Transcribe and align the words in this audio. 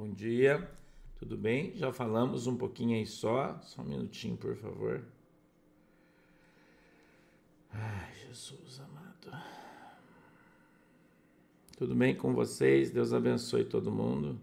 Bom 0.00 0.14
dia, 0.14 0.66
tudo 1.18 1.36
bem? 1.36 1.76
Já 1.76 1.92
falamos 1.92 2.46
um 2.46 2.56
pouquinho 2.56 2.96
aí 2.96 3.04
só. 3.04 3.60
Só 3.60 3.82
um 3.82 3.84
minutinho, 3.84 4.34
por 4.34 4.56
favor. 4.56 5.04
Ai, 7.70 8.10
Jesus 8.14 8.80
amado. 8.80 9.30
Tudo 11.76 11.94
bem 11.94 12.16
com 12.16 12.32
vocês? 12.32 12.90
Deus 12.90 13.12
abençoe 13.12 13.62
todo 13.62 13.92
mundo. 13.92 14.40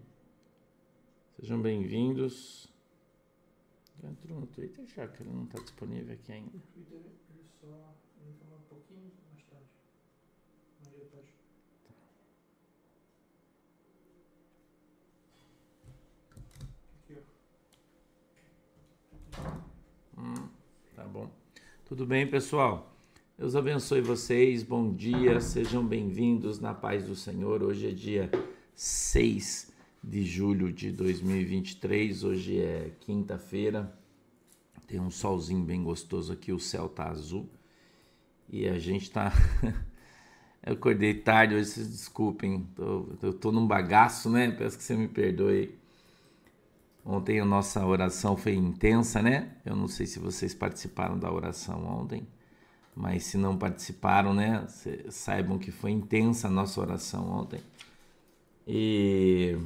Sejam 1.40 1.60
bem-vindos. 1.60 2.72
Entrou 4.04 4.38
no 4.38 4.46
Twitter, 4.46 4.86
já 4.86 5.08
que 5.08 5.24
ele 5.24 5.32
não 5.32 5.42
está 5.42 5.58
disponível 5.58 6.14
aqui 6.14 6.30
ainda. 6.30 6.56
Twitter 6.72 7.00
ele 7.00 7.44
só 7.60 7.96
entra 8.24 8.54
um 8.54 8.62
pouquinho 8.68 9.10
mais 9.28 9.42
tarde. 9.42 9.66
Mas 10.78 10.94
ele 10.94 11.06
pode. 11.06 11.38
Hum, 20.18 20.48
tá 20.96 21.04
bom. 21.04 21.30
Tudo 21.88 22.04
bem, 22.04 22.26
pessoal? 22.26 22.94
Deus 23.38 23.56
abençoe 23.56 24.02
vocês. 24.02 24.62
Bom 24.62 24.92
dia. 24.92 25.40
Sejam 25.40 25.82
bem-vindos 25.82 26.60
na 26.60 26.74
paz 26.74 27.06
do 27.06 27.16
Senhor. 27.16 27.62
Hoje 27.62 27.88
é 27.88 27.92
dia 27.92 28.30
6 28.74 29.72
de 30.04 30.22
julho 30.22 30.70
de 30.70 30.92
2023. 30.92 32.24
Hoje 32.24 32.60
é 32.60 32.90
quinta-feira. 33.00 33.90
Tem 34.86 35.00
um 35.00 35.10
solzinho 35.10 35.64
bem 35.64 35.82
gostoso 35.82 36.30
aqui, 36.30 36.52
o 36.52 36.60
céu 36.60 36.90
tá 36.90 37.08
azul. 37.08 37.48
E 38.50 38.68
a 38.68 38.78
gente 38.78 39.10
tá 39.10 39.32
Eu 40.62 40.74
acordei 40.74 41.14
tarde 41.14 41.54
hoje, 41.54 41.70
vocês 41.70 41.88
desculpem. 41.88 42.68
Tô, 42.76 43.08
eu 43.22 43.32
tô 43.32 43.50
num 43.50 43.66
bagaço, 43.66 44.28
né? 44.28 44.50
Peço 44.50 44.76
que 44.76 44.84
você 44.84 44.94
me 44.94 45.08
perdoe. 45.08 45.77
Ontem 47.10 47.40
a 47.40 47.44
nossa 47.46 47.86
oração 47.86 48.36
foi 48.36 48.54
intensa, 48.54 49.22
né? 49.22 49.52
Eu 49.64 49.74
não 49.74 49.88
sei 49.88 50.04
se 50.04 50.18
vocês 50.18 50.52
participaram 50.52 51.18
da 51.18 51.32
oração 51.32 51.82
ontem, 51.86 52.28
mas 52.94 53.24
se 53.24 53.38
não 53.38 53.56
participaram, 53.56 54.34
né? 54.34 54.66
Saibam 55.08 55.58
que 55.58 55.70
foi 55.70 55.90
intensa 55.90 56.48
a 56.48 56.50
nossa 56.50 56.78
oração 56.78 57.26
ontem. 57.30 57.62
E 58.66 59.56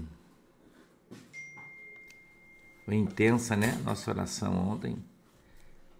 foi 2.84 2.94
intensa, 2.94 3.56
né? 3.56 3.76
Nossa 3.84 4.12
oração 4.12 4.54
ontem. 4.68 4.96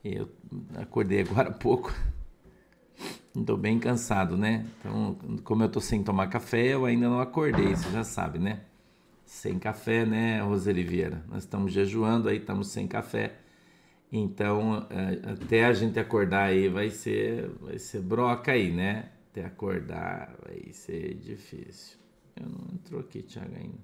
Eu 0.05 0.29
acordei 0.77 1.23
agora 1.23 1.49
há 1.49 1.53
pouco. 1.53 1.93
Estou 3.37 3.57
bem 3.57 3.81
cansado, 3.81 4.37
né? 4.37 4.65
Então, 4.79 5.17
como 5.43 5.65
eu 5.65 5.67
estou 5.67 5.83
sem 5.83 6.05
tomar 6.05 6.29
café, 6.29 6.69
eu 6.69 6.85
ainda 6.85 7.09
não 7.09 7.19
acordei, 7.19 7.75
você 7.75 7.91
já 7.91 8.05
sabe, 8.05 8.39
né? 8.39 8.61
Sem 9.33 9.59
café, 9.59 10.05
né, 10.05 10.43
Roseli 10.43 10.85
Vieira? 10.85 11.25
Nós 11.27 11.45
estamos 11.45 11.73
jejuando 11.73 12.29
aí, 12.29 12.37
estamos 12.37 12.69
sem 12.69 12.87
café. 12.87 13.35
Então, 14.13 14.87
é, 14.91 15.33
até 15.33 15.65
a 15.65 15.73
gente 15.73 15.99
acordar 15.99 16.45
aí 16.45 16.69
vai 16.69 16.91
ser, 16.91 17.49
vai 17.61 17.79
ser 17.79 18.03
broca 18.03 18.53
aí, 18.53 18.71
né? 18.71 19.11
Até 19.31 19.47
acordar 19.47 20.37
vai 20.45 20.71
ser 20.73 21.15
difícil. 21.15 21.99
Eu 22.37 22.47
não 22.47 22.75
entrou 22.75 23.01
aqui, 23.01 23.23
Thiago, 23.23 23.55
ainda. 23.57 23.79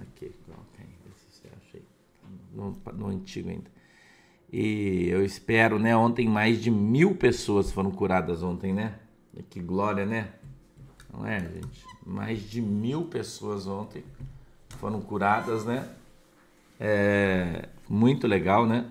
Aqui, 0.00 0.32
coloca 0.46 0.78
aí, 0.80 0.88
se 1.14 1.42
você 1.42 1.48
acha 1.48 1.76
aí. 1.76 1.84
No, 2.54 2.74
no 2.94 3.06
antigo 3.08 3.50
ainda. 3.50 3.70
E 4.50 5.08
eu 5.10 5.22
espero, 5.22 5.78
né? 5.78 5.94
Ontem 5.94 6.26
mais 6.26 6.62
de 6.62 6.70
mil 6.70 7.14
pessoas 7.14 7.70
foram 7.70 7.90
curadas 7.90 8.42
ontem, 8.42 8.72
né? 8.72 8.98
Que 9.50 9.60
glória, 9.60 10.06
né? 10.06 10.32
Não 11.12 11.26
é, 11.26 11.40
gente? 11.40 11.84
Mais 12.06 12.48
de 12.48 12.60
mil 12.62 13.04
pessoas 13.04 13.66
ontem 13.66 14.02
foram 14.78 15.00
curadas, 15.00 15.64
né? 15.64 15.88
É, 16.80 17.68
muito 17.88 18.26
legal, 18.26 18.66
né? 18.66 18.86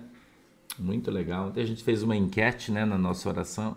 Muito 0.78 1.10
legal. 1.10 1.48
Ontem 1.48 1.62
a 1.62 1.66
gente 1.66 1.82
fez 1.82 2.02
uma 2.02 2.16
enquete, 2.16 2.70
né, 2.70 2.84
na 2.84 2.96
nossa 2.96 3.28
oração. 3.28 3.76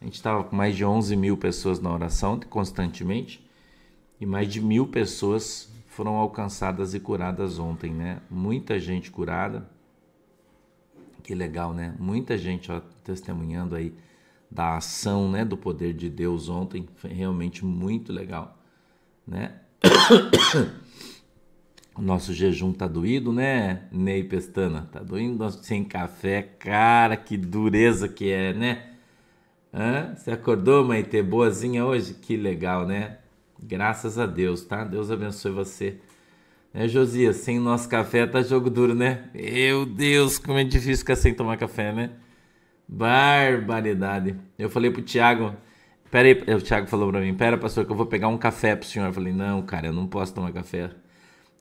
A 0.00 0.04
gente 0.04 0.14
estava 0.14 0.42
com 0.44 0.56
mais 0.56 0.74
de 0.74 0.84
11 0.84 1.14
mil 1.16 1.36
pessoas 1.36 1.80
na 1.80 1.92
oração 1.92 2.40
constantemente 2.48 3.46
e 4.18 4.24
mais 4.24 4.50
de 4.50 4.60
mil 4.60 4.86
pessoas 4.86 5.70
foram 5.86 6.16
alcançadas 6.16 6.94
e 6.94 7.00
curadas 7.00 7.58
ontem, 7.58 7.92
né? 7.92 8.20
Muita 8.30 8.78
gente 8.78 9.10
curada. 9.10 9.68
Que 11.22 11.34
legal, 11.34 11.74
né? 11.74 11.94
Muita 11.98 12.38
gente 12.38 12.72
ó, 12.72 12.80
testemunhando 13.04 13.74
aí 13.74 13.92
da 14.50 14.76
ação, 14.76 15.30
né, 15.30 15.44
do 15.44 15.56
poder 15.56 15.92
de 15.92 16.10
Deus 16.10 16.48
ontem, 16.48 16.86
foi 16.96 17.12
realmente 17.12 17.64
muito 17.64 18.12
legal, 18.12 18.58
né? 19.26 19.54
O 21.92 22.02
nosso 22.02 22.32
jejum 22.32 22.72
tá 22.72 22.86
doído, 22.86 23.30
né, 23.30 23.82
Ney 23.92 24.24
Pestana? 24.24 24.88
Tá 24.90 25.00
doindo 25.00 25.50
sem 25.50 25.84
café, 25.84 26.40
cara, 26.40 27.14
que 27.16 27.36
dureza 27.36 28.08
que 28.08 28.30
é, 28.30 28.54
né? 28.54 28.90
Hã? 29.74 30.14
Você 30.16 30.30
acordou, 30.30 30.84
Maite, 30.84 31.20
boazinha 31.22 31.84
hoje? 31.84 32.14
Que 32.14 32.36
legal, 32.36 32.86
né? 32.86 33.18
Graças 33.62 34.18
a 34.18 34.24
Deus, 34.24 34.64
tá? 34.64 34.82
Deus 34.84 35.10
abençoe 35.10 35.52
você. 35.52 35.98
Né, 36.72 36.88
Josias? 36.88 37.36
Sem 37.36 37.58
nosso 37.58 37.88
café 37.88 38.26
tá 38.26 38.42
jogo 38.42 38.70
duro, 38.70 38.94
né? 38.94 39.28
Meu 39.34 39.84
Deus, 39.84 40.38
como 40.38 40.58
é 40.58 40.64
difícil 40.64 40.98
ficar 40.98 41.16
sem 41.16 41.34
tomar 41.34 41.56
café, 41.56 41.92
né? 41.92 42.10
Barbaridade. 42.92 44.34
Eu 44.58 44.68
falei 44.68 44.90
pro 44.90 45.00
Thiago, 45.00 45.54
pera 46.10 46.26
aí, 46.26 46.54
o 46.54 46.60
Thiago 46.60 46.88
falou 46.88 47.08
pra 47.08 47.20
mim, 47.20 47.32
pera 47.34 47.56
pastor 47.56 47.84
que 47.84 47.92
eu 47.92 47.96
vou 47.96 48.06
pegar 48.06 48.26
um 48.26 48.36
café 48.36 48.74
pro 48.74 48.86
senhor. 48.86 49.06
Eu 49.06 49.12
falei, 49.12 49.32
não 49.32 49.62
cara, 49.62 49.86
eu 49.86 49.92
não 49.92 50.08
posso 50.08 50.34
tomar 50.34 50.52
café. 50.52 50.90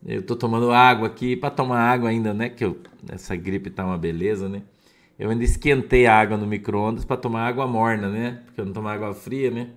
Eu 0.03 0.23
tô 0.23 0.35
tomando 0.35 0.71
água 0.71 1.07
aqui, 1.07 1.35
para 1.35 1.51
tomar 1.51 1.81
água 1.81 2.09
ainda, 2.09 2.33
né, 2.33 2.49
que 2.49 2.65
eu, 2.65 2.79
essa 3.11 3.35
gripe 3.35 3.69
tá 3.69 3.85
uma 3.85 3.97
beleza, 3.97 4.49
né. 4.49 4.63
Eu 5.19 5.29
ainda 5.29 5.43
esquentei 5.43 6.07
a 6.07 6.17
água 6.17 6.37
no 6.37 6.47
micro-ondas 6.47 7.05
para 7.05 7.17
tomar 7.17 7.45
água 7.47 7.67
morna, 7.67 8.09
né, 8.09 8.41
porque 8.45 8.61
eu 8.61 8.65
não 8.65 8.73
tomo 8.73 8.87
água 8.87 9.13
fria, 9.13 9.51
né. 9.51 9.69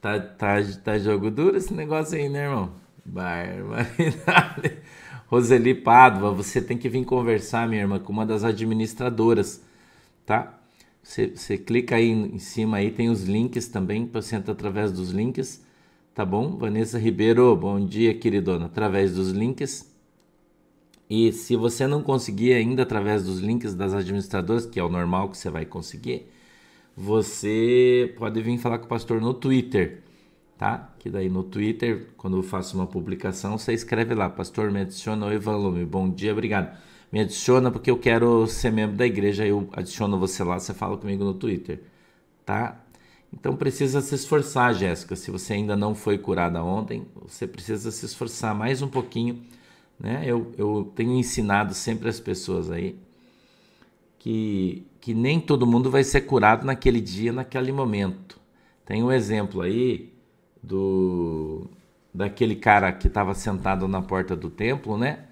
Tá, 0.00 0.18
tá, 0.20 0.56
tá 0.84 0.98
jogo 0.98 1.30
duro 1.30 1.56
esse 1.56 1.72
negócio 1.72 2.18
aí, 2.18 2.28
né, 2.28 2.44
irmão? 2.44 2.72
Barbaridade. 3.04 4.78
Roseli 5.28 5.74
Pádua, 5.74 6.32
você 6.32 6.60
tem 6.60 6.76
que 6.76 6.88
vir 6.88 7.04
conversar, 7.04 7.68
minha 7.68 7.82
irmã, 7.82 7.98
com 8.00 8.12
uma 8.12 8.26
das 8.26 8.42
administradoras 8.42 9.64
tá? 10.30 10.60
Você, 11.02 11.26
você 11.34 11.58
clica 11.58 11.96
aí 11.96 12.08
em 12.08 12.38
cima 12.38 12.76
aí, 12.76 12.92
tem 12.92 13.10
os 13.10 13.24
links 13.24 13.66
também, 13.66 14.06
você 14.06 14.36
entra 14.36 14.52
através 14.52 14.92
dos 14.92 15.10
links, 15.10 15.60
tá 16.14 16.24
bom? 16.24 16.56
Vanessa 16.56 17.00
Ribeiro, 17.00 17.56
bom 17.56 17.84
dia, 17.84 18.14
queridona, 18.14 18.66
através 18.66 19.12
dos 19.12 19.32
links. 19.32 19.92
E 21.08 21.32
se 21.32 21.56
você 21.56 21.84
não 21.88 22.00
conseguir 22.00 22.52
ainda 22.52 22.84
através 22.84 23.24
dos 23.24 23.40
links 23.40 23.74
das 23.74 23.92
administradoras, 23.92 24.66
que 24.66 24.78
é 24.78 24.84
o 24.84 24.88
normal 24.88 25.30
que 25.30 25.36
você 25.36 25.50
vai 25.50 25.66
conseguir, 25.66 26.28
você 26.96 28.14
pode 28.16 28.40
vir 28.40 28.56
falar 28.56 28.78
com 28.78 28.84
o 28.84 28.88
pastor 28.88 29.20
no 29.20 29.34
Twitter, 29.34 30.00
tá? 30.56 30.94
Que 31.00 31.10
daí 31.10 31.28
no 31.28 31.42
Twitter, 31.42 32.06
quando 32.16 32.36
eu 32.36 32.42
faço 32.44 32.76
uma 32.76 32.86
publicação, 32.86 33.58
você 33.58 33.72
escreve 33.72 34.14
lá, 34.14 34.30
pastor, 34.30 34.70
me 34.70 34.82
adiciona 34.82 35.26
Lume. 35.26 35.84
Bom 35.84 36.08
dia, 36.08 36.30
obrigado 36.30 36.89
me 37.12 37.20
adiciona 37.20 37.70
porque 37.70 37.90
eu 37.90 37.98
quero 37.98 38.46
ser 38.46 38.70
membro 38.72 38.96
da 38.96 39.06
igreja, 39.06 39.46
eu 39.46 39.68
adiciono 39.72 40.18
você 40.18 40.44
lá, 40.44 40.58
você 40.58 40.72
fala 40.74 40.96
comigo 40.96 41.24
no 41.24 41.34
Twitter, 41.34 41.82
tá? 42.44 42.80
Então 43.32 43.56
precisa 43.56 44.00
se 44.00 44.14
esforçar, 44.14 44.74
Jéssica. 44.74 45.14
Se 45.16 45.30
você 45.30 45.54
ainda 45.54 45.76
não 45.76 45.94
foi 45.94 46.18
curada 46.18 46.62
ontem, 46.62 47.06
você 47.22 47.46
precisa 47.46 47.90
se 47.90 48.04
esforçar 48.06 48.54
mais 48.54 48.82
um 48.82 48.88
pouquinho, 48.88 49.42
né? 49.98 50.22
Eu, 50.26 50.52
eu 50.58 50.92
tenho 50.94 51.12
ensinado 51.14 51.74
sempre 51.74 52.08
as 52.08 52.20
pessoas 52.20 52.70
aí 52.70 52.96
que, 54.20 54.86
que 55.00 55.14
nem 55.14 55.40
todo 55.40 55.66
mundo 55.66 55.90
vai 55.90 56.04
ser 56.04 56.22
curado 56.22 56.64
naquele 56.64 57.00
dia, 57.00 57.32
naquele 57.32 57.72
momento. 57.72 58.38
Tem 58.84 59.02
um 59.02 59.10
exemplo 59.10 59.62
aí 59.62 60.12
do 60.62 61.66
daquele 62.12 62.56
cara 62.56 62.92
que 62.92 63.06
estava 63.06 63.34
sentado 63.34 63.86
na 63.88 64.02
porta 64.02 64.36
do 64.36 64.50
templo, 64.50 64.98
né? 64.98 65.26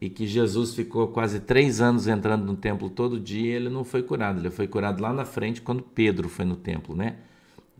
E 0.00 0.08
que 0.08 0.26
Jesus 0.26 0.74
ficou 0.74 1.08
quase 1.08 1.40
três 1.40 1.80
anos 1.80 2.06
entrando 2.06 2.44
no 2.44 2.56
templo 2.56 2.88
todo 2.88 3.18
dia, 3.18 3.56
ele 3.56 3.68
não 3.68 3.84
foi 3.84 4.02
curado. 4.02 4.40
Ele 4.40 4.50
foi 4.50 4.68
curado 4.68 5.02
lá 5.02 5.12
na 5.12 5.24
frente 5.24 5.60
quando 5.60 5.82
Pedro 5.82 6.28
foi 6.28 6.44
no 6.44 6.56
templo, 6.56 6.94
né? 6.94 7.16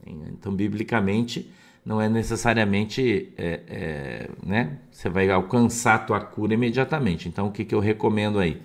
Então, 0.05 0.53
biblicamente, 0.55 1.51
não 1.85 2.01
é 2.01 2.09
necessariamente, 2.09 3.33
é, 3.37 3.61
é, 3.69 4.31
né? 4.45 4.79
Você 4.91 5.09
vai 5.09 5.31
alcançar 5.31 5.95
a 5.95 5.99
tua 5.99 6.21
cura 6.21 6.55
imediatamente. 6.55 7.29
Então, 7.29 7.47
o 7.47 7.53
que, 7.53 7.65
que 7.65 7.75
eu 7.75 7.81
recomendo 7.81 8.39
aí? 8.39 8.61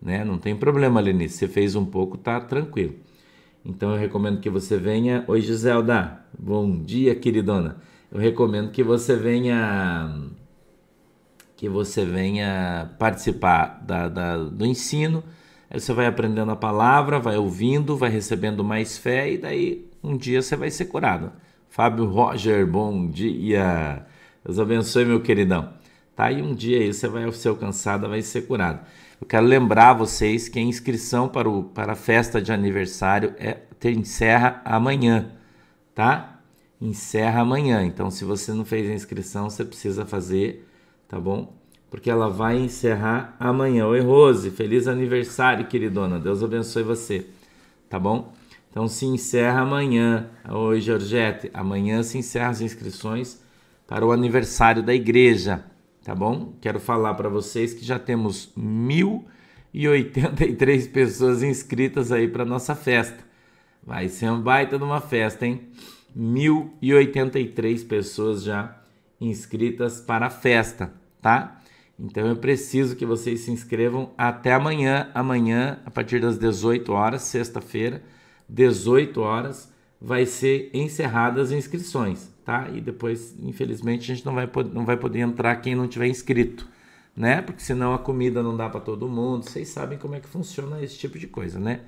Né? 0.00 0.24
Não 0.24 0.38
tem 0.38 0.54
problema, 0.54 1.00
Lenice. 1.00 1.38
Você 1.38 1.48
fez 1.48 1.74
um 1.74 1.86
pouco, 1.86 2.18
tá 2.18 2.40
tranquilo. 2.40 2.94
Então, 3.64 3.92
eu 3.92 3.98
recomendo 3.98 4.40
que 4.40 4.50
você 4.50 4.76
venha. 4.76 5.24
Oi, 5.26 5.40
Giselda. 5.40 6.24
Bom 6.38 6.82
dia, 6.82 7.14
queridona. 7.14 7.78
Eu 8.12 8.18
recomendo 8.18 8.70
que 8.70 8.82
você 8.82 9.16
venha 9.16 10.30
que 11.60 11.68
você 11.68 12.06
venha 12.06 12.90
participar 12.98 13.82
da, 13.86 14.08
da, 14.08 14.38
do 14.38 14.64
ensino. 14.64 15.22
Aí 15.68 15.78
você 15.78 15.92
vai 15.92 16.06
aprendendo 16.06 16.50
a 16.50 16.56
palavra, 16.56 17.20
vai 17.20 17.36
ouvindo, 17.36 17.98
vai 17.98 18.08
recebendo 18.08 18.64
mais 18.64 18.96
fé 18.96 19.30
e 19.30 19.36
daí 19.36 19.86
um 20.02 20.16
dia 20.16 20.40
você 20.40 20.56
vai 20.56 20.70
ser 20.70 20.86
curado. 20.86 21.30
Fábio 21.68 22.06
Roger, 22.06 22.66
bom 22.66 23.06
dia. 23.06 24.06
Deus 24.42 24.58
abençoe, 24.58 25.04
meu 25.04 25.20
queridão. 25.20 25.74
Tá? 26.16 26.32
E 26.32 26.40
um 26.40 26.54
dia 26.54 26.78
aí 26.78 26.94
você 26.94 27.06
vai 27.06 27.30
ser 27.30 27.50
alcançado, 27.50 28.08
vai 28.08 28.22
ser 28.22 28.46
curado. 28.46 28.80
Eu 29.20 29.26
quero 29.26 29.44
lembrar 29.44 29.92
vocês 29.92 30.48
que 30.48 30.58
a 30.58 30.62
inscrição 30.62 31.28
para, 31.28 31.46
o, 31.46 31.64
para 31.64 31.92
a 31.92 31.94
festa 31.94 32.40
de 32.40 32.54
aniversário 32.54 33.34
é, 33.38 33.58
encerra 33.84 34.62
amanhã, 34.64 35.30
tá? 35.94 36.40
Encerra 36.80 37.42
amanhã. 37.42 37.84
Então, 37.84 38.10
se 38.10 38.24
você 38.24 38.50
não 38.50 38.64
fez 38.64 38.90
a 38.90 38.94
inscrição, 38.94 39.50
você 39.50 39.62
precisa 39.62 40.06
fazer, 40.06 40.66
tá 41.10 41.20
bom? 41.20 41.54
Porque 41.90 42.10
ela 42.10 42.30
vai 42.30 42.56
encerrar 42.56 43.36
amanhã. 43.38 43.86
Oi, 43.86 44.00
Rose, 44.00 44.50
feliz 44.50 44.88
aniversário, 44.88 45.66
queridona. 45.66 46.18
Deus 46.18 46.42
abençoe 46.42 46.82
você, 46.82 47.26
tá 47.90 47.98
bom? 47.98 48.32
Então, 48.70 48.88
se 48.88 49.04
encerra 49.04 49.60
amanhã. 49.60 50.30
Oi, 50.48 50.80
Georgette. 50.80 51.50
Amanhã 51.52 52.02
se 52.02 52.16
encerra 52.16 52.48
as 52.48 52.62
inscrições 52.62 53.42
para 53.86 54.06
o 54.06 54.12
aniversário 54.12 54.82
da 54.82 54.94
igreja 54.94 55.66
tá 56.04 56.14
bom? 56.14 56.52
Quero 56.60 56.78
falar 56.80 57.14
para 57.14 57.28
vocês 57.28 57.74
que 57.74 57.84
já 57.84 57.98
temos 57.98 58.52
1.083 58.58 60.90
pessoas 60.90 61.42
inscritas 61.42 62.10
aí 62.10 62.26
para 62.28 62.42
nossa 62.44 62.74
festa. 62.74 63.22
Vai 63.82 64.08
ser 64.08 64.30
um 64.30 64.40
baita 64.40 64.78
de 64.78 64.84
uma 64.84 65.00
festa, 65.00 65.46
hein? 65.46 65.68
1.083 66.16 67.86
pessoas 67.86 68.42
já 68.42 68.76
inscritas 69.20 70.00
para 70.00 70.26
a 70.26 70.30
festa, 70.30 70.92
tá? 71.20 71.60
Então 71.98 72.26
eu 72.26 72.36
preciso 72.36 72.96
que 72.96 73.04
vocês 73.04 73.40
se 73.40 73.50
inscrevam 73.50 74.10
até 74.16 74.52
amanhã. 74.52 75.10
Amanhã, 75.14 75.80
a 75.84 75.90
partir 75.90 76.20
das 76.20 76.38
18 76.38 76.92
horas, 76.92 77.22
sexta-feira, 77.22 78.02
18 78.48 79.20
horas, 79.20 79.72
vai 80.00 80.24
ser 80.24 80.70
encerradas 80.72 81.48
as 81.48 81.52
inscrições 81.52 82.30
tá? 82.50 82.68
E 82.68 82.80
depois, 82.80 83.36
infelizmente, 83.40 84.10
a 84.10 84.14
gente 84.14 84.26
não 84.26 84.34
vai, 84.34 84.50
não 84.72 84.84
vai 84.84 84.96
poder 84.96 85.20
entrar 85.20 85.54
quem 85.56 85.76
não 85.76 85.86
tiver 85.86 86.08
inscrito, 86.08 86.66
né? 87.14 87.40
Porque 87.40 87.62
senão 87.62 87.94
a 87.94 87.98
comida 87.98 88.42
não 88.42 88.56
dá 88.56 88.68
para 88.68 88.80
todo 88.80 89.08
mundo. 89.08 89.44
Vocês 89.44 89.68
sabem 89.68 89.96
como 89.96 90.16
é 90.16 90.20
que 90.20 90.28
funciona 90.28 90.82
esse 90.82 90.98
tipo 90.98 91.16
de 91.16 91.28
coisa, 91.28 91.60
né? 91.60 91.82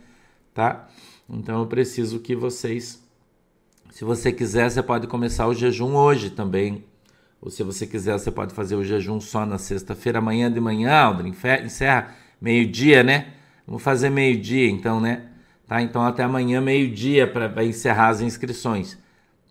Tá? 0.55 0.88
Então 1.29 1.61
eu 1.61 1.67
preciso 1.67 2.20
que 2.20 2.37
vocês, 2.37 3.02
se 3.90 4.05
você 4.05 4.32
quiser, 4.32 4.70
você 4.70 4.82
pode 4.82 5.08
começar 5.08 5.49
o 5.49 5.55
jejum 5.55 5.96
hoje 5.96 6.31
também. 6.31 6.84
Ou 7.42 7.50
se 7.50 7.62
você 7.62 7.86
quiser, 7.86 8.18
você 8.18 8.30
pode 8.30 8.54
fazer 8.54 8.76
o 8.76 8.84
jejum 8.84 9.20
só 9.20 9.44
na 9.44 9.58
sexta-feira, 9.58 10.20
amanhã 10.20 10.50
de 10.50 10.60
manhã, 10.60 10.94
Aldrin, 10.94 11.34
encerra 11.64 12.14
meio-dia, 12.40 13.02
né? 13.02 13.32
Vamos 13.66 13.82
fazer 13.82 14.08
meio-dia 14.08 14.70
então, 14.70 15.00
né? 15.00 15.26
Tá? 15.66 15.82
Então 15.82 16.02
até 16.02 16.22
amanhã, 16.22 16.60
meio-dia, 16.60 17.26
para 17.26 17.64
encerrar 17.64 18.08
as 18.08 18.20
inscrições. 18.20 18.96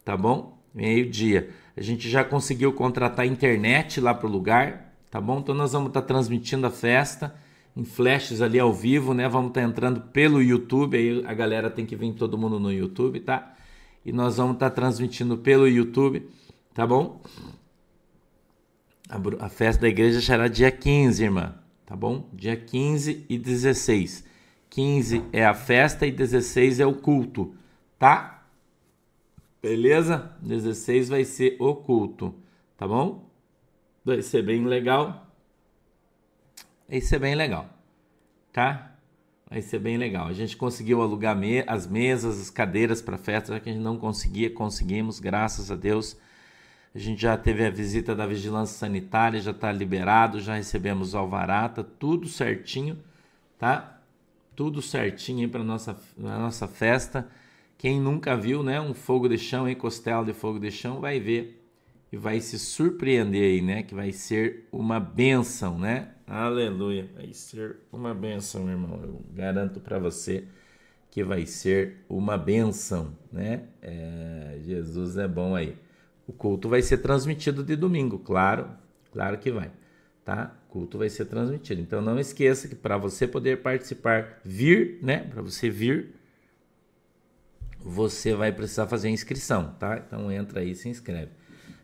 Tá 0.03 0.17
bom? 0.17 0.61
meio-dia. 0.73 1.49
A 1.75 1.81
gente 1.81 2.09
já 2.09 2.23
conseguiu 2.23 2.73
contratar 2.73 3.25
internet 3.25 3.99
lá 3.99 4.13
para 4.13 4.27
o 4.27 4.31
lugar, 4.31 4.93
tá 5.09 5.19
bom? 5.19 5.39
Então 5.39 5.55
nós 5.55 5.73
vamos 5.73 5.89
estar 5.89 6.01
tá 6.01 6.07
transmitindo 6.07 6.65
a 6.67 6.69
festa 6.69 7.35
em 7.75 7.85
flashes 7.85 8.41
ali 8.41 8.59
ao 8.59 8.73
vivo, 8.73 9.13
né? 9.13 9.27
Vamos 9.27 9.49
estar 9.49 9.61
tá 9.61 9.67
entrando 9.67 10.01
pelo 10.01 10.41
YouTube, 10.41 10.97
aí 10.97 11.23
a 11.25 11.33
galera 11.33 11.69
tem 11.69 11.85
que 11.85 11.95
vir 11.95 12.13
todo 12.13 12.37
mundo 12.37 12.59
no 12.59 12.71
YouTube, 12.71 13.19
tá? 13.21 13.53
E 14.05 14.11
nós 14.11 14.37
vamos 14.37 14.53
estar 14.53 14.69
tá 14.69 14.75
transmitindo 14.75 15.37
pelo 15.37 15.67
YouTube, 15.67 16.27
tá 16.73 16.85
bom? 16.85 17.21
A, 19.11 19.45
a 19.45 19.49
festa 19.49 19.81
da 19.81 19.89
igreja 19.89 20.21
será 20.21 20.47
dia 20.47 20.71
15, 20.71 21.21
irmã, 21.21 21.53
tá 21.85 21.97
bom? 21.97 22.29
Dia 22.31 22.55
15 22.55 23.25
e 23.27 23.37
16. 23.37 24.23
15 24.69 25.25
é 25.33 25.45
a 25.45 25.53
festa 25.53 26.07
e 26.07 26.11
16 26.13 26.79
é 26.79 26.85
o 26.85 26.93
culto, 26.93 27.53
tá? 27.99 28.45
Beleza? 29.61 30.31
16 30.41 31.09
vai 31.09 31.25
ser 31.25 31.57
oculto, 31.59 32.33
tá 32.77 32.87
bom? 32.87 33.29
Vai 34.05 34.21
ser 34.21 34.43
bem 34.43 34.63
legal. 34.63 35.27
Vai 36.87 37.01
ser 37.01 37.19
bem 37.19 37.35
legal, 37.35 37.69
tá? 38.53 38.95
Vai 39.49 39.61
ser 39.61 39.79
bem 39.79 39.97
legal. 39.97 40.27
A 40.27 40.33
gente 40.33 40.55
conseguiu 40.55 41.01
alugar 41.01 41.35
me 41.35 41.65
as 41.67 41.85
mesas, 41.85 42.39
as 42.39 42.49
cadeiras 42.49 43.01
para 43.01 43.17
festa, 43.17 43.51
já 43.51 43.59
que 43.59 43.69
a 43.69 43.73
gente 43.73 43.83
não 43.83 43.97
conseguia, 43.97 44.49
conseguimos, 44.49 45.19
graças 45.19 45.69
a 45.69 45.75
Deus. 45.75 46.17
A 46.93 46.99
gente 46.99 47.21
já 47.21 47.37
teve 47.37 47.65
a 47.65 47.69
visita 47.69 48.13
da 48.13 48.27
vigilância 48.27 48.77
sanitária, 48.77 49.39
já 49.39 49.51
está 49.51 49.71
liberado, 49.71 50.41
já 50.41 50.55
recebemos 50.55 51.15
alvará, 51.15 51.69
tá 51.69 51.83
tudo 51.83 52.27
certinho, 52.27 52.97
tá? 53.57 54.01
Tudo 54.55 54.81
certinho 54.81 55.39
aí 55.39 55.47
para 55.47 55.63
nossa 55.63 55.97
nossa 56.17 56.67
festa. 56.67 57.27
Quem 57.77 57.99
nunca 57.99 58.35
viu, 58.35 58.61
né, 58.61 58.79
um 58.79 58.93
fogo 58.93 59.27
de 59.27 59.37
chão, 59.37 59.67
em 59.67 59.75
costela 59.75 60.23
de 60.25 60.33
fogo 60.33 60.59
de 60.59 60.69
chão, 60.69 60.99
vai 60.99 61.19
ver 61.19 61.63
e 62.11 62.17
vai 62.17 62.41
se 62.41 62.59
surpreender 62.59 63.43
aí, 63.43 63.61
né, 63.61 63.83
que 63.83 63.95
vai 63.95 64.11
ser 64.11 64.67
uma 64.71 64.99
benção, 64.99 65.79
né? 65.79 66.09
Aleluia, 66.27 67.09
vai 67.15 67.33
ser 67.33 67.77
uma 67.91 68.13
benção, 68.13 68.69
irmão. 68.69 68.99
Eu 69.01 69.21
garanto 69.33 69.79
para 69.79 69.97
você 69.97 70.45
que 71.09 71.23
vai 71.23 71.45
ser 71.45 72.05
uma 72.09 72.37
benção, 72.37 73.17
né? 73.31 73.63
É, 73.81 74.59
Jesus 74.63 75.17
é 75.17 75.27
bom 75.27 75.55
aí. 75.55 75.75
O 76.31 76.33
culto 76.33 76.69
vai 76.69 76.81
ser 76.81 76.99
transmitido 76.99 77.61
de 77.61 77.75
domingo, 77.75 78.17
claro, 78.17 78.69
claro 79.11 79.37
que 79.37 79.51
vai, 79.51 79.69
tá? 80.23 80.55
O 80.69 80.71
culto 80.71 80.97
vai 80.97 81.09
ser 81.09 81.25
transmitido. 81.25 81.81
Então 81.81 82.01
não 82.01 82.17
esqueça 82.17 82.69
que 82.69 82.75
para 82.75 82.95
você 82.95 83.27
poder 83.27 83.61
participar, 83.61 84.39
vir, 84.41 84.97
né? 85.01 85.25
Para 85.29 85.41
você 85.41 85.69
vir, 85.69 86.15
você 87.81 88.33
vai 88.33 88.49
precisar 88.49 88.87
fazer 88.87 89.09
a 89.09 89.11
inscrição, 89.11 89.75
tá? 89.77 90.01
Então 90.07 90.31
entra 90.31 90.61
aí 90.61 90.71
e 90.71 90.75
se 90.75 90.87
inscreve. 90.87 91.31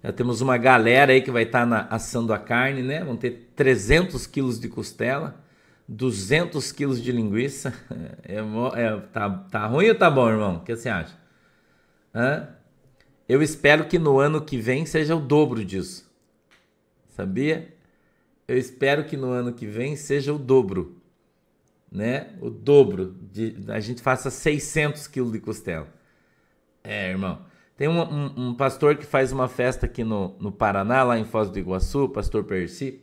Já 0.02 0.14
temos 0.14 0.40
uma 0.40 0.58
galera 0.58 1.12
aí 1.12 1.22
que 1.22 1.30
vai 1.30 1.44
estar 1.44 1.68
tá 1.68 1.94
assando 1.94 2.32
a 2.32 2.40
carne, 2.40 2.82
né? 2.82 3.04
Vão 3.04 3.18
ter 3.18 3.52
300 3.54 4.26
quilos 4.26 4.58
de 4.58 4.70
costela, 4.70 5.44
200 5.90 6.72
quilos 6.72 7.04
de 7.04 7.12
linguiça. 7.12 7.74
É, 8.24 8.40
é, 8.82 8.98
tá, 9.12 9.30
tá 9.30 9.66
ruim 9.68 9.88
ou 9.90 9.96
tá 9.96 10.10
bom, 10.10 10.30
irmão? 10.30 10.58
O 10.58 10.60
que 10.60 10.76
você 10.76 10.90
acha? 10.90 11.16
Hã? 12.14 12.56
Eu 13.27 13.41
espero 13.41 13.88
que 13.88 14.00
no 14.00 14.19
ano 14.19 14.41
que 14.41 14.57
vem 14.57 14.85
seja 14.85 15.15
o 15.15 15.19
dobro 15.19 15.63
disso. 15.63 16.09
Sabia? 17.09 17.74
Eu 18.47 18.57
espero 18.57 19.03
que 19.06 19.18
no 19.18 19.31
ano 19.31 19.53
que 19.53 19.65
vem 19.65 19.95
seja 19.95 20.33
o 20.33 20.38
dobro 20.38 20.97
né? 21.91 22.27
O 22.41 22.50
dobro. 22.50 23.15
De, 23.31 23.56
a 23.68 23.79
gente 23.79 24.01
faça 24.01 24.29
600 24.29 25.07
quilos 25.07 25.31
de 25.31 25.39
costela. 25.39 25.88
É, 26.83 27.09
irmão. 27.09 27.39
Tem 27.75 27.88
um, 27.88 28.01
um, 28.01 28.33
um, 28.38 28.53
pastor 28.53 28.95
que 28.95 29.06
faz 29.06 29.31
uma 29.31 29.47
festa 29.47 29.85
aqui 29.85 30.03
no, 30.03 30.35
no 30.39 30.51
Paraná, 30.51 31.03
lá 31.03 31.19
em 31.19 31.25
Foz 31.25 31.50
do 31.50 31.60
Iguaçu, 31.60 32.10
pastor 32.10 32.43
Percy, 32.43 33.01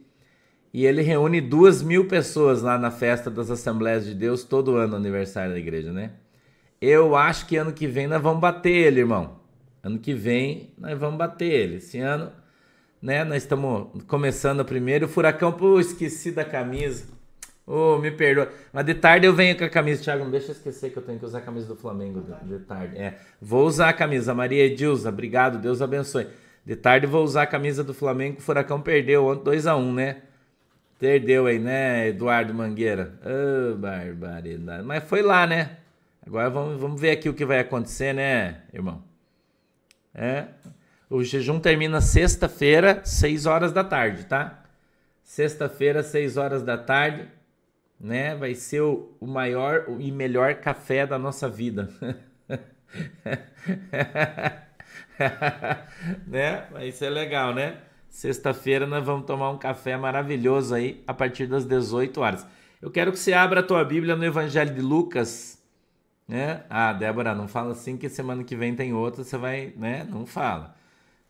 e 0.73 0.85
ele 0.85 1.01
reúne 1.01 1.41
duas 1.41 1.81
mil 1.81 2.09
pessoas 2.09 2.61
lá 2.61 2.77
na 2.77 2.91
festa 2.91 3.31
das 3.31 3.51
Assembleias 3.51 4.05
de 4.05 4.15
Deus 4.15 4.43
todo 4.43 4.77
ano, 4.77 4.97
aniversário 4.97 5.53
da 5.53 5.59
igreja, 5.59 5.93
né? 5.93 6.13
Eu 6.81 7.15
acho 7.15 7.47
que 7.47 7.57
ano 7.57 7.73
que 7.73 7.87
vem 7.87 8.09
nós 8.09 8.21
vamos 8.21 8.41
bater 8.41 8.73
ele, 8.73 9.01
irmão. 9.01 9.39
Ano 9.85 9.99
que 9.99 10.15
vem 10.15 10.73
nós 10.79 10.99
vamos 10.99 11.19
bater 11.19 11.45
ele. 11.45 11.77
Esse 11.77 11.99
ano, 11.99 12.33
né, 13.03 13.23
nós 13.23 13.43
estamos 13.43 14.03
começando 14.07 14.61
a 14.61 14.65
primeiro. 14.65 15.05
O 15.05 15.09
furacão, 15.09 15.53
pô, 15.53 15.79
esqueci 15.79 16.33
da 16.33 16.43
camisa. 16.43 17.05
Ô, 17.67 17.97
oh, 17.97 17.99
me 17.99 18.11
perdoa. 18.11 18.49
Mas 18.73 18.87
de 18.87 18.95
tarde 18.95 19.27
eu 19.27 19.35
venho 19.35 19.57
com 19.59 19.65
a 19.65 19.69
camisa. 19.69 20.03
Thiago, 20.03 20.25
não 20.25 20.31
deixa 20.31 20.49
eu 20.49 20.53
esquecer 20.53 20.91
que 20.91 20.97
eu 20.97 21.03
tenho 21.03 21.19
que 21.19 21.27
usar 21.27 21.39
a 21.39 21.43
camisa 21.43 21.67
do 21.67 21.77
Flamengo 21.77 22.23
de, 22.23 22.49
de 22.49 22.65
tarde. 22.65 22.97
É, 22.97 23.19
vou 23.41 23.67
usar 23.67 23.91
a 23.91 23.93
camisa. 23.93 24.33
Maria 24.33 24.65
Edilza, 24.65 25.11
obrigado. 25.11 25.59
Deus 25.59 25.83
abençoe. 25.83 26.29
De 26.65 26.77
tarde 26.77 27.07
vou 27.07 27.23
usar 27.23 27.43
a 27.43 27.47
camisa 27.47 27.85
do 27.85 27.93
Flamengo. 27.93 28.39
O 28.39 28.43
Furacão 28.43 28.81
perdeu 28.81 29.27
ontem 29.27 29.51
2x1, 29.51 29.77
um, 29.77 29.93
né? 29.93 30.23
Perdeu 30.99 31.45
aí, 31.45 31.59
né, 31.59 32.09
Eduardo 32.09 32.55
Mangueira? 32.55 33.19
Ô, 33.23 33.73
oh, 33.73 33.77
barbaridade. 33.77 34.83
Mas 34.83 35.05
foi 35.05 35.21
lá, 35.21 35.47
né? 35.47 35.77
Agora 36.27 36.49
vamos, 36.49 36.81
vamos 36.81 36.99
ver 36.99 37.11
aqui 37.11 37.29
o 37.29 37.35
que 37.35 37.45
vai 37.45 37.59
acontecer, 37.59 38.15
né, 38.15 38.63
irmão? 38.73 39.03
É. 40.15 40.47
O 41.11 41.23
jejum 41.23 41.59
termina 41.59 42.01
sexta-feira, 42.01 43.03
6 43.05 43.47
horas 43.47 43.73
da 43.73 43.85
tarde, 43.85 44.25
tá? 44.25 44.65
Sexta-feira, 45.23 46.03
6 46.03 46.37
horas 46.37 46.63
da 46.63 46.79
tarde 46.79 47.29
né? 48.05 48.35
Vai 48.35 48.55
ser 48.55 48.83
o, 48.83 49.17
maior 49.23 49.87
e 49.99 50.13
melhor 50.13 50.55
café 50.57 51.07
da 51.07 51.19
nossa 51.19 51.49
vida. 51.49 51.89
né? 56.27 56.67
Vai 56.71 56.93
ser 56.93 57.09
legal, 57.11 57.55
né? 57.55 57.79
Sexta-feira 58.11 58.87
nós 58.87 59.05
vamos 59.05 59.27
tomar 59.27 59.51
um 59.51 59.59
café 59.59 59.97
maravilhoso 59.97 60.75
aí 60.75 61.03
a 61.07 61.15
partir 61.15 61.47
das 61.47 61.65
18 61.65 62.21
horas. 62.21 62.47
Eu 62.81 62.91
quero 62.91 63.11
que 63.11 63.19
você 63.19 63.33
abra 63.33 63.61
a 63.61 63.63
tua 63.63 63.83
Bíblia 63.85 64.15
no 64.15 64.25
Evangelho 64.25 64.75
de 64.75 64.83
Lucas, 64.83 65.59
né? 66.29 66.65
Ah, 66.71 66.93
Débora, 66.93 67.35
não 67.35 67.49
fala 67.49 67.73
assim 67.73 67.97
que 67.97 68.09
semana 68.09 68.45
que 68.45 68.57
vem 68.57 68.75
tem 68.75 68.93
outra, 68.93 69.25
você 69.25 69.37
vai, 69.37 69.73
né? 69.77 70.05
Não 70.09 70.27
fala. 70.27 70.75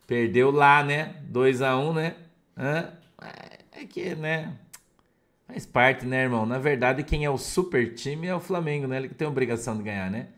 Perdeu 0.06 0.50
lá, 0.50 0.82
né? 0.82 1.16
2 1.24 1.62
a 1.62 1.76
1, 1.76 1.88
um, 1.88 1.92
né? 1.92 2.14
É 3.72 3.84
que, 3.84 4.14
né? 4.14 4.52
Faz 5.46 5.66
parte, 5.66 6.06
né, 6.06 6.22
irmão? 6.22 6.46
Na 6.46 6.58
verdade, 6.58 7.02
quem 7.02 7.24
é 7.24 7.30
o 7.30 7.38
super 7.38 7.94
time 7.94 8.26
é 8.26 8.34
o 8.34 8.40
Flamengo, 8.40 8.86
né? 8.86 8.96
Ele 8.96 9.08
que 9.08 9.14
tem 9.14 9.26
obrigação 9.26 9.76
de 9.76 9.82
ganhar, 9.82 10.10
né? 10.10 10.28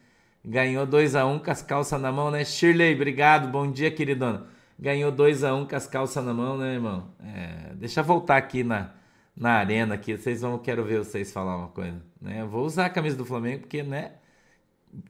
Ganhou 0.44 0.86
2 0.86 1.14
a 1.14 1.26
1 1.26 1.32
um, 1.34 1.38
com 1.38 1.50
as 1.50 1.62
calças 1.62 2.00
na 2.00 2.12
mão, 2.12 2.30
né? 2.30 2.44
Shirley, 2.44 2.94
obrigado. 2.94 3.48
Bom 3.48 3.70
dia, 3.70 3.90
queridona. 3.90 4.46
ganhou 4.78 5.10
2 5.12 5.44
a 5.44 5.54
1 5.54 5.60
um, 5.60 5.66
com 5.66 5.76
as 5.76 5.86
calças 5.86 6.24
na 6.24 6.32
mão, 6.32 6.56
né, 6.56 6.74
irmão? 6.74 7.08
É, 7.22 7.74
deixa 7.74 8.00
eu 8.00 8.04
voltar 8.04 8.36
aqui 8.36 8.64
na, 8.64 8.90
na 9.36 9.52
arena 9.52 9.94
aqui, 9.94 10.16
vocês 10.16 10.40
vão, 10.40 10.58
quero 10.58 10.84
ver 10.84 10.98
vocês 10.98 11.32
falar 11.32 11.56
uma 11.56 11.68
coisa, 11.68 12.00
né? 12.20 12.40
Eu 12.40 12.48
vou 12.48 12.64
usar 12.64 12.86
a 12.86 12.90
camisa 12.90 13.16
do 13.16 13.24
Flamengo 13.24 13.60
porque, 13.60 13.82
né, 13.82 14.12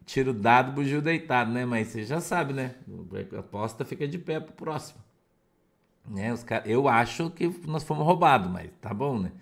tiro 0.04 0.32
dado, 0.32 0.72
bugio 0.72 1.02
deitado, 1.02 1.50
né? 1.52 1.64
Mas 1.64 1.88
você 1.88 2.04
já 2.04 2.20
sabe, 2.20 2.52
né? 2.52 2.74
A 3.34 3.40
aposta 3.40 3.84
fica 3.84 4.06
de 4.06 4.18
pé 4.18 4.40
pro 4.40 4.52
próximo. 4.52 5.00
Né? 6.08 6.32
Os 6.32 6.42
cara... 6.44 6.66
Eu 6.68 6.88
acho 6.88 7.30
que 7.30 7.48
nós 7.66 7.82
fomos 7.84 8.04
roubados, 8.04 8.50
mas 8.50 8.70
tá 8.80 8.94
bom, 8.94 9.18
né? 9.18 9.32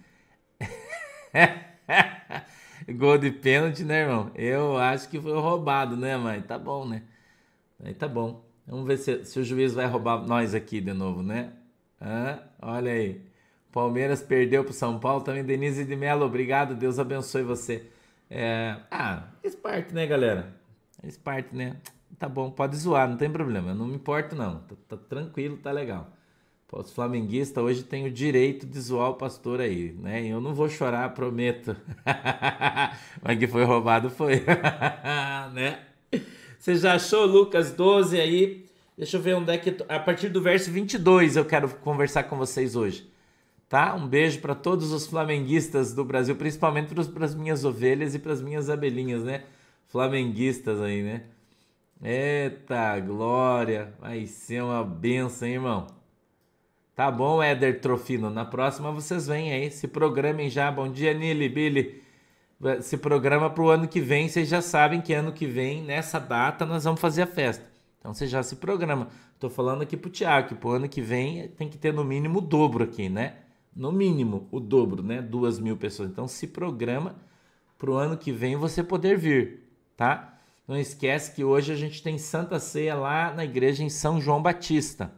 Gol 2.96 3.18
de 3.18 3.30
pênalti, 3.30 3.82
né, 3.84 4.02
irmão? 4.02 4.30
Eu 4.34 4.76
acho 4.76 5.08
que 5.08 5.20
foi 5.20 5.32
roubado, 5.32 5.96
né, 5.96 6.16
mãe? 6.16 6.42
Tá 6.42 6.58
bom, 6.58 6.86
né? 6.86 7.02
Aí 7.82 7.94
tá 7.94 8.08
bom. 8.08 8.44
Vamos 8.66 8.86
ver 8.86 8.98
se, 8.98 9.24
se 9.24 9.38
o 9.38 9.44
juiz 9.44 9.74
vai 9.74 9.86
roubar 9.86 10.26
nós 10.26 10.54
aqui 10.54 10.80
de 10.80 10.92
novo, 10.92 11.22
né? 11.22 11.52
Ah, 12.00 12.38
olha 12.60 12.92
aí. 12.92 13.22
Palmeiras 13.72 14.22
perdeu 14.22 14.64
para 14.64 14.72
São 14.72 14.98
Paulo 14.98 15.22
também. 15.22 15.44
Denise 15.44 15.84
de 15.84 15.96
Mello, 15.96 16.24
obrigado. 16.24 16.74
Deus 16.74 16.98
abençoe 16.98 17.42
você. 17.42 17.90
É... 18.30 18.76
Ah, 18.90 19.28
faz 19.42 19.54
parte, 19.54 19.94
né, 19.94 20.06
galera? 20.06 20.54
Faz 21.00 21.16
parte, 21.16 21.54
né? 21.54 21.76
Tá 22.18 22.28
bom, 22.28 22.50
pode 22.50 22.76
zoar, 22.76 23.08
não 23.08 23.16
tem 23.16 23.30
problema. 23.30 23.70
Eu 23.70 23.74
não 23.74 23.86
me 23.86 23.96
importo, 23.96 24.34
não. 24.36 24.58
Tá, 24.60 24.74
tá 24.88 24.96
tranquilo, 24.96 25.56
tá 25.56 25.70
legal. 25.70 26.10
Os 26.72 26.90
flamenguistas 26.90 27.62
hoje 27.62 27.84
têm 27.84 28.06
o 28.06 28.10
direito 28.10 28.66
de 28.66 28.80
zoar 28.80 29.10
o 29.10 29.14
pastor 29.14 29.60
aí, 29.60 29.92
né? 29.92 30.26
Eu 30.26 30.40
não 30.40 30.52
vou 30.52 30.68
chorar, 30.68 31.14
prometo. 31.14 31.76
Mas 33.22 33.38
que 33.38 33.46
foi 33.46 33.62
roubado 33.62 34.10
foi, 34.10 34.42
né? 35.54 35.78
Você 36.58 36.74
já 36.74 36.94
achou 36.94 37.26
Lucas 37.26 37.70
12 37.70 38.20
aí? 38.20 38.66
Deixa 38.96 39.16
eu 39.16 39.20
ver 39.20 39.34
onde 39.34 39.52
é 39.52 39.58
que. 39.58 39.76
A 39.88 40.00
partir 40.00 40.28
do 40.28 40.42
verso 40.42 40.70
22 40.70 41.36
eu 41.36 41.44
quero 41.44 41.68
conversar 41.68 42.24
com 42.24 42.36
vocês 42.36 42.74
hoje. 42.74 43.08
Tá? 43.74 43.92
Um 43.92 44.06
beijo 44.06 44.38
para 44.38 44.54
todos 44.54 44.92
os 44.92 45.04
flamenguistas 45.04 45.92
do 45.92 46.04
Brasil, 46.04 46.36
principalmente 46.36 46.94
para 46.94 47.24
as 47.24 47.34
minhas 47.34 47.64
ovelhas 47.64 48.14
e 48.14 48.20
para 48.20 48.32
as 48.32 48.40
minhas 48.40 48.70
abelhinhas, 48.70 49.24
né? 49.24 49.42
Flamenguistas 49.88 50.80
aí, 50.80 51.02
né? 51.02 51.24
Eita 52.00 53.00
glória! 53.00 53.92
Vai 53.98 54.26
ser 54.26 54.62
uma 54.62 54.84
benção, 54.84 55.48
hein, 55.48 55.54
irmão? 55.54 55.88
Tá 56.94 57.10
bom, 57.10 57.42
Éder 57.42 57.80
Trofino. 57.80 58.30
Na 58.30 58.44
próxima 58.44 58.92
vocês 58.92 59.26
vêm 59.26 59.52
aí. 59.52 59.68
Se 59.72 59.88
programem 59.88 60.48
já. 60.48 60.70
Bom 60.70 60.88
dia, 60.88 61.12
Nili, 61.12 61.48
Billy. 61.48 62.00
Se 62.80 62.96
programa 62.96 63.50
para 63.50 63.64
o 63.64 63.70
ano 63.70 63.88
que 63.88 64.00
vem. 64.00 64.28
Vocês 64.28 64.48
já 64.48 64.62
sabem 64.62 65.00
que 65.00 65.12
ano 65.12 65.32
que 65.32 65.48
vem, 65.48 65.82
nessa 65.82 66.20
data, 66.20 66.64
nós 66.64 66.84
vamos 66.84 67.00
fazer 67.00 67.22
a 67.22 67.26
festa. 67.26 67.68
Então 67.98 68.14
você 68.14 68.28
já 68.28 68.40
se 68.40 68.54
programa. 68.54 69.08
Estou 69.34 69.50
falando 69.50 69.82
aqui 69.82 69.96
pro 69.96 70.10
Tiago 70.10 70.50
que 70.50 70.54
pro 70.54 70.70
ano 70.70 70.88
que 70.88 71.00
vem 71.00 71.48
tem 71.48 71.68
que 71.68 71.76
ter 71.76 71.92
no 71.92 72.04
mínimo 72.04 72.38
o 72.38 72.40
dobro 72.40 72.84
aqui, 72.84 73.08
né? 73.08 73.38
No 73.74 73.90
mínimo 73.90 74.48
o 74.50 74.60
dobro, 74.60 75.02
né? 75.02 75.20
Duas 75.20 75.58
mil 75.58 75.76
pessoas. 75.76 76.10
Então 76.10 76.28
se 76.28 76.46
programa 76.46 77.16
para 77.78 77.90
o 77.90 77.94
ano 77.94 78.16
que 78.16 78.32
vem 78.32 78.56
você 78.56 78.82
poder 78.82 79.18
vir, 79.18 79.64
tá? 79.96 80.38
Não 80.66 80.76
esquece 80.76 81.34
que 81.34 81.44
hoje 81.44 81.72
a 81.72 81.76
gente 81.76 82.02
tem 82.02 82.16
Santa 82.16 82.58
Ceia 82.58 82.94
lá 82.94 83.32
na 83.34 83.44
igreja 83.44 83.82
em 83.82 83.90
São 83.90 84.20
João 84.20 84.40
Batista, 84.40 85.12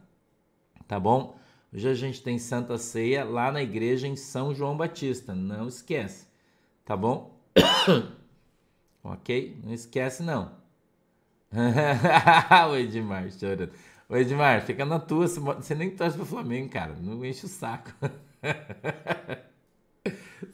tá 0.89 0.99
bom? 0.99 1.39
Hoje 1.73 1.89
a 1.89 1.95
gente 1.95 2.23
tem 2.23 2.39
Santa 2.39 2.79
Ceia 2.79 3.25
lá 3.25 3.53
na 3.53 3.63
igreja 3.63 4.09
em 4.09 4.17
São 4.17 4.55
João 4.55 4.77
Batista. 4.77 5.35
Não 5.35 5.69
esquece. 5.69 6.27
Tá 6.85 6.97
bom? 6.97 7.39
ok? 9.05 9.61
Não 9.63 9.75
esquece, 9.75 10.23
não. 10.23 10.53
o 12.71 12.77
Edmar 12.77 13.31
chorando. 13.31 13.73
O 14.09 14.17
Edmar, 14.17 14.63
fica 14.63 14.85
na 14.85 14.99
tua. 14.99 15.27
Você 15.27 15.75
nem 15.75 15.91
torce 15.91 16.17
pro 16.17 16.25
Flamengo, 16.25 16.69
cara. 16.71 16.95
Não 16.95 17.25
enche 17.25 17.47
o 17.47 17.49
saco. 17.49 17.93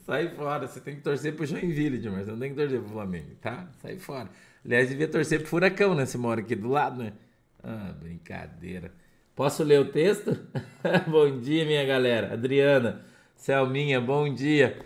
Sai 0.06 0.28
fora. 0.30 0.66
Você 0.66 0.80
tem 0.80 0.96
que 0.96 1.02
torcer 1.02 1.34
pro 1.34 1.46
Joinville, 1.46 1.96
Edmar. 1.96 2.24
Você 2.24 2.30
não 2.30 2.38
tem 2.38 2.50
que 2.50 2.56
torcer 2.56 2.80
pro 2.80 2.90
Flamengo, 2.90 3.34
tá? 3.40 3.68
Sai 3.80 3.96
fora. 3.98 4.28
Aliás, 4.64 4.88
devia 4.88 5.08
torcer 5.08 5.40
pro 5.40 5.48
Furacão, 5.48 5.94
né? 5.94 6.06
Você 6.06 6.18
mora 6.18 6.40
aqui 6.40 6.54
do 6.54 6.68
lado, 6.68 7.02
né? 7.02 7.12
Ah, 7.62 7.94
brincadeira. 7.98 8.92
Posso 9.34 9.62
ler 9.62 9.80
o 9.80 9.90
texto? 9.90 10.38
bom 11.08 11.40
dia, 11.40 11.64
minha 11.64 11.84
galera. 11.84 12.34
Adriana, 12.34 13.04
Selminha, 13.34 14.00
bom 14.00 14.32
dia. 14.32 14.78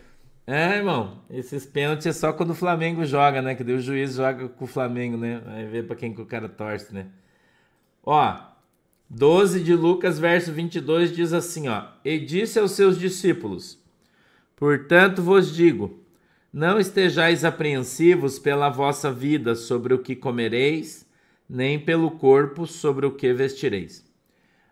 É, 0.47 0.77
irmão, 0.77 1.23
esses 1.29 1.67
pênaltis 1.67 2.07
é 2.07 2.13
só 2.13 2.33
quando 2.33 2.51
o 2.51 2.55
Flamengo 2.55 3.05
joga, 3.05 3.43
né? 3.43 3.55
Que 3.55 3.65
o 3.65 3.81
juiz 3.81 4.15
joga 4.15 4.49
com 4.49 4.65
o 4.65 4.69
Flamengo, 4.69 5.17
né? 5.17 5.43
Vai 5.45 5.67
ver 5.67 5.87
para 5.87 5.97
quem 5.97 6.15
que 6.15 6.21
o 6.21 6.27
cara 6.27 6.49
torce, 6.49 6.95
né? 6.95 7.09
Ó, 8.05 8.39
12 9.09 9.63
de 9.63 9.75
Lucas, 9.75 10.19
verso 10.19 10.53
22 10.53 11.15
diz 11.15 11.33
assim, 11.33 11.69
ó: 11.69 11.85
E 12.05 12.19
disse 12.19 12.59
aos 12.59 12.73
seus 12.73 12.99
discípulos: 12.99 13.79
Portanto 14.55 15.23
vos 15.23 15.55
digo, 15.55 16.01
não 16.53 16.79
estejais 16.79 17.45
apreensivos 17.45 18.39
pela 18.39 18.69
vossa 18.69 19.13
vida 19.13 19.55
sobre 19.55 19.95
o 19.95 19.99
que 19.99 20.17
comereis, 20.17 21.07
nem 21.49 21.79
pelo 21.79 22.11
corpo 22.13 22.67
sobre 22.67 23.07
o 23.07 23.13
que 23.13 23.33
vestireis 23.33 24.07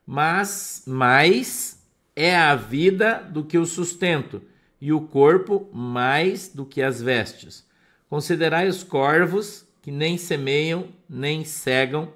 mas 0.06 0.82
mais 0.86 1.82
é 2.14 2.36
a 2.36 2.54
vida 2.54 3.22
do 3.30 3.44
que 3.44 3.58
o 3.58 3.66
sustento, 3.66 4.42
e 4.80 4.92
o 4.92 5.00
corpo 5.00 5.68
mais 5.72 6.48
do 6.48 6.66
que 6.66 6.82
as 6.82 7.00
vestes. 7.00 7.66
Considerai 8.08 8.68
os 8.68 8.84
corvos, 8.84 9.66
que 9.80 9.90
nem 9.90 10.18
semeiam, 10.18 10.88
nem 11.08 11.44
cegam, 11.44 12.12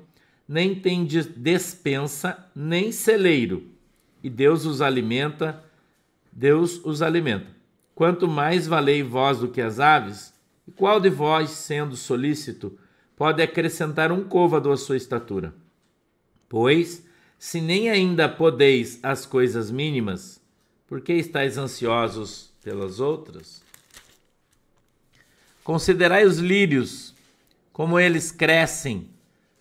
nem 0.48 0.74
têm 0.74 1.04
despensa, 1.04 2.48
nem 2.56 2.90
celeiro, 2.90 3.64
e 4.22 4.30
Deus 4.30 4.64
os 4.64 4.80
alimenta, 4.80 5.62
Deus 6.32 6.80
os 6.84 7.02
alimenta. 7.02 7.46
Quanto 7.94 8.26
mais 8.26 8.66
valei 8.66 9.02
vós 9.02 9.40
do 9.40 9.48
que 9.48 9.60
as 9.60 9.78
aves, 9.78 10.32
e 10.66 10.70
qual 10.70 10.98
de 10.98 11.10
vós, 11.10 11.50
sendo 11.50 11.96
solícito, 11.96 12.78
pode 13.14 13.42
acrescentar 13.42 14.10
um 14.10 14.24
côvado 14.24 14.72
à 14.72 14.76
sua 14.76 14.96
estatura? 14.96 15.54
Pois, 16.48 17.04
se 17.38 17.60
nem 17.60 17.90
ainda 17.90 18.28
podeis 18.28 18.98
as 19.02 19.26
coisas 19.26 19.70
mínimas, 19.70 20.40
por 20.86 21.00
que 21.02 21.12
estáis 21.12 21.58
ansiosos 21.58 22.50
pelas 22.62 23.00
outras? 23.00 23.62
Considerai 25.62 26.24
os 26.24 26.38
lírios, 26.38 27.14
como 27.72 28.00
eles 28.00 28.30
crescem, 28.30 29.10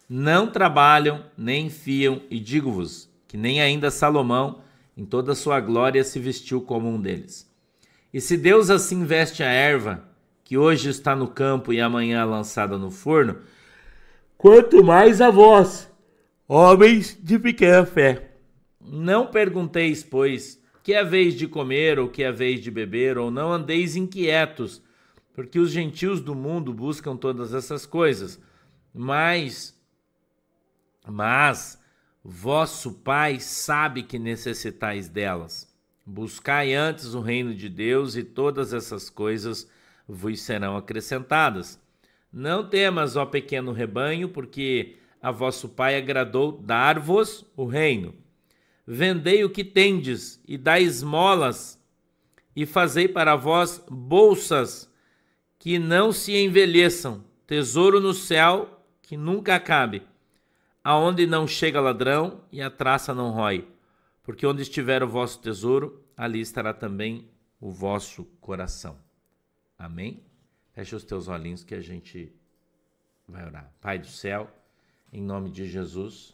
não 0.10 0.50
trabalham, 0.50 1.26
nem 1.38 1.70
fiam, 1.70 2.22
e 2.30 2.40
digo-vos 2.40 3.10
que 3.28 3.36
nem 3.36 3.62
ainda 3.62 3.92
Salomão, 3.92 4.62
em 4.96 5.06
toda 5.06 5.34
a 5.34 5.36
sua 5.36 5.60
glória, 5.60 6.04
se 6.04 6.18
vestiu 6.18 6.62
como 6.62 6.88
um 6.88 7.00
deles. 7.00 7.52
E 8.14 8.22
se 8.22 8.38
Deus 8.38 8.70
assim 8.70 9.04
veste 9.04 9.44
a 9.44 9.48
erva, 9.48 10.08
que 10.44 10.58
hoje 10.58 10.90
está 10.90 11.16
no 11.16 11.28
campo 11.28 11.74
e 11.74 11.82
amanhã 11.82 12.24
lançada 12.24 12.78
no 12.78 12.90
forno, 12.90 13.38
quanto 14.38 14.84
mais 14.84 15.20
a 15.20 15.30
vós, 15.30 15.90
Homens 16.50 17.20
de 17.22 17.38
pequena 17.38 17.86
fé, 17.86 18.32
não 18.80 19.28
pergunteis, 19.28 20.02
pois, 20.02 20.64
que 20.82 20.94
é 20.94 21.04
vez 21.04 21.34
de 21.36 21.46
comer 21.46 22.00
ou 22.00 22.08
que 22.08 22.24
é 22.24 22.32
vez 22.32 22.62
de 22.62 22.72
beber, 22.72 23.18
ou 23.18 23.30
não 23.30 23.52
andeis 23.52 23.98
inquietos, 23.98 24.82
porque 25.34 25.60
os 25.60 25.72
gentios 25.72 26.22
do 26.22 26.34
mundo 26.34 26.74
buscam 26.74 27.18
todas 27.18 27.54
essas 27.54 27.86
coisas. 27.86 28.42
Mas, 28.94 29.77
mas, 31.10 31.80
vosso 32.24 32.94
Pai 32.94 33.40
sabe 33.40 34.04
que 34.04 34.20
necessitais 34.20 35.08
delas. 35.08 35.68
Buscai 36.06 36.74
antes 36.74 37.14
o 37.14 37.22
reino 37.22 37.54
de 37.54 37.70
Deus 37.70 38.16
e 38.16 38.24
todas 38.24 38.74
essas 38.74 39.10
coisas 39.10 39.70
vos 40.08 40.42
serão 40.42 40.78
acrescentadas. 40.78 41.80
Não 42.32 42.68
temas, 42.68 43.16
ó 43.16 43.26
pequeno 43.26 43.72
rebanho, 43.72 44.30
porque 44.30 44.98
a 45.22 45.32
vosso 45.32 45.70
Pai 45.70 45.98
agradou 45.98 46.52
dar-vos 46.52 47.46
o 47.56 47.66
reino. 47.66 48.14
Vendei 48.86 49.44
o 49.44 49.50
que 49.50 49.64
tendes 49.64 50.42
e 50.48 50.58
dai 50.58 50.84
esmolas, 50.84 51.78
e 52.56 52.66
fazei 52.66 53.08
para 53.08 53.36
vós 53.36 53.84
bolsas 53.88 54.92
que 55.60 55.78
não 55.78 56.12
se 56.12 56.36
envelheçam, 56.36 57.24
tesouro 57.46 58.00
no 58.00 58.14
céu 58.14 58.84
que 59.02 59.16
nunca 59.16 59.56
acabe, 59.56 60.02
aonde 60.88 61.28
não 61.28 61.46
chega 61.46 61.82
ladrão 61.82 62.46
e 62.50 62.62
a 62.62 62.72
traça 62.72 63.14
não 63.14 63.32
rói. 63.32 63.68
Porque 64.24 64.48
onde 64.48 64.62
estiver 64.62 65.04
o 65.04 65.08
vosso 65.10 65.42
tesouro, 65.42 66.02
ali 66.16 66.40
estará 66.40 66.74
também 66.74 67.30
o 67.60 67.70
vosso 67.70 68.24
coração. 68.40 68.98
Amém? 69.78 70.24
Feche 70.72 70.96
os 70.96 71.04
teus 71.04 71.28
olhinhos 71.28 71.62
que 71.62 71.76
a 71.76 71.82
gente 71.82 72.34
vai 73.28 73.46
orar. 73.46 73.70
Pai 73.82 74.00
do 74.00 74.08
céu, 74.08 74.50
em 75.12 75.22
nome 75.22 75.52
de 75.52 75.68
Jesus. 75.68 76.34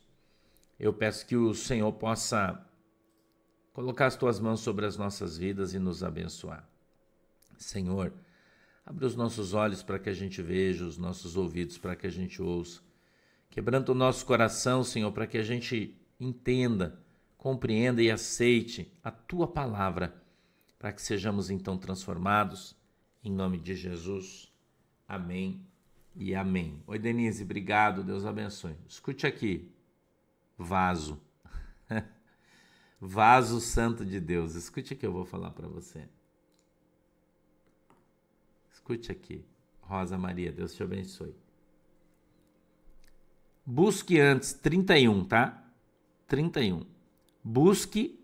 Eu 0.80 0.94
peço 0.94 1.26
que 1.26 1.36
o 1.36 1.56
Senhor 1.56 1.92
possa 1.92 2.64
colocar 3.74 4.06
as 4.06 4.16
tuas 4.16 4.40
mãos 4.40 4.60
sobre 4.60 4.86
as 4.86 4.98
nossas 4.98 5.36
vidas 5.36 5.74
e 5.74 5.80
nos 5.80 6.04
abençoar. 6.04 6.64
Senhor, 7.58 8.14
abre 8.86 9.04
os 9.04 9.16
nossos 9.16 9.56
olhos 9.56 9.82
para 9.82 9.98
que 9.98 10.10
a 10.12 10.14
gente 10.14 10.44
veja, 10.44 10.86
os 10.86 11.00
nossos 11.00 11.36
ouvidos 11.36 11.80
para 11.80 11.96
que 11.96 12.06
a 12.06 12.12
gente 12.12 12.40
ouça. 12.40 12.93
Quebranta 13.54 13.92
o 13.92 13.96
nosso 13.96 14.26
coração, 14.26 14.84
Senhor, 14.84 15.12
para 15.12 15.28
que 15.28 15.38
a 15.38 15.44
gente 15.44 15.96
entenda, 16.20 17.00
compreenda 17.38 18.02
e 18.02 18.10
aceite 18.10 18.92
a 19.04 19.12
tua 19.12 19.48
palavra, 19.48 20.20
para 20.80 20.92
que 20.92 21.00
sejamos 21.00 21.52
então 21.52 21.78
transformados. 21.78 22.76
Em 23.24 23.32
nome 23.32 23.60
de 23.60 23.76
Jesus. 23.76 24.52
Amém 25.08 25.64
e 26.16 26.34
amém. 26.34 26.82
Oi, 26.88 26.98
Denise, 26.98 27.44
obrigado. 27.44 28.04
Deus 28.04 28.26
abençoe. 28.26 28.76
Escute 28.88 29.28
aqui. 29.28 29.72
Vaso. 30.58 31.22
Vaso 33.00 33.62
Santo 33.62 34.04
de 34.04 34.20
Deus. 34.20 34.56
Escute 34.56 34.96
que 34.96 35.06
eu 35.06 35.14
vou 35.14 35.26
falar 35.26 35.52
para 35.52 35.68
você. 35.68 36.10
Escute 38.72 39.12
aqui. 39.12 39.46
Rosa 39.80 40.18
Maria, 40.18 40.52
Deus 40.52 40.74
te 40.74 40.82
abençoe. 40.82 41.43
Busque 43.66 44.20
antes, 44.20 44.54
31, 44.54 45.26
tá? 45.26 45.64
31. 46.28 46.86
Busque 47.44 48.20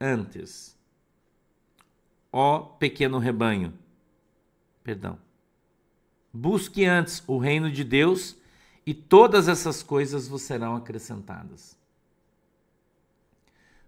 antes. 0.00 0.76
Ó 2.32 2.60
pequeno 2.60 3.18
rebanho. 3.18 3.74
Perdão. 4.82 5.18
Busque 6.32 6.84
antes 6.84 7.22
o 7.26 7.38
reino 7.38 7.70
de 7.70 7.84
Deus 7.84 8.36
e 8.86 8.94
todas 8.94 9.48
essas 9.48 9.82
coisas 9.82 10.28
vos 10.28 10.42
serão 10.42 10.76
acrescentadas. 10.76 11.76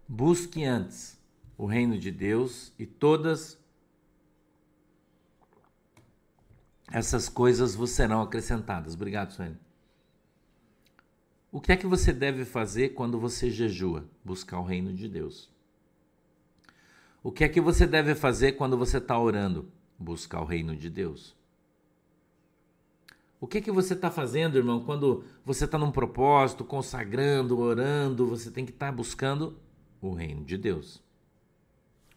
Busque 0.07 0.63
antes 0.63 1.17
o 1.57 1.65
reino 1.65 1.97
de 1.97 2.11
Deus 2.11 2.71
e 2.77 2.85
todas 2.85 3.57
essas 6.91 7.27
coisas 7.29 7.73
vos 7.73 7.89
serão 7.91 8.21
acrescentadas. 8.21 8.93
Obrigado, 8.93 9.31
Sueli. 9.31 9.57
O 11.53 11.61
que 11.61 11.71
é 11.71 11.77
que 11.77 11.85
você 11.85 12.11
deve 12.11 12.45
fazer 12.45 12.95
quando 12.95 13.19
você 13.19 13.51
jejua? 13.51 14.09
Buscar 14.25 14.59
o 14.59 14.63
reino 14.63 14.91
de 14.91 15.07
Deus. 15.07 15.51
O 17.21 17.31
que 17.31 17.43
é 17.43 17.47
que 17.47 17.61
você 17.61 17.85
deve 17.85 18.15
fazer 18.15 18.53
quando 18.53 18.75
você 18.75 18.97
está 18.97 19.19
orando? 19.19 19.69
Buscar 19.99 20.41
o 20.41 20.45
reino 20.45 20.75
de 20.75 20.89
Deus. 20.89 21.35
O 23.39 23.45
que 23.45 23.59
é 23.59 23.61
que 23.61 23.71
você 23.71 23.93
está 23.93 24.09
fazendo, 24.09 24.57
irmão, 24.57 24.83
quando 24.83 25.23
você 25.45 25.65
está 25.65 25.77
num 25.77 25.91
propósito, 25.91 26.65
consagrando, 26.65 27.59
orando? 27.59 28.25
Você 28.25 28.49
tem 28.49 28.65
que 28.65 28.71
estar 28.71 28.87
tá 28.87 28.91
buscando 28.91 29.55
o 30.01 30.11
reino 30.11 30.43
de 30.43 30.57
Deus. 30.57 31.03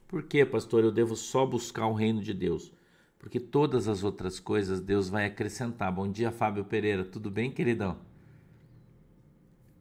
Por 0.09 0.23
que, 0.23 0.47
pastor, 0.47 0.83
eu 0.83 0.90
devo 0.90 1.14
só 1.14 1.45
buscar 1.45 1.87
o 1.88 1.93
reino 1.93 2.23
de 2.23 2.33
Deus? 2.33 2.73
Porque 3.19 3.38
todas 3.38 3.87
as 3.87 4.02
outras 4.02 4.40
coisas 4.40 4.81
Deus 4.81 5.11
vai 5.11 5.26
acrescentar. 5.26 5.93
Bom 5.93 6.11
dia, 6.11 6.33
Fábio 6.33 6.64
Pereira. 6.64 7.05
Tudo 7.05 7.31
bem, 7.31 7.50
queridão? 7.50 8.15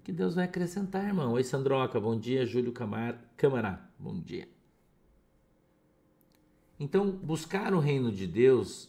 Que 0.06 0.12
Deus 0.12 0.36
vai 0.36 0.46
acrescentar, 0.46 1.04
irmão. 1.04 1.34
Oi, 1.34 1.44
Sandroca. 1.44 2.00
Bom 2.00 2.16
dia, 2.16 2.46
Júlio 2.46 2.72
Camar... 2.72 3.20
Camará. 3.36 3.90
Bom 3.98 4.20
dia. 4.20 4.48
Então, 6.80 7.10
buscar 7.10 7.74
o 7.74 7.80
reino 7.80 8.12
de 8.12 8.28
Deus 8.28 8.88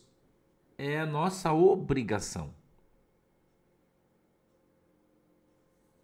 é 0.77 1.01
a 1.01 1.07
nossa 1.07 1.55
obrigação. 1.55 2.53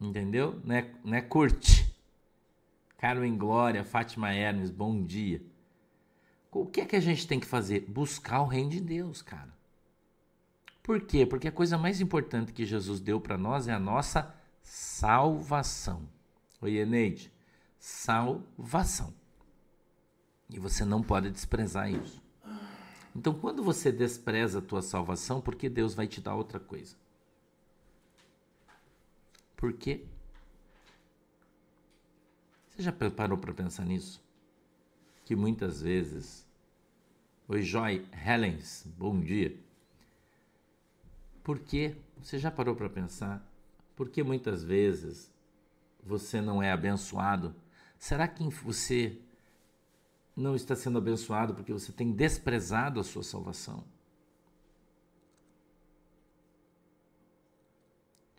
Entendeu? 0.00 0.59
Não 0.64 0.75
é, 0.75 0.90
não 1.04 1.14
é 1.14 1.21
curte. 1.21 1.95
Carmen 2.97 3.37
Glória, 3.37 3.85
Fátima 3.85 4.33
Hermes, 4.33 4.71
bom 4.71 5.04
dia. 5.04 5.42
O 6.50 6.64
que 6.64 6.81
é 6.81 6.87
que 6.87 6.97
a 6.97 7.00
gente 7.00 7.28
tem 7.28 7.38
que 7.38 7.45
fazer? 7.45 7.81
Buscar 7.81 8.40
o 8.40 8.47
reino 8.47 8.71
de 8.71 8.81
Deus, 8.81 9.21
cara. 9.21 9.52
Por 10.83 11.02
quê? 11.02 11.26
Porque 11.26 11.49
a 11.49 11.52
coisa 11.52 11.76
mais 11.76 12.00
importante 12.00 12.50
que 12.50 12.64
Jesus 12.64 12.99
deu 12.99 13.21
para 13.21 13.37
nós 13.37 13.69
é 13.69 13.75
a 13.75 13.78
nossa 13.78 14.40
salvação. 14.62 16.09
Oi, 16.61 16.76
Eneide. 16.76 17.33
Salvação. 17.78 19.12
E 20.49 20.59
você 20.59 20.85
não 20.85 21.02
pode 21.02 21.31
desprezar 21.31 21.90
isso. 21.90 22.22
Então, 23.14 23.35
quando 23.35 23.62
você 23.62 23.92
despreza 23.92 24.61
a 24.61 24.62
tua 24.62 24.81
salvação, 24.81 25.40
por 25.40 25.55
que 25.55 25.68
Deus 25.68 25.94
vai 25.94 26.07
te 26.07 26.20
dar 26.20 26.35
outra 26.35 26.59
coisa? 26.59 26.96
Por 29.57 29.72
quê? 29.75 30.05
Você 32.70 32.83
já 32.83 32.92
parou 32.92 33.37
para 33.37 33.53
pensar 33.53 33.85
nisso? 33.85 34.22
Que 35.25 35.37
muitas 35.37 35.83
vezes. 35.83 36.46
Oi, 37.46 37.62
Joy 37.62 38.07
Helens, 38.27 38.87
bom 38.96 39.20
dia. 39.20 39.59
Por 41.44 41.59
quê? 41.59 41.96
Você 42.22 42.38
já 42.38 42.51
parou 42.51 42.75
para 42.75 42.88
pensar? 42.88 43.46
Por 43.94 44.09
que 44.09 44.22
muitas 44.22 44.62
vezes 44.62 45.31
você 46.02 46.40
não 46.40 46.62
é 46.62 46.72
abençoado? 46.72 47.55
Será 47.98 48.26
que 48.26 48.42
você 48.48 49.18
não 50.37 50.57
está 50.57 50.74
sendo 50.74 50.98
abençoado 50.98 51.55
porque 51.55 51.72
você 51.72 51.92
tem 51.92 52.12
desprezado 52.12 52.98
a 52.98 53.05
sua 53.05 53.22
salvação? 53.22 53.85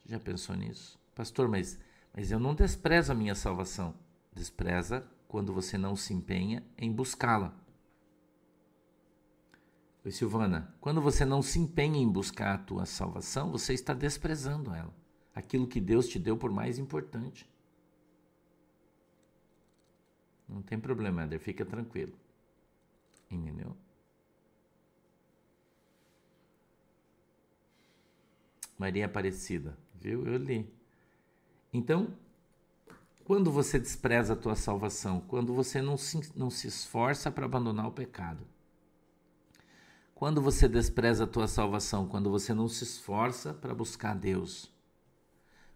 Já 0.05 0.19
pensou 0.19 0.55
nisso? 0.55 0.99
Pastor, 1.15 1.47
mas, 1.47 1.79
mas 2.13 2.31
eu 2.31 2.39
não 2.39 2.53
desprezo 2.53 3.11
a 3.11 3.15
minha 3.15 3.35
salvação 3.35 3.95
despreza 4.33 5.07
quando 5.27 5.53
você 5.53 5.77
não 5.77 5.95
se 5.95 6.13
empenha 6.13 6.63
em 6.77 6.91
buscá-la. 6.91 7.53
Oi, 10.05 10.11
Silvana, 10.11 10.75
quando 10.81 11.01
você 11.01 11.23
não 11.23 11.41
se 11.41 11.59
empenha 11.59 11.97
em 11.97 12.11
buscar 12.11 12.55
a 12.55 12.57
tua 12.57 12.85
salvação, 12.85 13.51
você 13.51 13.73
está 13.73 13.93
desprezando 13.93 14.73
ela, 14.73 14.93
aquilo 15.33 15.67
que 15.67 15.81
Deus 15.81 16.07
te 16.07 16.19
deu 16.19 16.37
por 16.37 16.51
mais 16.51 16.77
importante. 16.77 17.49
Não 20.47 20.61
tem 20.61 20.79
problema, 20.79 21.23
Eder, 21.23 21.39
fica 21.39 21.65
tranquilo. 21.65 22.13
Entendeu? 23.29 23.75
Maria 28.77 29.05
Aparecida, 29.05 29.77
viu? 29.95 30.27
Eu 30.27 30.37
li. 30.37 30.71
Então, 31.71 32.15
quando 33.23 33.51
você 33.51 33.79
despreza 33.79 34.33
a 34.33 34.35
tua 34.35 34.55
salvação, 34.55 35.21
quando 35.21 35.53
você 35.53 35.81
não 35.81 35.97
se, 35.97 36.19
não 36.35 36.49
se 36.49 36.67
esforça 36.67 37.31
para 37.31 37.45
abandonar 37.45 37.87
o 37.87 37.91
pecado. 37.91 38.45
Quando 40.13 40.41
você 40.41 40.67
despreza 40.67 41.23
a 41.23 41.27
tua 41.27 41.47
salvação, 41.47 42.07
quando 42.07 42.29
você 42.29 42.53
não 42.53 42.67
se 42.67 42.83
esforça 42.83 43.53
para 43.53 43.73
buscar 43.73 44.13
Deus. 44.13 44.72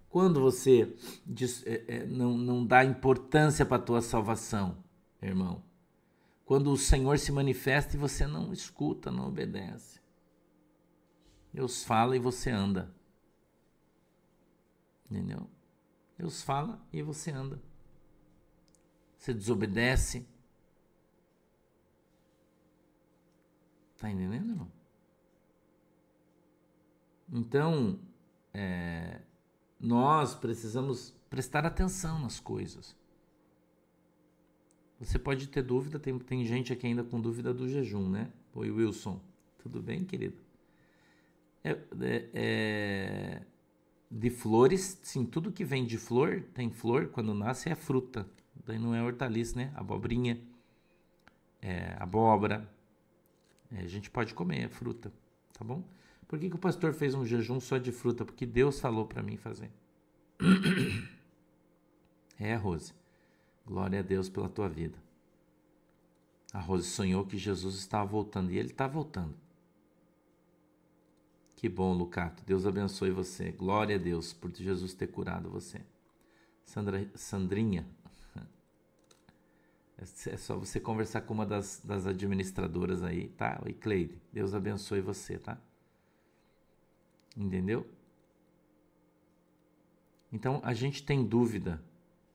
Quando 0.09 0.41
você 0.41 0.95
é, 1.65 1.83
é, 1.87 2.05
não, 2.05 2.37
não 2.37 2.65
dá 2.65 2.83
importância 2.83 3.65
para 3.65 3.77
a 3.77 3.85
tua 3.85 4.01
salvação, 4.01 4.83
irmão. 5.21 5.63
Quando 6.45 6.71
o 6.71 6.77
Senhor 6.77 7.19
se 7.19 7.31
manifesta 7.31 7.95
e 7.95 7.99
você 7.99 8.25
não 8.25 8.53
escuta, 8.53 9.11
não 9.11 9.27
obedece. 9.27 9.99
Deus 11.53 11.83
fala 11.83 12.15
e 12.15 12.19
você 12.19 12.49
anda. 12.49 12.95
Entendeu? 15.09 15.49
Deus 16.17 16.41
fala 16.41 16.81
e 16.91 17.01
você 17.01 17.31
anda. 17.31 17.61
Você 19.17 19.33
desobedece. 19.33 20.27
Tá 23.97 24.09
entendendo, 24.09 24.51
irmão? 24.51 24.71
Então, 27.29 27.99
é, 28.53 29.21
nós 29.79 30.35
precisamos 30.35 31.13
prestar 31.29 31.65
atenção 31.65 32.19
nas 32.19 32.39
coisas. 32.39 32.95
Você 34.99 35.19
pode 35.19 35.47
ter 35.47 35.61
dúvida, 35.61 35.99
tem, 35.99 36.17
tem 36.17 36.45
gente 36.45 36.73
aqui 36.73 36.87
ainda 36.87 37.03
com 37.03 37.21
dúvida 37.21 37.53
do 37.53 37.69
jejum, 37.69 38.09
né? 38.09 38.31
Oi, 38.53 38.71
Wilson. 38.71 39.21
Tudo 39.59 39.81
bem, 39.81 40.03
querido? 40.03 40.37
É, 41.63 41.71
é, 41.71 42.29
é, 42.33 43.41
de 44.09 44.29
flores, 44.29 44.99
sim, 45.03 45.25
tudo 45.25 45.51
que 45.51 45.63
vem 45.63 45.85
de 45.85 45.97
flor, 45.97 46.43
tem 46.53 46.71
flor, 46.71 47.09
quando 47.09 47.33
nasce 47.33 47.69
é 47.69 47.75
fruta. 47.75 48.27
Daí 48.65 48.79
não 48.79 48.95
é 48.95 49.03
hortaliça, 49.03 49.55
né? 49.55 49.71
Abobrinha, 49.75 50.41
é, 51.61 51.95
abóbora. 51.99 52.67
É, 53.71 53.81
a 53.81 53.87
gente 53.87 54.09
pode 54.09 54.33
comer, 54.33 54.63
é 54.63 54.67
fruta, 54.67 55.11
tá 55.53 55.63
bom? 55.63 55.83
Por 56.27 56.37
que, 56.37 56.49
que 56.49 56.55
o 56.55 56.59
pastor 56.59 56.93
fez 56.93 57.13
um 57.13 57.25
jejum 57.25 57.59
só 57.59 57.77
de 57.77 57.91
fruta? 57.91 58.25
Porque 58.25 58.45
Deus 58.45 58.79
falou 58.79 59.05
para 59.05 59.23
mim 59.23 59.37
fazer. 59.37 59.71
É, 62.39 62.53
Rose. 62.53 62.93
Glória 63.65 63.99
a 63.99 64.03
Deus 64.03 64.29
pela 64.29 64.47
tua 64.47 64.69
vida. 64.69 64.95
A 66.53 66.59
Rose 66.59 66.87
sonhou 66.87 67.25
que 67.25 67.35
Jesus 67.35 67.75
estava 67.75 68.05
voltando 68.05 68.51
e 68.51 68.59
ele 68.59 68.69
está 68.69 68.87
voltando. 68.87 69.33
Que 71.55 71.67
bom, 71.67 71.93
Lucato. 71.93 72.43
Deus 72.45 72.67
abençoe 72.67 73.09
você. 73.09 73.51
Glória 73.51 73.95
a 73.95 73.99
Deus 73.99 74.33
por 74.33 74.53
Jesus 74.53 74.93
ter 74.93 75.07
curado 75.07 75.49
você. 75.49 75.81
Sandra, 76.63 77.09
Sandrinha, 77.15 77.87
é 79.97 80.37
só 80.37 80.55
você 80.57 80.79
conversar 80.79 81.21
com 81.21 81.33
uma 81.33 81.45
das, 81.45 81.81
das 81.83 82.05
administradoras 82.05 83.01
aí, 83.01 83.29
tá? 83.29 83.59
Oi, 83.65 83.73
Cleide. 83.73 84.21
Deus 84.31 84.53
abençoe 84.53 85.01
você, 85.01 85.39
tá? 85.39 85.57
Entendeu? 87.37 87.87
Então, 90.31 90.59
a 90.63 90.73
gente 90.73 91.03
tem 91.03 91.23
dúvida 91.25 91.81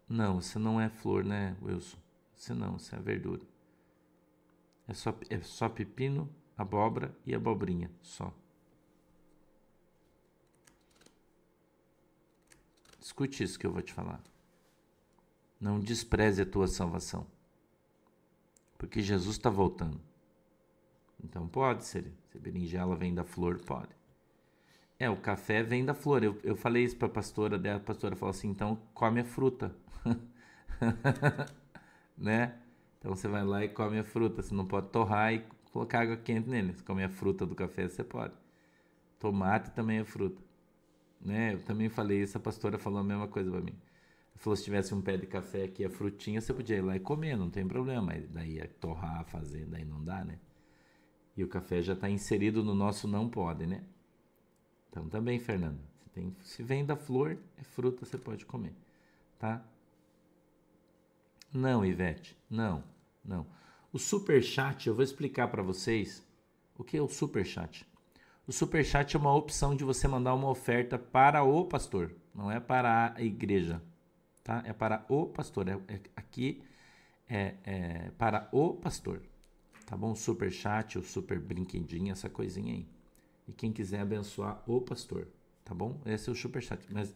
Não, 0.08 0.40
você 0.40 0.58
não 0.58 0.80
é 0.80 0.88
flor, 0.88 1.24
né, 1.24 1.56
Wilson? 1.60 1.98
Você 2.34 2.54
não, 2.54 2.78
você 2.78 2.94
é 2.94 2.98
verdura. 2.98 3.42
É 4.86 4.94
só, 4.94 5.16
é 5.30 5.40
só 5.40 5.68
pepino, 5.68 6.28
abóbora 6.56 7.16
e 7.24 7.34
abobrinha, 7.34 7.90
só. 8.02 8.32
Escute 13.00 13.42
isso 13.42 13.58
que 13.58 13.66
eu 13.66 13.72
vou 13.72 13.82
te 13.82 13.92
falar. 13.92 14.22
Não 15.60 15.80
despreze 15.80 16.42
a 16.42 16.46
tua 16.46 16.66
salvação. 16.66 17.26
Porque 18.76 19.00
Jesus 19.00 19.36
está 19.36 19.48
voltando. 19.48 20.00
Então 21.22 21.48
pode 21.48 21.84
ser. 21.84 22.12
Se 22.30 22.36
a 22.36 22.40
berinjela 22.40 22.96
vem 22.96 23.14
da 23.14 23.24
flor, 23.24 23.60
pode. 23.60 24.01
É, 25.02 25.10
o 25.10 25.16
café 25.16 25.64
vem 25.64 25.84
da 25.84 25.94
flor. 25.94 26.22
Eu, 26.22 26.38
eu 26.44 26.54
falei 26.54 26.84
isso 26.84 26.96
para 26.96 27.08
a 27.08 27.10
pastora, 27.10 27.58
daí 27.58 27.72
a 27.72 27.80
pastora 27.80 28.14
falou 28.14 28.30
assim: 28.30 28.48
então 28.48 28.78
come 28.94 29.18
a 29.18 29.24
fruta. 29.24 29.74
né? 32.16 32.54
Então 33.00 33.12
você 33.12 33.26
vai 33.26 33.44
lá 33.44 33.64
e 33.64 33.68
come 33.68 33.98
a 33.98 34.04
fruta. 34.04 34.42
Você 34.42 34.54
não 34.54 34.64
pode 34.64 34.90
torrar 34.90 35.34
e 35.34 35.44
colocar 35.72 36.02
água 36.02 36.16
quente 36.16 36.48
nele. 36.48 36.72
Se 36.72 36.84
comer 36.84 37.02
a 37.02 37.08
fruta 37.08 37.44
do 37.44 37.52
café, 37.52 37.88
você 37.88 38.04
pode. 38.04 38.32
Tomate 39.18 39.72
também 39.72 39.98
é 39.98 40.04
fruta. 40.04 40.40
Né? 41.20 41.54
Eu 41.54 41.64
também 41.64 41.88
falei 41.88 42.22
isso, 42.22 42.38
a 42.38 42.40
pastora 42.40 42.78
falou 42.78 43.00
a 43.00 43.04
mesma 43.04 43.26
coisa 43.26 43.50
para 43.50 43.60
mim. 43.60 43.74
Falou 44.36 44.56
se 44.56 44.62
tivesse 44.62 44.94
um 44.94 45.02
pé 45.02 45.16
de 45.16 45.26
café 45.26 45.64
aqui, 45.64 45.84
a 45.84 45.90
frutinha, 45.90 46.40
você 46.40 46.54
podia 46.54 46.76
ir 46.76 46.82
lá 46.82 46.94
e 46.94 47.00
comer, 47.00 47.36
não 47.36 47.50
tem 47.50 47.66
problema. 47.66 48.02
Mas 48.02 48.28
daí 48.28 48.60
é 48.60 48.68
torrar, 48.68 49.24
fazer, 49.24 49.66
daí 49.66 49.84
não 49.84 50.04
dá, 50.04 50.24
né? 50.24 50.38
E 51.36 51.42
o 51.42 51.48
café 51.48 51.82
já 51.82 51.94
está 51.94 52.08
inserido 52.08 52.62
no 52.62 52.72
nosso 52.72 53.08
não 53.08 53.28
pode, 53.28 53.66
né? 53.66 53.82
Então 54.92 55.08
também, 55.08 55.38
Fernando, 55.38 55.80
se, 56.02 56.10
tem, 56.10 56.36
se 56.42 56.62
vem 56.62 56.84
da 56.84 56.94
flor, 56.94 57.38
é 57.56 57.64
fruta, 57.64 58.04
você 58.04 58.18
pode 58.18 58.44
comer, 58.44 58.74
tá? 59.38 59.64
Não, 61.50 61.84
Ivete, 61.84 62.36
não, 62.48 62.84
não. 63.24 63.46
O 63.90 63.98
super 63.98 64.42
chat, 64.42 64.86
eu 64.86 64.94
vou 64.94 65.02
explicar 65.02 65.48
para 65.48 65.62
vocês 65.62 66.22
o 66.76 66.84
que 66.84 66.98
é 66.98 67.00
o 67.00 67.08
super 67.08 67.44
chat. 67.44 67.86
O 68.46 68.52
super 68.52 68.84
chat 68.84 69.16
é 69.16 69.18
uma 69.18 69.34
opção 69.34 69.74
de 69.74 69.82
você 69.82 70.06
mandar 70.06 70.34
uma 70.34 70.50
oferta 70.50 70.98
para 70.98 71.42
o 71.42 71.64
pastor, 71.64 72.14
não 72.34 72.50
é 72.50 72.60
para 72.60 73.14
a 73.16 73.22
igreja, 73.22 73.82
tá? 74.44 74.62
É 74.66 74.74
para 74.74 75.06
o 75.08 75.26
pastor. 75.26 75.68
É, 75.68 75.78
é 75.88 76.00
aqui 76.14 76.62
é, 77.30 77.54
é, 77.64 78.10
para 78.18 78.46
o 78.52 78.74
pastor, 78.74 79.22
tá 79.86 79.96
bom? 79.96 80.14
Super 80.14 80.52
chat, 80.52 80.98
o 80.98 81.02
super 81.02 81.38
brinquedinho, 81.40 82.12
essa 82.12 82.28
coisinha 82.28 82.74
aí. 82.74 82.86
E 83.46 83.52
quem 83.52 83.72
quiser 83.72 84.00
abençoar 84.00 84.62
o 84.66 84.80
pastor, 84.80 85.26
tá 85.64 85.74
bom? 85.74 86.00
Esse 86.06 86.28
é 86.28 86.32
o 86.32 86.34
super 86.34 86.62
chat. 86.62 86.86
Mas 86.90 87.14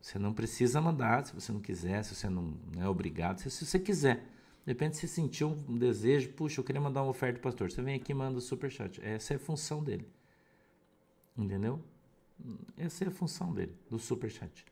você 0.00 0.18
não 0.18 0.32
precisa 0.32 0.80
mandar, 0.80 1.26
se 1.26 1.34
você 1.34 1.52
não 1.52 1.60
quiser, 1.60 2.02
se 2.04 2.14
você 2.14 2.28
não, 2.28 2.54
não 2.74 2.82
é 2.82 2.88
obrigado, 2.88 3.38
se, 3.38 3.50
se, 3.50 3.64
você 3.64 3.78
quiser. 3.78 4.16
De 4.64 4.72
repente 4.72 4.96
você 4.96 5.06
sentiu 5.06 5.56
um 5.68 5.76
desejo, 5.76 6.32
puxa, 6.32 6.60
eu 6.60 6.64
queria 6.64 6.80
mandar 6.80 7.02
uma 7.02 7.10
oferta 7.10 7.40
pro 7.40 7.50
pastor. 7.50 7.70
Você 7.70 7.82
vem 7.82 7.94
aqui 7.94 8.12
e 8.12 8.14
manda 8.14 8.38
o 8.38 8.40
super 8.40 8.70
chat. 8.70 9.00
Essa 9.02 9.34
é 9.34 9.36
a 9.36 9.40
função 9.40 9.82
dele. 9.82 10.08
Entendeu? 11.36 11.80
Essa 12.76 13.04
é 13.04 13.08
a 13.08 13.10
função 13.10 13.52
dele, 13.52 13.74
do 13.90 13.98
super 13.98 14.30
chat. 14.30 14.64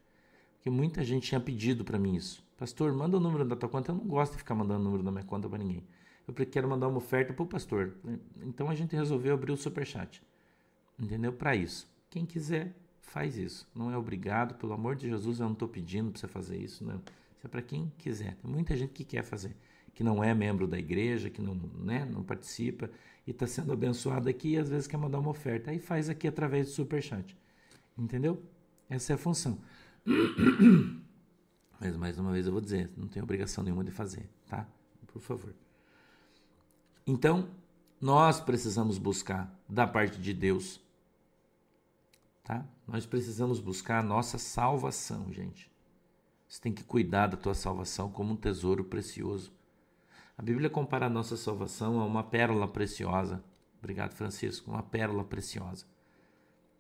Porque 0.57 0.71
muita 0.71 1.03
gente 1.05 1.29
tinha 1.29 1.41
pedido 1.41 1.85
para 1.85 1.99
mim 1.99 2.17
isso. 2.17 2.45
Pastor, 2.57 2.93
manda 2.93 3.17
o 3.17 3.21
número 3.21 3.45
da 3.45 3.57
tua 3.57 3.69
conta. 3.69 3.91
Eu 3.91 3.97
não 3.97 4.07
gosto 4.07 4.33
de 4.33 4.39
ficar 4.39 4.55
mandando 4.55 4.81
o 4.81 4.85
número 4.85 5.03
da 5.03 5.11
minha 5.11 5.25
conta 5.25 5.49
para 5.49 5.59
ninguém. 5.59 5.85
Eu 6.27 6.35
quero 6.47 6.69
mandar 6.69 6.89
uma 6.89 6.99
oferta 6.99 7.35
pro 7.35 7.45
pastor. 7.45 7.95
Então 8.43 8.71
a 8.71 8.75
gente 8.75 8.97
resolveu 8.97 9.35
abrir 9.35 9.53
o 9.53 9.57
super 9.57 9.85
chat. 9.87 10.23
Entendeu? 10.99 11.33
Para 11.33 11.57
isso. 11.57 11.89
Quem 12.09 12.25
quiser, 12.25 12.75
faz 13.01 13.37
isso. 13.37 13.69
Não 13.75 13.91
é 13.91 13.97
obrigado, 13.97 14.55
pelo 14.55 14.73
amor 14.73 14.97
de 14.97 15.09
Jesus, 15.09 15.41
eu 15.41 15.47
não 15.47 15.53
estou 15.53 15.69
pedindo 15.69 16.11
para 16.11 16.21
você 16.21 16.29
fazer 16.29 16.57
isso. 16.57 16.85
Não. 16.85 16.97
Isso 17.37 17.47
é 17.47 17.49
para 17.49 17.63
quem 17.63 17.93
quiser. 17.99 18.37
Tem 18.37 18.51
muita 18.51 18.77
gente 18.77 18.93
que 18.93 19.05
quer 19.05 19.23
fazer, 19.23 19.57
que 19.95 20.03
não 20.03 20.23
é 20.23 20.35
membro 20.35 20.67
da 20.67 20.79
igreja, 20.79 21.29
que 21.29 21.43
não, 21.43 21.55
né, 21.55 22.05
não 22.05 22.23
participa 22.23 22.91
e 23.27 23.31
está 23.31 23.47
sendo 23.47 23.73
abençoado 23.73 24.29
aqui 24.29 24.51
e 24.51 24.59
às 24.59 24.69
vezes 24.69 24.87
quer 24.87 24.97
mandar 24.97 25.19
uma 25.19 25.31
oferta. 25.31 25.71
Aí 25.71 25.79
faz 25.79 26.09
aqui 26.09 26.29
através 26.29 26.67
do 26.67 26.73
superchat. 26.73 27.37
Entendeu? 27.97 28.43
Essa 28.89 29.13
é 29.13 29.15
a 29.15 29.19
função. 29.19 29.59
Mas 31.81 31.97
mais 31.97 32.19
uma 32.19 32.33
vez 32.33 32.47
eu 32.47 32.53
vou 32.53 32.61
dizer, 32.61 32.91
não 32.97 33.09
tem 33.09 33.23
obrigação 33.23 33.63
nenhuma 33.63 33.85
de 33.85 33.91
fazer, 33.91 34.29
tá? 34.49 34.67
Por 35.07 35.21
favor. 35.21 35.55
Então, 37.07 37.49
nós 38.01 38.41
precisamos 38.41 38.99
buscar 38.99 39.55
da 39.69 39.87
parte 39.87 40.19
de 40.21 40.33
Deus, 40.33 40.81
tá? 42.45 42.65
Nós 42.87 43.07
precisamos 43.07 43.59
buscar 43.59 43.99
a 43.99 44.03
nossa 44.03 44.39
salvação, 44.39 45.33
gente. 45.33 45.73
Você 46.47 46.61
tem 46.61 46.73
que 46.73 46.85
cuidar 46.85 47.27
da 47.27 47.37
tua 47.37 47.55
salvação 47.55 48.11
como 48.13 48.35
um 48.35 48.37
tesouro 48.37 48.85
precioso. 48.85 49.53
A 50.37 50.43
Bíblia 50.43 50.69
compara 50.69 51.07
a 51.07 51.11
nossa 51.11 51.37
salvação 51.37 51.99
a 52.01 52.05
uma 52.05 52.23
pérola 52.23 52.69
preciosa. 52.69 53.43
Obrigado, 53.79 54.13
Francisco. 54.13 54.71
Uma 54.71 54.83
pérola 54.83 55.25
preciosa. 55.25 55.87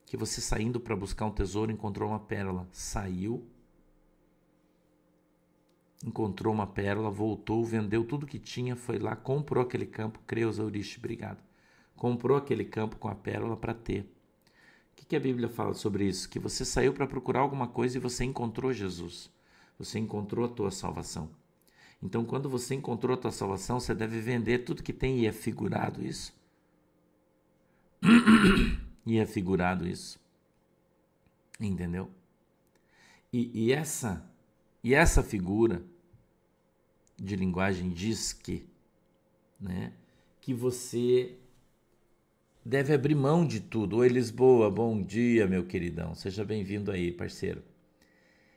Que 0.04 0.16
você 0.16 0.40
saindo 0.40 0.78
para 0.78 0.94
buscar 0.94 1.24
um 1.24 1.32
tesouro 1.32 1.72
encontrou 1.72 2.10
uma 2.10 2.20
pérola. 2.20 2.68
Saiu, 2.70 3.48
encontrou 6.04 6.52
uma 6.52 6.66
pérola, 6.66 7.10
voltou, 7.10 7.64
vendeu 7.64 8.04
tudo 8.04 8.26
que 8.26 8.38
tinha, 8.38 8.76
foi 8.76 8.98
lá, 8.98 9.16
comprou 9.16 9.62
aquele 9.62 9.86
campo. 9.86 10.20
Creus 10.26 10.60
Auriste, 10.60 10.98
obrigado. 10.98 11.42
Comprou 11.96 12.36
aquele 12.36 12.64
campo 12.64 12.96
com 12.96 13.08
a 13.08 13.14
pérola 13.14 13.56
para 13.56 13.72
ter. 13.72 14.14
O 14.94 14.96
que, 14.96 15.04
que 15.06 15.16
a 15.16 15.20
Bíblia 15.20 15.48
fala 15.48 15.74
sobre 15.74 16.06
isso? 16.06 16.28
Que 16.28 16.38
você 16.38 16.64
saiu 16.64 16.94
para 16.94 17.06
procurar 17.06 17.40
alguma 17.40 17.66
coisa 17.66 17.98
e 17.98 18.00
você 18.00 18.24
encontrou 18.24 18.72
Jesus. 18.72 19.28
Você 19.76 19.98
encontrou 19.98 20.44
a 20.44 20.48
tua 20.48 20.70
salvação. 20.70 21.28
Então, 22.00 22.24
quando 22.24 22.48
você 22.48 22.76
encontrou 22.76 23.14
a 23.14 23.16
tua 23.16 23.32
salvação, 23.32 23.80
você 23.80 23.92
deve 23.92 24.20
vender 24.20 24.58
tudo 24.58 24.84
que 24.84 24.92
tem 24.92 25.18
e 25.18 25.26
é 25.26 25.32
figurado 25.32 26.00
isso. 26.00 26.32
e 29.04 29.18
é 29.18 29.26
figurado 29.26 29.84
isso. 29.84 30.20
Entendeu? 31.58 32.08
E, 33.32 33.50
e, 33.52 33.72
essa 33.72 34.24
e 34.82 34.94
essa 34.94 35.24
figura 35.24 35.84
de 37.16 37.34
linguagem 37.34 37.90
diz 37.90 38.32
que, 38.32 38.64
né, 39.58 39.92
que 40.40 40.54
você 40.54 41.36
deve 42.64 42.94
abrir 42.94 43.14
mão 43.14 43.46
de 43.46 43.60
tudo. 43.60 43.98
Oi 43.98 44.08
Lisboa, 44.08 44.70
bom 44.70 45.02
dia, 45.02 45.46
meu 45.46 45.66
queridão. 45.66 46.14
Seja 46.14 46.44
bem-vindo 46.44 46.90
aí, 46.90 47.12
parceiro. 47.12 47.62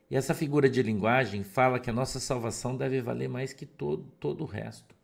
E 0.10 0.16
essa 0.16 0.34
figura 0.34 0.70
de 0.70 0.82
linguagem 0.82 1.44
fala 1.44 1.80
que 1.80 1.90
a 1.90 1.94
nossa 1.94 2.20
salvação 2.20 2.78
deve 2.78 3.02
valer 3.02 3.28
mais 3.28 3.52
que 3.52 3.66
todo, 3.66 4.04
todo 4.18 4.42
o 4.42 4.48
resto. 4.48 4.96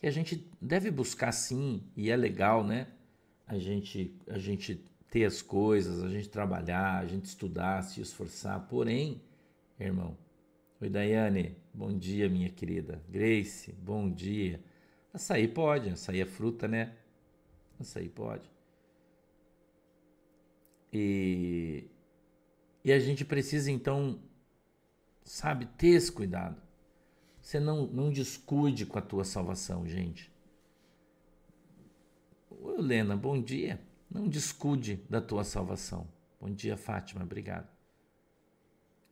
Que 0.00 0.08
a 0.08 0.10
gente 0.10 0.50
deve 0.60 0.90
buscar 0.90 1.30
sim, 1.30 1.84
e 1.96 2.10
é 2.10 2.16
legal, 2.16 2.64
né? 2.64 2.88
A 3.46 3.56
gente, 3.58 4.12
a 4.28 4.38
gente 4.38 4.84
ter 5.08 5.24
as 5.24 5.40
coisas, 5.40 6.02
a 6.02 6.08
gente 6.08 6.28
trabalhar, 6.28 6.98
a 6.98 7.06
gente 7.06 7.26
estudar, 7.26 7.82
se 7.82 8.00
esforçar. 8.00 8.66
Porém, 8.68 9.22
irmão, 9.78 10.18
oi 10.80 10.88
Daiane, 10.88 11.56
bom 11.72 11.96
dia, 11.96 12.28
minha 12.28 12.48
querida. 12.48 13.00
Grace, 13.08 13.70
bom 13.72 14.10
dia. 14.10 14.60
Açaí 15.12 15.46
pode, 15.46 15.90
açaí 15.90 16.20
é 16.20 16.26
fruta, 16.26 16.66
né? 16.66 16.92
Açaí 17.80 18.08
pode. 18.08 18.48
E 20.92 21.88
e 22.84 22.92
a 22.92 22.98
gente 22.98 23.24
precisa 23.24 23.70
então, 23.70 24.20
sabe, 25.24 25.64
ter 25.64 25.88
esse 25.88 26.12
cuidado. 26.12 26.60
Você 27.40 27.58
não, 27.58 27.86
não 27.86 28.12
descuide 28.12 28.84
com 28.84 28.98
a 28.98 29.02
tua 29.02 29.24
salvação, 29.24 29.88
gente. 29.88 30.30
Oi, 32.50 32.78
Helena, 32.78 33.16
bom 33.16 33.40
dia. 33.40 33.80
Não 34.10 34.28
descuide 34.28 34.96
da 35.08 35.20
tua 35.20 35.44
salvação. 35.44 36.06
Bom 36.38 36.50
dia, 36.50 36.76
Fátima, 36.76 37.22
obrigado. 37.22 37.68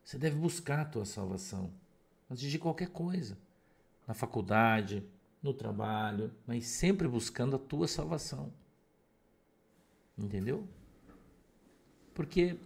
Você 0.03 0.19
deve 0.19 0.35
buscar 0.35 0.81
a 0.81 0.85
tua 0.85 1.05
salvação 1.05 1.73
antes 2.29 2.49
de 2.49 2.59
qualquer 2.59 2.89
coisa. 2.89 3.37
Na 4.05 4.13
faculdade, 4.13 5.03
no 5.43 5.53
trabalho, 5.53 6.33
mas 6.47 6.65
sempre 6.65 7.07
buscando 7.07 7.57
a 7.57 7.59
tua 7.59 7.87
salvação. 7.87 8.51
Entendeu? 10.17 10.67
Porque 12.15 12.57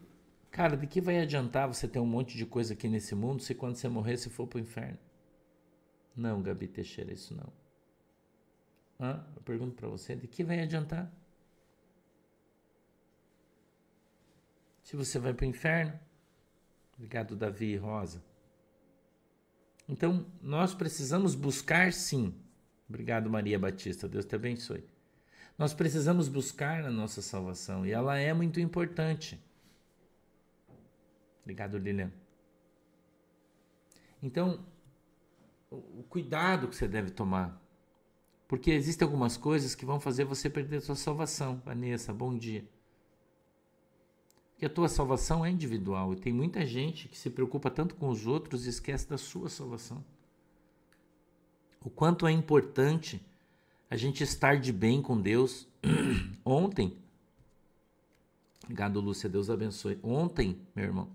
Cara, 0.57 0.75
de 0.75 0.87
que 0.87 0.99
vai 0.99 1.19
adiantar 1.19 1.67
você 1.67 1.87
ter 1.87 1.99
um 1.99 2.05
monte 2.07 2.35
de 2.35 2.43
coisa 2.43 2.73
aqui 2.73 2.89
nesse 2.89 3.13
mundo 3.13 3.43
se 3.43 3.53
quando 3.53 3.75
você 3.75 3.87
morrer 3.87 4.17
você 4.17 4.27
for 4.27 4.47
pro 4.47 4.57
inferno? 4.57 4.97
Não, 6.15 6.41
Gabi 6.41 6.67
Teixeira, 6.67 7.13
isso 7.13 7.35
não. 7.35 7.53
Hã? 8.99 9.23
Eu 9.35 9.41
pergunto 9.43 9.75
para 9.75 9.87
você, 9.87 10.15
de 10.15 10.27
que 10.27 10.43
vai 10.43 10.59
adiantar? 10.59 11.11
Se 14.81 14.95
você 14.95 15.19
vai 15.19 15.31
pro 15.31 15.45
inferno? 15.45 15.93
Obrigado, 16.95 17.35
Davi 17.35 17.73
e 17.73 17.77
Rosa. 17.77 18.23
Então, 19.87 20.25
nós 20.41 20.73
precisamos 20.73 21.35
buscar 21.35 21.93
sim. 21.93 22.33
Obrigado, 22.87 23.29
Maria 23.29 23.59
Batista. 23.59 24.07
Deus 24.07 24.25
te 24.25 24.35
abençoe. 24.35 24.83
Nós 25.57 25.73
precisamos 25.73 26.27
buscar 26.27 26.85
a 26.85 26.91
nossa 26.91 27.21
salvação 27.21 27.85
e 27.85 27.91
ela 27.91 28.17
é 28.17 28.33
muito 28.33 28.59
importante. 28.59 29.39
Obrigado, 31.41 31.77
Lilian. 31.77 32.11
Então, 34.21 34.65
o 35.71 36.03
cuidado 36.09 36.67
que 36.67 36.75
você 36.75 36.87
deve 36.87 37.09
tomar. 37.09 37.61
Porque 38.47 38.71
existem 38.71 39.05
algumas 39.05 39.35
coisas 39.35 39.75
que 39.75 39.85
vão 39.85 39.99
fazer 39.99 40.23
você 40.23 40.49
perder 40.49 40.77
a 40.77 40.81
sua 40.81 40.95
salvação. 40.95 41.61
Vanessa, 41.65 42.13
bom 42.13 42.37
dia. 42.37 42.65
Porque 44.51 44.65
a 44.65 44.69
tua 44.69 44.87
salvação 44.87 45.45
é 45.45 45.49
individual 45.49 46.13
e 46.13 46.15
tem 46.15 46.33
muita 46.33 46.65
gente 46.65 47.07
que 47.07 47.17
se 47.17 47.29
preocupa 47.29 47.69
tanto 47.69 47.95
com 47.95 48.09
os 48.09 48.25
outros 48.25 48.65
e 48.65 48.69
esquece 48.69 49.07
da 49.07 49.17
sua 49.17 49.49
salvação. 49.49 50.03
O 51.87 51.89
quanto 51.89 52.27
é 52.27 52.31
importante 52.33 53.25
a 53.89 53.95
gente 53.95 54.21
estar 54.21 54.59
de 54.59 54.73
bem 54.73 55.01
com 55.01 55.17
Deus. 55.21 55.65
Ontem, 56.43 56.97
Obrigado, 58.61 58.99
Lúcia. 58.99 59.29
Deus 59.29 59.49
abençoe. 59.49 59.97
Ontem, 60.03 60.59
meu 60.75 60.83
irmão, 60.83 61.07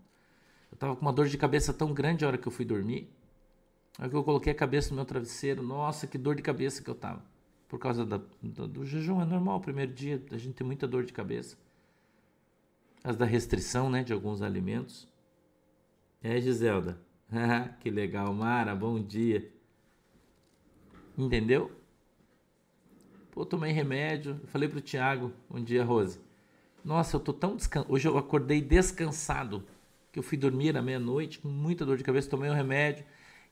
eu 0.71 0.79
tava 0.79 0.97
com 0.97 1.03
uma 1.03 1.13
dor 1.13 1.29
de 1.29 1.37
cabeça 1.37 1.75
tão 1.75 1.93
grande 1.93 2.25
a 2.25 2.29
hora 2.29 2.39
que 2.39 2.49
eu 2.49 2.51
fui 2.51 2.65
dormir. 2.65 3.07
Aí 3.99 4.09
que 4.09 4.17
eu 4.17 4.25
coloquei 4.25 4.51
a 4.51 4.57
cabeça 4.57 4.89
no 4.89 4.97
meu 4.97 5.05
travesseiro. 5.05 5.63
Nossa, 5.63 6.07
que 6.07 6.17
dor 6.17 6.37
de 6.37 6.41
cabeça 6.41 6.83
que 6.83 6.89
eu 6.89 6.95
tava. 6.95 7.23
Por 7.69 7.79
causa 7.79 8.07
da, 8.07 8.19
do, 8.43 8.67
do 8.67 8.87
jejum. 8.87 9.21
É 9.21 9.27
normal, 9.27 9.59
o 9.59 9.61
primeiro 9.61 9.93
dia 9.93 10.25
a 10.31 10.39
gente 10.39 10.55
tem 10.55 10.67
muita 10.67 10.89
dor 10.89 11.05
de 11.05 11.13
cabeça. 11.13 11.59
Causa 13.03 13.19
da 13.19 13.27
restrição, 13.27 13.91
né, 13.91 14.03
de 14.03 14.15
alguns 14.15 14.41
alimentos. 14.41 15.07
É, 16.23 16.41
Giselda. 16.41 16.99
que 17.81 17.91
legal. 17.91 18.33
Mara, 18.33 18.75
bom 18.75 18.99
dia. 18.99 19.53
Entendeu? 21.17 21.71
Pô, 23.31 23.45
tomei 23.45 23.73
remédio. 23.73 24.41
Falei 24.47 24.69
pro 24.69 24.81
Tiago. 24.81 25.33
Bom 25.49 25.61
dia, 25.61 25.85
Rose. 25.85 26.21
Nossa, 26.85 27.17
eu 27.17 27.21
tô 27.21 27.33
tão 27.33 27.57
descansado. 27.57 27.93
Hoje 27.93 28.09
eu 28.09 28.19
acordei 28.19 28.61
descansado. 28.61 29.65
Que 30.11 30.19
eu 30.19 30.23
fui 30.23 30.37
dormir 30.37 30.77
à 30.77 30.83
meia-noite 30.83 31.39
com 31.39 31.49
muita 31.49 31.87
dor 31.87 31.97
de 31.97 32.05
cabeça, 32.05 32.29
tomei 32.29 32.51
um 32.51 32.55
remédio. 32.55 33.05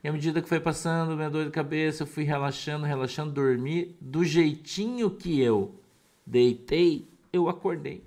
E 0.02 0.08
à 0.08 0.12
medida 0.12 0.42
que 0.42 0.48
foi 0.48 0.60
passando 0.60 1.14
minha 1.14 1.30
dor 1.30 1.44
de 1.44 1.50
cabeça, 1.50 2.02
eu 2.02 2.06
fui 2.06 2.24
relaxando, 2.24 2.84
relaxando, 2.84 3.32
dormi. 3.32 3.96
Do 4.00 4.24
jeitinho 4.24 5.10
que 5.10 5.40
eu 5.40 5.74
deitei, 6.26 7.08
eu 7.32 7.48
acordei. 7.48 8.02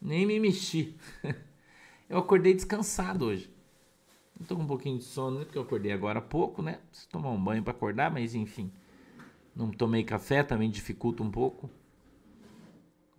Nem 0.00 0.26
me 0.26 0.40
mexi. 0.40 0.96
eu 2.08 2.18
acordei 2.18 2.54
descansado 2.54 3.26
hoje. 3.26 3.51
Estou 4.40 4.56
com 4.56 4.64
um 4.64 4.66
pouquinho 4.66 4.98
de 4.98 5.04
sono, 5.04 5.38
né? 5.38 5.44
porque 5.44 5.58
eu 5.58 5.62
acordei 5.62 5.92
agora 5.92 6.18
há 6.18 6.22
pouco, 6.22 6.62
né? 6.62 6.80
Preciso 6.88 7.08
tomar 7.10 7.30
um 7.30 7.42
banho 7.42 7.62
para 7.62 7.72
acordar, 7.72 8.10
mas 8.10 8.34
enfim. 8.34 8.72
Não 9.54 9.70
tomei 9.70 10.02
café, 10.02 10.42
também 10.42 10.70
dificulta 10.70 11.22
um 11.22 11.30
pouco 11.30 11.70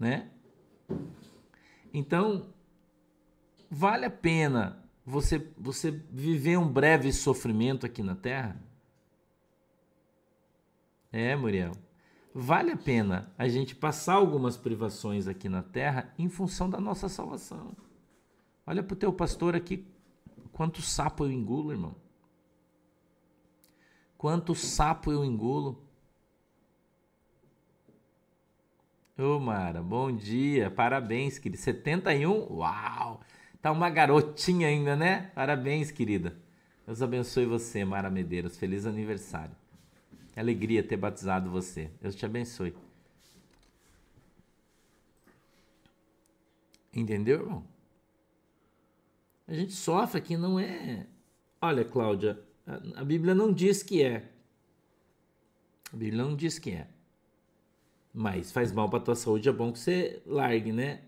né? 0.04 0.30
Então, 1.94 2.48
vale 3.72 4.06
a 4.06 4.10
pena 4.10 4.84
você 5.06 5.50
você 5.58 5.92
viver 5.92 6.58
um 6.58 6.68
breve 6.68 7.12
sofrimento 7.14 7.86
aqui 7.86 8.04
na 8.04 8.16
Terra? 8.16 8.62
É, 11.12 11.36
Muriel. 11.36 11.72
Vale 12.34 12.72
a 12.72 12.78
pena 12.78 13.32
a 13.38 13.48
gente 13.48 13.76
passar 13.76 14.16
algumas 14.16 14.58
privações 14.58 15.28
aqui 15.28 15.48
na 15.48 15.62
Terra 15.62 16.14
em 16.18 16.28
função 16.28 16.70
da 16.70 16.82
nossa 16.82 17.08
salvação. 17.08 17.78
Olha 18.66 18.82
para 18.82 18.94
o 18.94 18.98
teu 18.98 19.14
pastor 19.14 19.56
aqui, 19.56 19.86
quanto 20.54 20.82
sapo 20.82 21.26
eu 21.26 21.32
engulo, 21.32 21.72
irmão. 21.72 21.96
Quanto 24.18 24.56
sapo 24.56 25.12
eu 25.12 25.26
engulo. 25.26 25.84
Ô 29.18 29.38
Mara, 29.40 29.84
bom 29.84 30.12
dia, 30.12 30.72
parabéns, 30.72 31.38
querida. 31.38 31.62
71? 31.62 32.54
Uau! 32.54 33.22
Tá 33.62 33.72
uma 33.72 33.90
garotinha 33.90 34.68
ainda, 34.68 34.96
né? 34.96 35.32
Parabéns, 35.36 35.92
querida. 35.92 36.38
Deus 36.86 37.02
abençoe 37.02 37.46
você, 37.46 37.84
Mara 37.84 38.10
Medeiros. 38.10 38.58
Feliz 38.58 38.86
aniversário. 38.86 39.56
Que 40.34 40.40
alegria 40.40 40.84
ter 40.84 40.98
batizado 40.98 41.50
você. 41.50 41.92
Deus 42.02 42.16
te 42.16 42.26
abençoe. 42.26 42.76
Entendeu, 46.94 47.42
irmão? 47.42 47.73
A 49.54 49.56
gente 49.56 49.74
sofre 49.74 50.18
aqui, 50.18 50.36
não 50.36 50.60
é. 50.60 51.06
Olha, 51.62 51.86
Cláudia, 51.86 52.44
a 52.96 53.04
Bíblia 53.04 53.36
não 53.36 53.54
diz 53.54 53.84
que 53.84 54.02
é. 54.02 54.32
A 55.94 55.96
Bíblia 55.96 56.24
não 56.24 56.36
diz 56.36 56.58
que 56.58 56.72
é. 56.72 56.88
Mas 58.12 58.52
faz 58.52 58.72
mal 58.72 58.90
para 58.90 59.00
tua 59.00 59.14
saúde, 59.14 59.48
é 59.48 59.52
bom 59.52 59.72
que 59.72 59.78
você 59.78 60.24
largue, 60.26 60.72
né? 60.72 61.04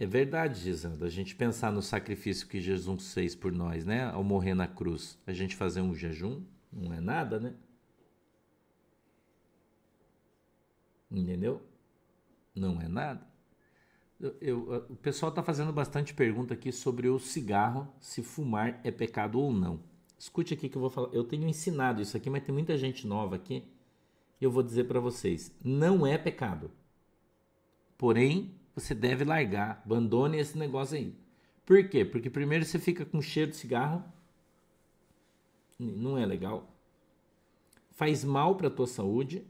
É 0.00 0.06
verdade, 0.06 0.58
Gisanda. 0.58 1.06
A 1.06 1.08
gente 1.08 1.36
pensar 1.36 1.70
no 1.70 1.82
sacrifício 1.82 2.48
que 2.48 2.60
Jesus 2.60 3.14
fez 3.14 3.36
por 3.36 3.52
nós, 3.52 3.86
né? 3.86 4.06
Ao 4.06 4.24
morrer 4.24 4.54
na 4.54 4.66
cruz. 4.66 5.16
A 5.24 5.32
gente 5.32 5.54
fazer 5.54 5.82
um 5.82 5.94
jejum 5.94 6.42
não 6.72 6.92
é 6.92 7.00
nada, 7.00 7.38
né? 7.38 7.54
Entendeu? 11.08 11.62
Não 12.56 12.82
é 12.82 12.88
nada. 12.88 13.27
Eu, 14.20 14.36
eu, 14.40 14.86
o 14.90 14.96
pessoal 14.96 15.30
está 15.30 15.42
fazendo 15.42 15.72
bastante 15.72 16.12
pergunta 16.12 16.54
aqui 16.54 16.72
sobre 16.72 17.08
o 17.08 17.18
cigarro, 17.18 17.88
se 18.00 18.22
fumar 18.22 18.80
é 18.82 18.90
pecado 18.90 19.40
ou 19.40 19.52
não. 19.52 19.80
Escute 20.18 20.54
aqui 20.54 20.68
que 20.68 20.76
eu 20.76 20.80
vou 20.80 20.90
falar. 20.90 21.08
Eu 21.12 21.22
tenho 21.22 21.46
ensinado 21.46 22.02
isso 22.02 22.16
aqui, 22.16 22.28
mas 22.28 22.42
tem 22.42 22.52
muita 22.52 22.76
gente 22.76 23.06
nova 23.06 23.36
aqui 23.36 23.64
eu 24.40 24.50
vou 24.50 24.62
dizer 24.62 24.84
para 24.84 25.00
vocês: 25.00 25.52
não 25.62 26.06
é 26.06 26.16
pecado. 26.16 26.70
Porém, 27.96 28.54
você 28.74 28.94
deve 28.94 29.24
largar, 29.24 29.82
abandone 29.84 30.38
esse 30.38 30.56
negócio 30.56 30.96
aí. 30.96 31.14
Por 31.66 31.88
quê? 31.88 32.04
Porque 32.04 32.30
primeiro 32.30 32.64
você 32.64 32.78
fica 32.78 33.04
com 33.04 33.20
cheiro 33.20 33.50
de 33.50 33.56
cigarro, 33.56 34.02
não 35.78 36.16
é 36.16 36.24
legal. 36.24 36.68
Faz 37.90 38.24
mal 38.24 38.54
para 38.54 38.68
a 38.68 38.70
tua 38.70 38.86
saúde. 38.86 39.44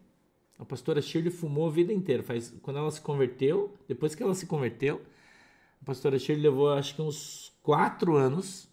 A 0.58 0.64
pastora 0.64 1.00
Shirley 1.00 1.30
fumou 1.30 1.68
a 1.68 1.70
vida 1.70 1.92
inteira. 1.92 2.22
Faz, 2.22 2.54
quando 2.62 2.78
ela 2.78 2.90
se 2.90 3.00
converteu, 3.00 3.74
depois 3.86 4.14
que 4.14 4.22
ela 4.22 4.34
se 4.34 4.46
converteu, 4.46 5.00
a 5.80 5.84
pastora 5.84 6.18
Shirley 6.18 6.42
levou 6.42 6.72
acho 6.72 6.94
que 6.94 7.02
uns 7.02 7.52
quatro 7.62 8.16
anos. 8.16 8.68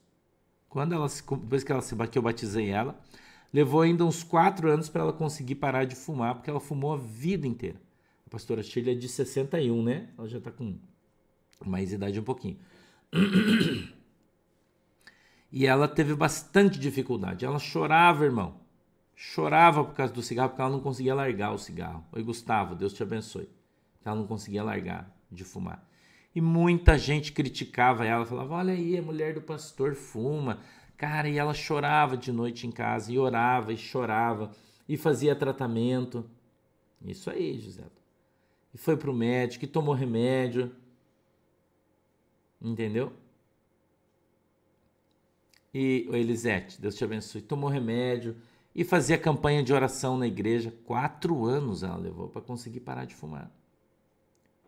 Quando 0.68 0.94
ela 0.94 1.08
se, 1.08 1.24
depois 1.24 1.64
que 1.64 1.72
ela 1.72 1.82
se 1.82 1.96
que 2.08 2.18
eu 2.18 2.22
batizei 2.22 2.70
ela, 2.70 3.00
Levou 3.56 3.80
ainda 3.80 4.04
uns 4.04 4.22
quatro 4.22 4.70
anos 4.70 4.90
para 4.90 5.02
ela 5.02 5.14
conseguir 5.14 5.56
parar 5.56 5.86
de 5.86 5.96
fumar, 5.96 6.36
porque 6.36 6.50
ela 6.50 6.60
fumou 6.60 6.94
a 6.94 6.98
vida 6.98 7.48
inteira. 7.48 7.82
A 8.28 8.30
pastora 8.30 8.62
Shirley 8.62 8.94
é 8.94 8.98
de 8.98 9.08
61, 9.08 9.82
né? 9.82 10.10
Ela 10.18 10.28
já 10.28 10.40
está 10.40 10.52
com 10.52 10.78
mais 11.66 11.94
idade 11.94 12.20
um 12.20 12.24
pouquinho. 12.24 12.58
E 15.52 15.66
ela 15.66 15.88
teve 15.88 16.14
bastante 16.14 16.78
dificuldade. 16.78 17.46
Ela 17.46 17.60
chorava, 17.60 18.26
irmão. 18.26 18.60
Chorava 19.16 19.84
por 19.84 19.94
causa 19.94 20.14
do 20.14 20.22
cigarro, 20.22 20.50
porque 20.50 20.62
ela 20.62 20.72
não 20.72 20.82
conseguia 20.82 21.16
largar 21.16 21.54
o 21.54 21.58
cigarro. 21.58 22.06
Oi, 22.12 22.22
Gustavo, 22.22 22.76
Deus 22.76 22.94
te 22.94 23.02
abençoe. 23.02 23.50
Ela 24.04 24.16
não 24.16 24.28
conseguia 24.28 24.64
largar 24.64 25.10
de 25.32 25.44
fumar. 25.44 25.88
E 26.36 26.42
muita 26.42 26.98
gente 26.98 27.32
criticava 27.32 28.06
ela, 28.06 28.26
falava: 28.26 28.56
Olha 28.56 28.74
aí, 28.74 28.98
a 28.98 29.02
mulher 29.02 29.34
do 29.34 29.42
pastor 29.42 29.96
fuma, 29.96 30.60
Cara, 30.98 31.28
e 31.28 31.38
ela 31.38 31.54
chorava 31.54 32.16
de 32.16 32.32
noite 32.32 32.66
em 32.66 32.72
casa, 32.72 33.12
e 33.12 33.20
orava, 33.20 33.74
e 33.74 33.78
chorava, 33.78 34.52
e 34.88 34.96
fazia 34.96 35.36
tratamento. 35.36 36.30
Isso 37.02 37.30
aí, 37.30 37.60
Gisela. 37.60 37.92
E 38.74 38.78
foi 38.78 38.96
pro 38.96 39.14
médico, 39.14 39.66
e 39.66 39.68
tomou 39.68 39.94
remédio. 39.94 40.74
Entendeu? 42.62 43.12
E 45.74 46.08
Elisete, 46.10 46.80
Deus 46.80 46.96
te 46.96 47.04
abençoe, 47.04 47.42
tomou 47.42 47.70
remédio 47.70 48.36
e 48.76 48.84
fazia 48.84 49.18
campanha 49.18 49.64
de 49.64 49.74
oração 49.74 50.18
na 50.18 50.28
igreja. 50.28 50.74
Quatro 50.84 51.46
anos 51.46 51.82
ela 51.82 51.96
levou 51.96 52.28
para 52.28 52.42
conseguir 52.42 52.82
parar 52.82 53.06
de 53.06 53.16
fumar. 53.16 53.50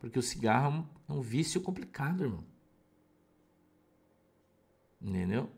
Porque 0.00 0.18
o 0.18 0.22
cigarro 0.22 0.88
é 1.06 1.12
um 1.12 1.20
vício 1.20 1.60
complicado, 1.60 2.24
irmão. 2.24 2.44
Entendeu? 5.00 5.50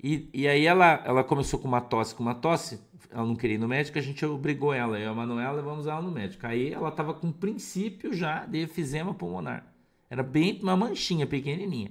E, 0.00 0.30
e 0.32 0.46
aí 0.46 0.64
ela, 0.64 1.02
ela 1.04 1.24
começou 1.24 1.58
com 1.58 1.66
uma 1.66 1.80
tosse, 1.80 2.14
com 2.14 2.22
uma 2.22 2.34
tosse, 2.34 2.80
ela 3.10 3.26
não 3.26 3.34
queria 3.34 3.56
ir 3.56 3.58
no 3.58 3.66
médico, 3.66 3.98
a 3.98 4.02
gente 4.02 4.24
obrigou 4.24 4.72
ela, 4.72 4.96
eu 4.96 5.06
e 5.06 5.08
a 5.08 5.14
Manuela 5.14 5.56
levamos 5.56 5.88
ela 5.88 6.00
no 6.00 6.12
médico. 6.12 6.46
Aí 6.46 6.72
ela 6.72 6.88
estava 6.88 7.12
com 7.12 7.32
princípio 7.32 8.12
já 8.12 8.46
de 8.46 8.58
efizema 8.58 9.12
pulmonar. 9.12 9.66
Era 10.08 10.22
bem 10.22 10.60
uma 10.62 10.76
manchinha 10.76 11.26
pequenininha. 11.26 11.90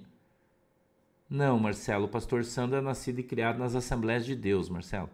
Não, 1.29 1.59
Marcelo, 1.59 2.05
o 2.05 2.09
pastor 2.09 2.45
Sandro 2.45 2.77
é 2.77 2.81
nascido 2.81 3.19
e 3.19 3.23
criado 3.23 3.59
nas 3.59 3.75
Assembleias 3.75 4.25
de 4.25 4.33
Deus, 4.33 4.69
Marcelo. 4.69 5.09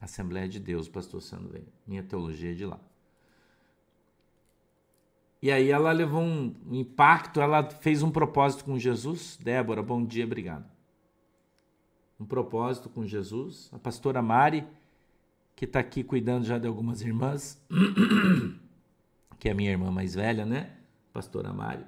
Assembleia 0.00 0.48
de 0.48 0.60
Deus, 0.60 0.88
pastor 0.88 1.20
Sandro. 1.22 1.62
Minha 1.86 2.02
teologia 2.02 2.52
é 2.52 2.54
de 2.54 2.66
lá. 2.66 2.80
E 5.42 5.50
aí 5.50 5.70
ela 5.70 5.92
levou 5.92 6.22
um 6.22 6.54
impacto, 6.70 7.40
ela 7.40 7.68
fez 7.70 8.02
um 8.02 8.10
propósito 8.10 8.64
com 8.64 8.78
Jesus. 8.78 9.38
Débora, 9.42 9.82
bom 9.82 10.04
dia, 10.04 10.24
obrigado 10.24 10.76
um 12.18 12.24
propósito 12.24 12.88
com 12.88 13.04
Jesus. 13.06 13.70
A 13.72 13.78
pastora 13.78 14.22
Mari, 14.22 14.66
que 15.54 15.64
está 15.64 15.80
aqui 15.80 16.02
cuidando 16.02 16.44
já 16.44 16.58
de 16.58 16.66
algumas 16.66 17.02
irmãs, 17.02 17.62
que 19.38 19.48
é 19.48 19.54
minha 19.54 19.70
irmã 19.70 19.90
mais 19.90 20.14
velha, 20.14 20.44
né? 20.44 20.72
Pastora 21.12 21.52
Mari. 21.52 21.84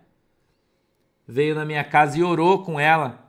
veio 1.26 1.54
na 1.54 1.64
minha 1.64 1.84
casa 1.84 2.18
e 2.18 2.22
orou 2.22 2.62
com 2.62 2.78
ela. 2.78 3.26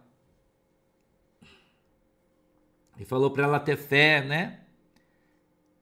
E 2.98 3.06
falou 3.06 3.32
para 3.32 3.44
ela 3.44 3.60
ter 3.60 3.78
fé, 3.78 4.22
né? 4.24 4.59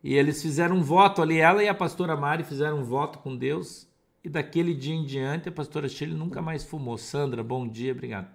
E 0.07 0.13
eles 0.13 0.41
fizeram 0.41 0.77
um 0.77 0.81
voto 0.81 1.21
ali, 1.21 1.37
ela 1.37 1.61
e 1.61 1.67
a 1.67 1.75
pastora 1.75 2.15
Mari 2.15 2.45
fizeram 2.45 2.79
um 2.79 2.83
voto 2.85 3.19
com 3.19 3.35
Deus. 3.35 3.85
E 4.23 4.29
daquele 4.29 4.73
dia 4.73 4.95
em 4.95 5.03
diante, 5.03 5.49
a 5.49 5.51
pastora 5.51 5.89
Shirley 5.89 6.17
nunca 6.17 6.41
mais 6.41 6.63
fumou. 6.63 6.97
Sandra, 6.97 7.43
bom 7.43 7.67
dia, 7.67 7.91
obrigado. 7.91 8.33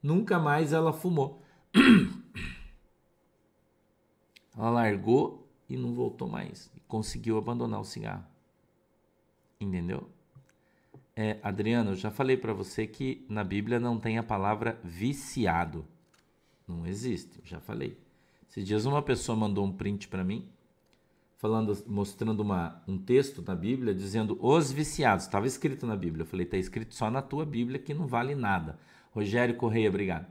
Nunca 0.00 0.38
mais 0.38 0.72
ela 0.72 0.92
fumou. 0.92 1.42
Ela 4.56 4.70
largou 4.70 5.48
e 5.68 5.76
não 5.76 5.92
voltou 5.92 6.28
mais. 6.28 6.72
Conseguiu 6.86 7.38
abandonar 7.38 7.80
o 7.80 7.84
cigarro. 7.84 8.24
Entendeu? 9.60 10.08
É, 11.16 11.40
Adriano, 11.42 11.90
eu 11.90 11.96
já 11.96 12.12
falei 12.12 12.36
para 12.36 12.52
você 12.52 12.86
que 12.86 13.26
na 13.28 13.42
Bíblia 13.42 13.80
não 13.80 13.98
tem 13.98 14.16
a 14.16 14.22
palavra 14.22 14.78
viciado. 14.84 15.84
Não 16.68 16.86
existe, 16.86 17.40
eu 17.40 17.46
já 17.46 17.58
falei. 17.58 17.98
Esses 18.48 18.64
dias 18.64 18.86
uma 18.86 19.02
pessoa 19.02 19.34
mandou 19.34 19.64
um 19.64 19.72
print 19.72 20.06
para 20.06 20.22
mim, 20.22 20.48
falando, 21.44 21.76
mostrando 21.86 22.40
uma, 22.40 22.82
um 22.88 22.96
texto 22.96 23.44
na 23.46 23.54
Bíblia 23.54 23.94
dizendo 23.94 24.38
os 24.40 24.72
viciados. 24.72 25.26
Estava 25.26 25.46
escrito 25.46 25.86
na 25.86 25.94
Bíblia. 25.94 26.22
Eu 26.22 26.26
falei, 26.26 26.46
está 26.46 26.56
escrito 26.56 26.94
só 26.94 27.10
na 27.10 27.20
tua 27.20 27.44
Bíblia 27.44 27.78
que 27.78 27.92
não 27.92 28.06
vale 28.06 28.34
nada. 28.34 28.78
Rogério 29.12 29.54
Correia, 29.54 29.90
obrigado. 29.90 30.26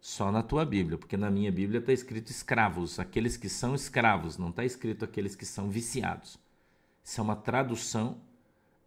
Só 0.00 0.32
na 0.32 0.42
tua 0.42 0.64
Bíblia, 0.64 0.96
porque 0.96 1.14
na 1.14 1.30
minha 1.30 1.52
Bíblia 1.52 1.78
está 1.78 1.92
escrito 1.92 2.30
escravos, 2.30 2.98
aqueles 2.98 3.36
que 3.36 3.50
são 3.50 3.74
escravos, 3.74 4.38
não 4.38 4.48
está 4.48 4.64
escrito 4.64 5.04
aqueles 5.04 5.36
que 5.36 5.44
são 5.44 5.68
viciados. 5.68 6.38
Isso 7.04 7.20
é 7.20 7.22
uma 7.22 7.36
tradução, 7.36 8.16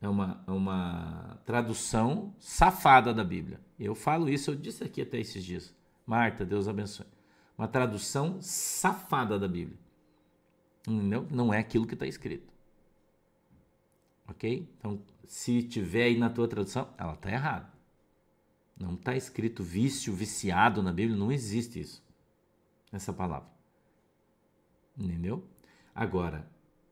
é 0.01 0.09
uma, 0.09 0.43
é 0.47 0.51
uma 0.51 1.39
tradução 1.45 2.33
safada 2.39 3.13
da 3.13 3.23
Bíblia. 3.23 3.59
Eu 3.79 3.93
falo 3.93 4.27
isso, 4.27 4.49
eu 4.49 4.55
disse 4.55 4.83
aqui 4.83 5.03
até 5.03 5.19
esses 5.19 5.45
dias. 5.45 5.71
Marta, 6.03 6.43
Deus 6.43 6.67
abençoe. 6.67 7.05
Uma 7.55 7.67
tradução 7.67 8.39
safada 8.41 9.37
da 9.37 9.47
Bíblia. 9.47 9.84
Entendeu? 10.87 11.27
Não 11.31 11.53
é 11.53 11.59
aquilo 11.59 11.87
que 11.87 11.93
está 11.93 12.05
escrito. 12.05 12.53
Ok? 14.27 14.69
Então, 14.77 15.01
se 15.27 15.63
tiver 15.63 16.03
aí 16.03 16.17
na 16.17 16.29
tua 16.29 16.47
tradução, 16.47 16.93
ela 16.97 17.13
está 17.13 17.31
errada. 17.31 17.73
Não 18.77 18.93
está 18.93 19.15
escrito 19.15 19.63
vício, 19.63 20.13
viciado 20.13 20.83
na 20.83 20.91
Bíblia, 20.91 21.17
não 21.17 21.31
existe 21.31 21.79
isso. 21.79 22.03
Essa 22.91 23.13
palavra. 23.13 23.49
Entendeu? 24.97 25.47
Agora, 25.93 26.47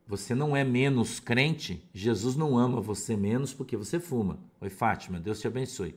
você 0.06 0.34
não 0.34 0.56
é 0.56 0.64
menos 0.64 1.20
crente, 1.20 1.88
Jesus 1.92 2.36
não 2.36 2.58
ama 2.58 2.80
você 2.80 3.16
menos 3.16 3.54
porque 3.54 3.76
você 3.76 3.98
fuma. 3.98 4.38
Oi, 4.60 4.70
Fátima, 4.70 5.20
Deus 5.20 5.40
te 5.40 5.46
abençoe. 5.46 5.94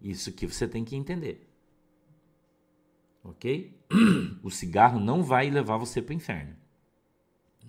Isso 0.00 0.32
que 0.32 0.46
você 0.46 0.66
tem 0.66 0.84
que 0.84 0.96
entender. 0.96 1.48
Ok? 3.22 3.76
O 4.42 4.50
cigarro 4.50 4.98
não 4.98 5.22
vai 5.22 5.48
levar 5.48 5.76
você 5.76 6.02
para 6.02 6.12
o 6.12 6.16
inferno. 6.16 6.56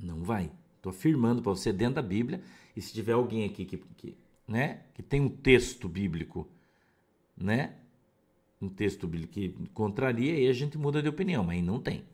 Não 0.02 0.24
vai. 0.24 0.52
Estou 0.78 0.90
afirmando 0.90 1.42
para 1.42 1.52
você 1.52 1.72
dentro 1.72 1.96
da 1.96 2.02
Bíblia. 2.02 2.42
E 2.76 2.82
se 2.82 2.94
tiver 2.94 3.14
alguém 3.14 3.46
aqui 3.46 3.66
que, 3.66 3.78
que, 3.78 4.18
né, 4.48 4.82
que 4.94 5.04
tem 5.04 5.22
um 5.22 5.30
texto 5.30 5.88
bíblico 5.88 6.48
né? 7.36 7.74
Um 8.62 8.70
texto 8.70 9.08
bíblico 9.08 9.34
que 9.34 9.50
contraria, 9.74 10.34
aí 10.34 10.48
a 10.48 10.54
gente 10.54 10.78
muda 10.78 11.02
de 11.02 11.10
opinião, 11.10 11.44
mas 11.44 11.58
aí 11.58 11.62
não 11.62 11.80
tem. 11.80 12.06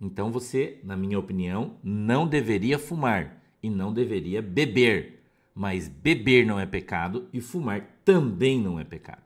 Então 0.00 0.30
você, 0.30 0.80
na 0.82 0.96
minha 0.96 1.18
opinião, 1.18 1.78
não 1.82 2.26
deveria 2.26 2.78
fumar 2.78 3.42
e 3.62 3.70
não 3.70 3.92
deveria 3.92 4.42
beber. 4.42 5.18
Mas 5.54 5.88
beber 5.88 6.46
não 6.46 6.58
é 6.58 6.66
pecado 6.66 7.28
e 7.32 7.40
fumar 7.40 8.00
também 8.04 8.60
não 8.60 8.78
é 8.78 8.84
pecado. 8.84 9.22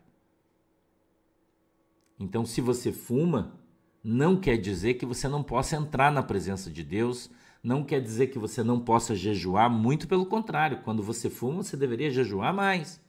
Então, 2.18 2.46
se 2.46 2.61
você 2.61 2.92
fuma, 2.92 3.59
não 4.05 4.38
quer 4.38 4.59
dizer 4.59 4.95
que 4.95 5.07
você 5.07 5.27
não 5.27 5.43
possa 5.43 5.77
entrar 5.77 6.12
na 6.12 6.23
presença 6.23 6.71
de 6.71 6.85
Deus, 6.85 7.31
não 7.62 7.83
quer 7.83 8.03
dizer 8.03 8.27
que 8.27 8.38
você 8.38 8.62
não 8.62 8.79
possa 8.79 9.17
jejuar, 9.17 9.71
muito 9.71 10.07
pelo 10.07 10.27
contrário. 10.27 10.83
Quando 10.83 11.03
você 11.03 11.31
fuma, 11.31 11.62
você 11.62 11.75
deveria 11.75 12.11
jejuar 12.11 12.53
mais. 12.53 13.01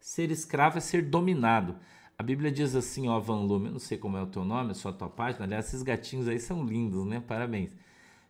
Ser 0.00 0.32
escravo 0.32 0.78
é 0.78 0.80
ser 0.80 1.02
dominado. 1.02 1.76
A 2.18 2.22
Bíblia 2.22 2.50
diz 2.50 2.74
assim, 2.74 3.08
ó, 3.08 3.18
Van 3.20 3.42
Lume, 3.42 3.66
eu 3.66 3.72
não 3.72 3.78
sei 3.78 3.96
como 3.96 4.16
é 4.16 4.22
o 4.22 4.26
teu 4.26 4.44
nome, 4.44 4.72
é 4.72 4.74
só 4.74 4.88
a 4.88 4.92
tua 4.92 5.08
página, 5.08 5.44
aliás, 5.44 5.66
esses 5.66 5.82
gatinhos 5.82 6.26
aí 6.28 6.40
são 6.40 6.64
lindos, 6.64 7.06
né? 7.06 7.20
Parabéns. 7.20 7.70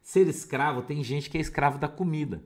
Ser 0.03 0.27
escravo, 0.29 0.83
tem 0.83 1.03
gente 1.03 1.31
que 1.31 1.38
é 1.38 1.40
escravo 1.40 1.79
da 1.79 1.88
comida, 1.88 2.44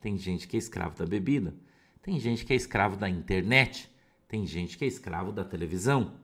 tem 0.00 0.18
gente 0.18 0.48
que 0.48 0.56
é 0.56 0.58
escravo 0.58 0.96
da 0.96 1.06
bebida, 1.06 1.54
tem 2.02 2.18
gente 2.18 2.44
que 2.44 2.52
é 2.52 2.56
escravo 2.56 2.96
da 2.96 3.08
internet, 3.08 3.90
tem 4.28 4.46
gente 4.46 4.76
que 4.76 4.84
é 4.84 4.88
escravo 4.88 5.32
da 5.32 5.44
televisão, 5.44 6.14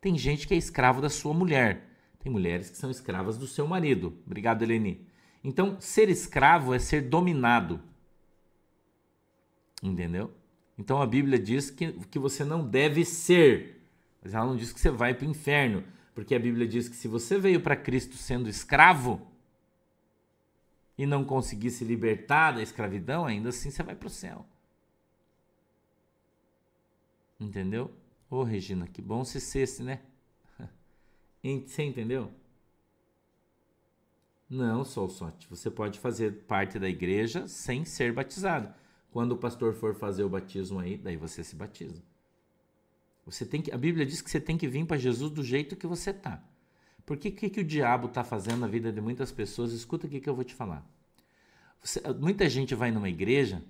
tem 0.00 0.16
gente 0.16 0.46
que 0.46 0.54
é 0.54 0.56
escravo 0.56 1.00
da 1.00 1.08
sua 1.08 1.34
mulher, 1.34 1.88
tem 2.18 2.30
mulheres 2.30 2.70
que 2.70 2.76
são 2.76 2.90
escravas 2.90 3.36
do 3.36 3.46
seu 3.46 3.66
marido. 3.66 4.16
Obrigado, 4.26 4.62
Eleni. 4.62 5.06
Então, 5.42 5.76
ser 5.80 6.08
escravo 6.08 6.74
é 6.74 6.78
ser 6.78 7.02
dominado. 7.02 7.80
Entendeu? 9.82 10.32
Então 10.78 11.02
a 11.02 11.06
Bíblia 11.06 11.38
diz 11.38 11.70
que, 11.70 11.92
que 11.92 12.18
você 12.18 12.44
não 12.44 12.64
deve 12.64 13.04
ser, 13.04 13.84
mas 14.22 14.32
ela 14.32 14.46
não 14.46 14.56
diz 14.56 14.72
que 14.72 14.80
você 14.80 14.90
vai 14.90 15.12
para 15.12 15.26
o 15.26 15.30
inferno, 15.30 15.82
porque 16.14 16.34
a 16.34 16.38
Bíblia 16.38 16.66
diz 16.66 16.88
que 16.88 16.96
se 16.96 17.08
você 17.08 17.38
veio 17.38 17.60
para 17.60 17.74
Cristo 17.74 18.16
sendo 18.16 18.48
escravo 18.48 19.26
e 20.96 21.04
não 21.04 21.24
conseguir 21.24 21.70
se 21.70 21.84
libertar 21.84 22.52
da 22.52 22.62
escravidão, 22.62 23.26
ainda 23.26 23.48
assim 23.48 23.70
você 23.70 23.82
vai 23.82 23.96
para 23.96 24.06
o 24.06 24.10
céu. 24.10 24.46
Entendeu? 27.38 27.90
Ô 28.30 28.42
Regina, 28.42 28.86
que 28.86 29.00
bom 29.00 29.24
se 29.24 29.40
cesse, 29.40 29.82
né? 29.82 30.00
Você 31.66 31.82
entendeu? 31.82 32.30
Não, 34.48 34.84
Solsote. 34.84 35.46
Você 35.48 35.70
pode 35.70 35.98
fazer 35.98 36.44
parte 36.46 36.78
da 36.78 36.88
igreja 36.88 37.46
sem 37.46 37.84
ser 37.84 38.12
batizado. 38.12 38.72
Quando 39.10 39.32
o 39.32 39.36
pastor 39.36 39.74
for 39.74 39.94
fazer 39.94 40.24
o 40.24 40.28
batismo 40.28 40.78
aí, 40.78 40.96
daí 40.96 41.16
você 41.16 41.44
se 41.44 41.54
batiza. 41.54 42.02
Você 43.26 43.44
tem 43.44 43.60
que, 43.60 43.70
a 43.72 43.76
Bíblia 43.76 44.06
diz 44.06 44.22
que 44.22 44.30
você 44.30 44.40
tem 44.40 44.56
que 44.56 44.66
vir 44.66 44.86
para 44.86 44.96
Jesus 44.96 45.30
do 45.30 45.42
jeito 45.42 45.76
que 45.76 45.86
você 45.86 46.12
tá. 46.12 46.42
Porque 47.04 47.28
o 47.28 47.32
que, 47.32 47.50
que 47.50 47.60
o 47.60 47.64
diabo 47.64 48.06
está 48.06 48.24
fazendo 48.24 48.58
na 48.58 48.66
vida 48.66 48.92
de 48.92 49.00
muitas 49.00 49.30
pessoas? 49.32 49.72
Escuta 49.72 50.06
o 50.06 50.10
que, 50.10 50.20
que 50.20 50.28
eu 50.28 50.34
vou 50.34 50.44
te 50.44 50.54
falar. 50.54 50.86
Você, 51.82 52.00
muita 52.18 52.48
gente 52.48 52.74
vai 52.74 52.90
numa 52.90 53.08
igreja, 53.08 53.62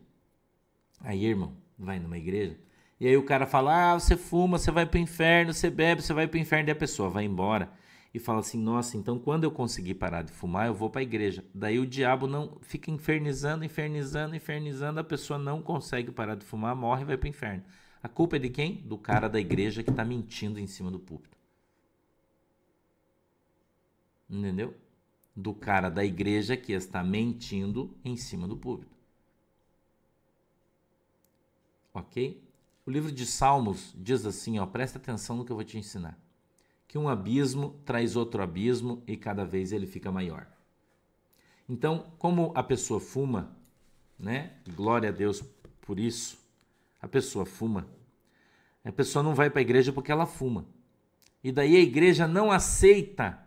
aí 1.01 1.25
irmão, 1.25 1.57
vai 1.79 1.99
numa 1.99 2.17
igreja, 2.17 2.59
e 3.01 3.07
aí 3.07 3.17
o 3.17 3.25
cara 3.25 3.47
fala: 3.47 3.93
ah, 3.93 3.99
você 3.99 4.17
fuma, 4.17 4.59
você 4.59 4.71
vai 4.71 4.87
para 4.87 4.99
o 4.99 5.01
inferno, 5.01 5.53
você 5.53 5.71
bebe, 5.71 6.03
você 6.03 6.13
vai 6.13 6.27
para 6.27 6.39
o 6.39 6.41
inferno, 6.41 6.69
e 6.69 6.73
a 6.73 6.77
pessoa 6.77 7.09
vai 7.09 7.25
embora 7.25 7.71
e 8.13 8.19
fala 8.19 8.41
assim: 8.41 8.59
"Nossa, 8.61 8.97
então 8.97 9.19
quando 9.19 9.45
eu 9.45 9.51
conseguir 9.51 9.95
parar 9.95 10.23
de 10.23 10.33
fumar, 10.33 10.67
eu 10.67 10.75
vou 10.75 10.91
para 10.91 11.01
a 11.01 11.03
igreja". 11.03 11.45
Daí 11.55 11.79
o 11.79 11.87
diabo 11.87 12.27
não 12.27 12.59
fica 12.63 12.91
infernizando, 12.91 13.65
infernizando, 13.65 14.35
infernizando, 14.37 15.01
a 15.01 15.05
pessoa 15.05 15.39
não 15.39 15.63
consegue 15.63 16.11
parar 16.11 16.35
de 16.35 16.45
fumar, 16.45 16.75
morre 16.75 17.03
e 17.03 17.05
vai 17.07 17.17
para 17.17 17.27
o 17.27 17.31
inferno. 17.31 17.65
A 18.03 18.09
culpa 18.09 18.37
é 18.37 18.39
de 18.39 18.49
quem? 18.51 18.77
Do 18.85 18.99
cara 18.99 19.29
da 19.29 19.41
igreja 19.41 19.83
que 19.83 19.91
está 19.91 20.05
mentindo 20.05 20.59
em 20.61 20.67
cima 20.67 20.91
do 20.91 20.99
púlpito. 20.99 21.37
Entendeu? 24.31 24.75
Do 25.35 25.55
cara 25.55 25.89
da 25.91 26.05
igreja 26.05 26.57
que 26.57 26.73
está 26.73 27.03
mentindo 27.03 27.97
em 28.05 28.17
cima 28.17 28.47
do 28.47 28.57
púlpito. 28.57 28.97
Ok? 31.93 32.48
O 32.89 32.91
livro 32.91 33.13
de 33.13 33.27
Salmos 33.27 33.93
diz 33.95 34.25
assim, 34.25 34.59
ó, 34.59 34.65
presta 34.65 34.97
atenção 34.97 35.37
no 35.37 35.45
que 35.45 35.53
eu 35.53 35.57
vou 35.57 35.63
te 35.63 35.77
ensinar 35.77 36.19
que 36.87 36.97
um 36.97 37.07
abismo 37.07 37.79
traz 37.85 38.17
outro 38.17 38.43
abismo 38.43 39.03
e 39.07 39.15
cada 39.15 39.45
vez 39.45 39.73
ele 39.73 39.87
fica 39.87 40.11
maior. 40.11 40.47
Então, 41.69 42.11
como 42.19 42.51
a 42.55 42.63
pessoa 42.63 42.99
fuma, 42.99 43.55
né? 44.19 44.55
Glória 44.75 45.11
a 45.11 45.13
Deus 45.13 45.45
por 45.83 45.99
isso. 45.99 46.39
A 46.99 47.07
pessoa 47.07 47.45
fuma. 47.45 47.87
A 48.83 48.91
pessoa 48.91 49.23
não 49.23 49.35
vai 49.35 49.51
para 49.51 49.61
a 49.61 49.69
igreja 49.69 49.93
porque 49.93 50.11
ela 50.11 50.25
fuma. 50.25 50.65
E 51.45 51.53
daí 51.53 51.77
a 51.77 51.81
igreja 51.81 52.27
não 52.27 52.51
aceita 52.51 53.39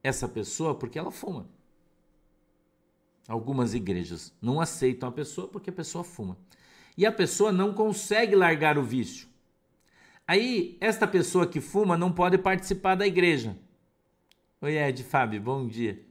essa 0.00 0.28
pessoa 0.28 0.76
porque 0.76 0.96
ela 0.96 1.10
fuma. 1.10 1.48
Algumas 3.26 3.74
igrejas 3.74 4.32
não 4.40 4.60
aceitam 4.60 5.08
a 5.08 5.12
pessoa 5.12 5.48
porque 5.48 5.70
a 5.70 5.72
pessoa 5.72 6.04
fuma. 6.04 6.38
E 6.98 7.06
a 7.06 7.12
pessoa 7.12 7.52
não 7.52 7.72
consegue 7.72 8.34
largar 8.34 8.76
o 8.76 8.82
vício. 8.82 9.28
Aí, 10.26 10.76
esta 10.80 11.06
pessoa 11.06 11.46
que 11.46 11.60
fuma 11.60 11.96
não 11.96 12.10
pode 12.10 12.36
participar 12.36 12.96
da 12.96 13.06
igreja. 13.06 13.56
Oi, 14.60 14.76
Ed, 14.76 15.04
Fábio, 15.04 15.40
bom 15.40 15.64
dia. 15.68 16.04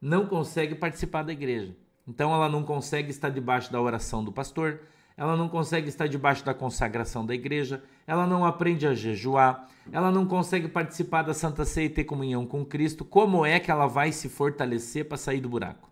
Não 0.00 0.26
consegue 0.26 0.74
participar 0.74 1.24
da 1.24 1.32
igreja. 1.34 1.76
Então, 2.08 2.32
ela 2.32 2.48
não 2.48 2.62
consegue 2.62 3.10
estar 3.10 3.28
debaixo 3.28 3.70
da 3.70 3.78
oração 3.82 4.24
do 4.24 4.32
pastor, 4.32 4.80
ela 5.14 5.36
não 5.36 5.50
consegue 5.50 5.90
estar 5.90 6.08
debaixo 6.08 6.42
da 6.42 6.54
consagração 6.54 7.26
da 7.26 7.34
igreja, 7.34 7.84
ela 8.06 8.26
não 8.26 8.46
aprende 8.46 8.86
a 8.86 8.94
jejuar, 8.94 9.68
ela 9.92 10.10
não 10.10 10.24
consegue 10.24 10.68
participar 10.68 11.20
da 11.20 11.34
Santa 11.34 11.66
Ceia 11.66 11.84
e 11.84 11.90
ter 11.90 12.04
comunhão 12.04 12.46
com 12.46 12.64
Cristo. 12.64 13.04
Como 13.04 13.44
é 13.44 13.60
que 13.60 13.70
ela 13.70 13.86
vai 13.86 14.10
se 14.10 14.30
fortalecer 14.30 15.04
para 15.04 15.18
sair 15.18 15.42
do 15.42 15.50
buraco? 15.50 15.90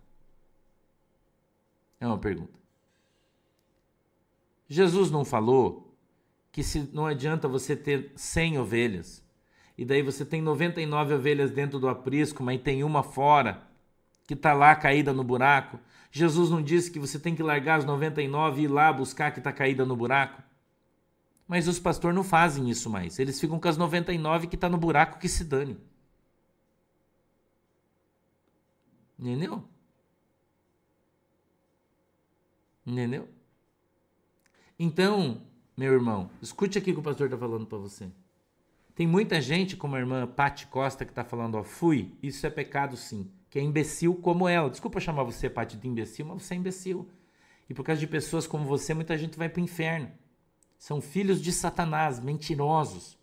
É 1.99 2.07
uma 2.07 2.17
pergunta. 2.17 2.62
Jesus 4.67 5.11
não 5.11 5.25
falou 5.25 5.95
que 6.51 6.63
se 6.63 6.89
não 6.93 7.05
adianta 7.05 7.47
você 7.47 7.75
ter 7.75 8.11
100 8.15 8.59
ovelhas 8.59 9.23
e 9.77 9.83
daí 9.83 10.01
você 10.01 10.23
tem 10.23 10.41
99 10.41 11.15
ovelhas 11.15 11.51
dentro 11.51 11.79
do 11.79 11.87
aprisco, 11.87 12.43
mas 12.43 12.61
tem 12.61 12.83
uma 12.83 13.01
fora 13.01 13.67
que 14.27 14.33
está 14.33 14.53
lá 14.53 14.75
caída 14.75 15.11
no 15.11 15.23
buraco. 15.23 15.79
Jesus 16.11 16.49
não 16.49 16.61
disse 16.61 16.91
que 16.91 16.99
você 16.99 17.19
tem 17.19 17.35
que 17.35 17.41
largar 17.41 17.79
as 17.79 17.85
99 17.85 18.61
e 18.61 18.65
ir 18.65 18.67
lá 18.67 18.93
buscar 18.93 19.31
que 19.31 19.39
está 19.39 19.51
caída 19.51 19.83
no 19.85 19.95
buraco. 19.95 20.43
Mas 21.47 21.67
os 21.67 21.79
pastores 21.79 22.15
não 22.15 22.23
fazem 22.23 22.69
isso 22.69 22.89
mais. 22.89 23.17
Eles 23.19 23.39
ficam 23.39 23.59
com 23.59 23.67
as 23.67 23.77
99 23.77 24.47
que 24.47 24.55
está 24.55 24.69
no 24.69 24.77
buraco 24.77 25.19
que 25.19 25.27
se 25.27 25.43
dane. 25.43 25.77
Entendeu? 29.17 29.63
Entendeu? 32.85 33.27
Então, 34.83 35.41
meu 35.77 35.93
irmão, 35.93 36.29
escute 36.41 36.77
aqui 36.77 36.91
o 36.91 36.95
que 36.95 36.99
o 36.99 37.03
pastor 37.03 37.27
está 37.27 37.37
falando 37.37 37.65
para 37.65 37.77
você. 37.77 38.11
Tem 38.93 39.07
muita 39.07 39.39
gente, 39.39 39.77
como 39.77 39.95
a 39.95 39.99
irmã 39.99 40.27
Pati 40.27 40.67
Costa, 40.67 41.05
que 41.05 41.11
está 41.11 41.23
falando, 41.23 41.55
ó, 41.55 41.63
fui, 41.63 42.13
isso 42.21 42.45
é 42.45 42.49
pecado 42.49 42.97
sim, 42.97 43.31
que 43.49 43.57
é 43.57 43.61
imbecil 43.61 44.13
como 44.15 44.45
ela. 44.45 44.69
Desculpa 44.69 44.99
chamar 44.99 45.23
você, 45.23 45.49
Pati, 45.49 45.77
de 45.77 45.87
imbecil, 45.87 46.25
mas 46.25 46.43
você 46.43 46.55
é 46.55 46.57
imbecil. 46.57 47.09
E 47.69 47.73
por 47.73 47.85
causa 47.85 48.01
de 48.01 48.07
pessoas 48.07 48.45
como 48.45 48.65
você, 48.65 48.93
muita 48.93 49.17
gente 49.17 49.37
vai 49.37 49.47
para 49.47 49.61
o 49.61 49.63
inferno. 49.63 50.11
São 50.77 50.99
filhos 50.99 51.41
de 51.41 51.53
Satanás, 51.53 52.19
mentirosos. 52.19 53.17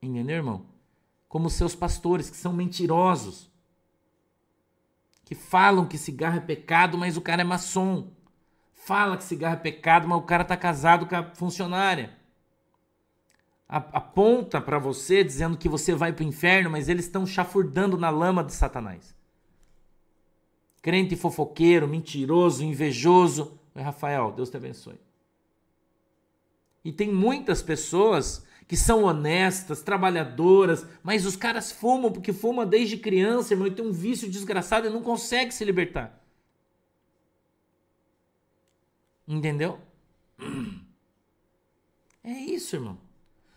Entendeu, 0.00 0.36
irmão? 0.36 0.64
Como 1.28 1.50
seus 1.50 1.74
pastores, 1.74 2.30
que 2.30 2.36
são 2.36 2.52
mentirosos. 2.52 3.50
Que 5.24 5.34
falam 5.34 5.88
que 5.88 5.98
cigarro 5.98 6.36
é 6.36 6.40
pecado, 6.40 6.96
mas 6.96 7.16
o 7.16 7.20
cara 7.20 7.42
é 7.42 7.44
maçom. 7.44 8.12
Fala 8.82 9.16
que 9.18 9.24
cigarro 9.24 9.54
é 9.54 9.58
pecado, 9.58 10.08
mas 10.08 10.18
o 10.18 10.22
cara 10.22 10.42
tá 10.42 10.56
casado 10.56 11.06
com 11.06 11.14
a 11.14 11.22
funcionária. 11.34 12.16
Aponta 13.68 14.60
para 14.60 14.78
você 14.78 15.22
dizendo 15.22 15.56
que 15.56 15.68
você 15.68 15.94
vai 15.94 16.12
para 16.12 16.24
o 16.24 16.26
inferno, 16.26 16.70
mas 16.70 16.88
eles 16.88 17.04
estão 17.04 17.26
chafurdando 17.26 17.98
na 17.98 18.08
lama 18.08 18.42
de 18.42 18.52
Satanás. 18.54 19.14
Crente 20.82 21.14
fofoqueiro, 21.14 21.86
mentiroso, 21.86 22.64
invejoso. 22.64 23.60
Rafael, 23.76 24.32
Deus 24.32 24.48
te 24.48 24.56
abençoe. 24.56 24.98
E 26.82 26.90
tem 26.90 27.12
muitas 27.12 27.62
pessoas 27.62 28.44
que 28.66 28.78
são 28.78 29.04
honestas, 29.04 29.82
trabalhadoras, 29.82 30.86
mas 31.02 31.26
os 31.26 31.36
caras 31.36 31.70
fumam 31.70 32.10
porque 32.10 32.32
fumam 32.32 32.66
desde 32.66 32.96
criança, 32.96 33.52
irmão, 33.52 33.66
e 33.66 33.72
tem 33.72 33.84
um 33.84 33.92
vício 33.92 34.28
desgraçado 34.28 34.86
e 34.86 34.90
não 34.90 35.02
consegue 35.02 35.52
se 35.52 35.64
libertar. 35.64 36.18
Entendeu? 39.30 39.78
É 42.24 42.32
isso, 42.32 42.74
irmão. 42.74 42.98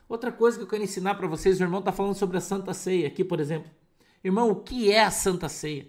Outra 0.08 0.32
coisa 0.32 0.56
que 0.56 0.64
eu 0.64 0.68
quero 0.68 0.84
ensinar 0.84 1.16
para 1.16 1.26
vocês, 1.26 1.60
o 1.60 1.64
irmão 1.64 1.80
está 1.80 1.92
falando 1.92 2.14
sobre 2.14 2.38
a 2.38 2.42
Santa 2.42 2.76
Ceia 2.76 3.08
aqui, 3.08 3.24
por 3.24 3.40
exemplo. 3.40 3.72
Irmão, 4.24 4.52
o 4.52 4.58
que 4.58 4.92
é 4.92 5.04
a 5.04 5.10
Santa 5.10 5.50
Ceia? 5.50 5.88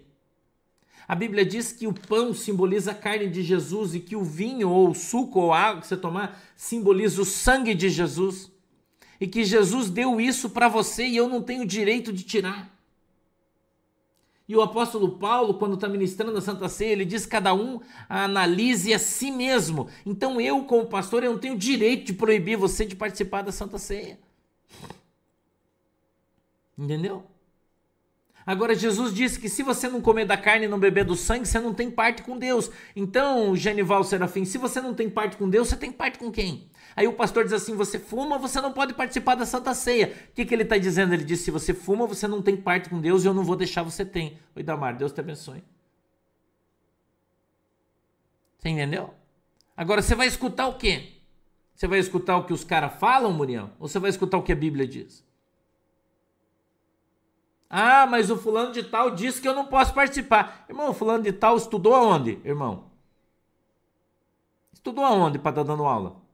A 1.07 1.13
Bíblia 1.13 1.45
diz 1.45 1.71
que 1.71 1.85
o 1.85 1.93
pão 1.93 2.33
simboliza 2.33 2.91
a 2.91 2.95
carne 2.95 3.29
de 3.29 3.43
Jesus 3.43 3.93
e 3.93 3.99
que 3.99 4.15
o 4.15 4.23
vinho 4.23 4.71
ou 4.71 4.89
o 4.89 4.95
suco 4.95 5.39
ou 5.39 5.53
água 5.53 5.81
que 5.81 5.87
você 5.87 5.95
tomar 5.95 6.41
simboliza 6.55 7.21
o 7.21 7.25
sangue 7.25 7.75
de 7.75 7.87
Jesus. 7.87 8.51
E 9.21 9.27
que 9.27 9.45
Jesus 9.45 9.91
deu 9.91 10.19
isso 10.19 10.49
para 10.49 10.67
você 10.67 11.05
e 11.05 11.15
eu 11.15 11.29
não 11.29 11.43
tenho 11.43 11.63
direito 11.63 12.11
de 12.11 12.23
tirar. 12.23 12.74
E 14.47 14.55
o 14.55 14.61
apóstolo 14.61 15.17
Paulo, 15.17 15.55
quando 15.55 15.73
está 15.73 15.87
ministrando 15.87 16.37
a 16.37 16.41
Santa 16.41 16.69
Ceia, 16.69 16.91
ele 16.91 17.05
diz 17.05 17.25
cada 17.25 17.53
um 17.53 17.79
analise 18.07 18.93
a 18.93 18.99
si 18.99 19.31
mesmo. 19.31 19.89
Então 20.05 20.39
eu, 20.39 20.63
como 20.65 20.85
pastor, 20.85 21.23
eu 21.23 21.31
não 21.31 21.39
tenho 21.39 21.57
direito 21.57 22.05
de 22.05 22.13
proibir 22.13 22.57
você 22.57 22.85
de 22.85 22.95
participar 22.95 23.41
da 23.41 23.51
Santa 23.51 23.79
Ceia. 23.79 24.19
Entendeu? 26.77 27.23
Agora, 28.45 28.75
Jesus 28.75 29.11
disse 29.11 29.39
que 29.39 29.49
se 29.49 29.63
você 29.63 29.87
não 29.89 29.99
comer 29.99 30.25
da 30.25 30.37
carne 30.37 30.65
e 30.65 30.67
não 30.67 30.77
beber 30.77 31.03
do 31.03 31.15
sangue, 31.15 31.47
você 31.47 31.59
não 31.59 31.73
tem 31.73 31.89
parte 31.89 32.21
com 32.21 32.37
Deus. 32.37 32.69
Então, 32.95 33.55
Genival 33.55 34.03
Serafim, 34.03 34.45
se 34.45 34.59
você 34.59 34.79
não 34.79 34.93
tem 34.93 35.09
parte 35.09 35.35
com 35.35 35.49
Deus, 35.49 35.67
você 35.67 35.75
tem 35.75 35.91
parte 35.91 36.19
com 36.19 36.31
quem? 36.31 36.69
Aí 36.95 37.07
o 37.07 37.13
pastor 37.13 37.43
diz 37.43 37.53
assim: 37.53 37.75
você 37.75 37.99
fuma, 37.99 38.37
você 38.37 38.61
não 38.61 38.71
pode 38.71 38.93
participar 38.93 39.35
da 39.35 39.45
Santa 39.45 39.73
Ceia. 39.73 40.15
O 40.29 40.33
que, 40.33 40.45
que 40.45 40.53
ele 40.53 40.63
está 40.63 40.77
dizendo? 40.77 41.13
Ele 41.13 41.23
diz: 41.23 41.41
se 41.41 41.51
você 41.51 41.73
fuma, 41.73 42.07
você 42.07 42.27
não 42.27 42.41
tem 42.41 42.55
parte 42.55 42.89
com 42.89 43.01
Deus 43.01 43.23
e 43.23 43.27
eu 43.27 43.33
não 43.33 43.43
vou 43.43 43.55
deixar 43.55 43.83
você 43.83 44.05
ter. 44.05 44.39
Oi, 44.55 44.63
Damar, 44.63 44.95
Deus 44.95 45.11
te 45.11 45.19
abençoe. 45.19 45.63
Você 48.57 48.69
entendeu? 48.69 49.13
Agora, 49.75 50.01
você 50.01 50.15
vai 50.15 50.27
escutar 50.27 50.67
o 50.67 50.77
quê? 50.77 51.11
Você 51.75 51.87
vai 51.87 51.99
escutar 51.99 52.37
o 52.37 52.45
que 52.45 52.53
os 52.53 52.63
caras 52.63 52.93
falam, 52.93 53.33
Muriel? 53.33 53.71
Ou 53.77 53.89
você 53.89 53.99
vai 53.99 54.09
escutar 54.09 54.37
o 54.37 54.43
que 54.43 54.53
a 54.53 54.55
Bíblia 54.55 54.87
diz? 54.87 55.25
Ah, 57.69 58.07
mas 58.07 58.31
o 58.31 58.37
fulano 58.37 58.71
de 58.71 58.83
tal 58.83 59.11
disse 59.11 59.41
que 59.41 59.47
eu 59.47 59.53
não 59.53 59.65
posso 59.65 59.93
participar. 59.93 60.65
Irmão, 60.69 60.91
o 60.91 60.93
fulano 60.93 61.23
de 61.23 61.33
tal 61.33 61.57
estudou 61.57 61.93
aonde, 61.93 62.39
irmão? 62.45 62.85
Estudou 64.71 65.03
aonde 65.03 65.37
para 65.37 65.49
estar 65.49 65.63
tá 65.65 65.67
dando 65.67 65.83
aula? 65.83 66.24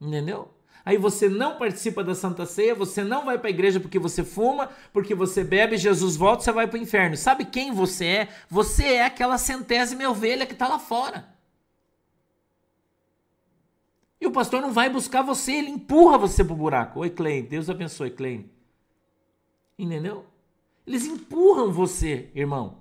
Entendeu? 0.00 0.54
Aí 0.84 0.96
você 0.96 1.28
não 1.28 1.58
participa 1.58 2.02
da 2.02 2.14
Santa 2.14 2.46
Ceia, 2.46 2.74
você 2.74 3.04
não 3.04 3.26
vai 3.26 3.38
para 3.38 3.48
a 3.48 3.50
igreja 3.50 3.78
porque 3.78 3.98
você 3.98 4.24
fuma, 4.24 4.70
porque 4.92 5.14
você 5.14 5.44
bebe, 5.44 5.76
Jesus 5.76 6.16
volta, 6.16 6.42
você 6.42 6.52
vai 6.52 6.66
para 6.66 6.78
o 6.78 6.82
inferno. 6.82 7.16
Sabe 7.16 7.44
quem 7.44 7.70
você 7.70 8.06
é? 8.06 8.28
Você 8.48 8.84
é 8.84 9.04
aquela 9.04 9.36
centésima 9.36 10.08
ovelha 10.08 10.46
que 10.46 10.54
está 10.54 10.66
lá 10.66 10.78
fora. 10.78 11.28
E 14.20 14.26
o 14.26 14.32
pastor 14.32 14.60
não 14.60 14.72
vai 14.72 14.88
buscar 14.90 15.22
você, 15.22 15.52
ele 15.52 15.70
empurra 15.70 16.18
você 16.18 16.42
pro 16.44 16.54
buraco. 16.54 17.00
Oi, 17.00 17.10
Klein, 17.10 17.42
Deus 17.42 17.70
abençoe, 17.70 18.10
Klein. 18.10 18.50
Entendeu? 19.78 20.26
Eles 20.86 21.06
empurram 21.06 21.72
você, 21.72 22.30
irmão, 22.34 22.79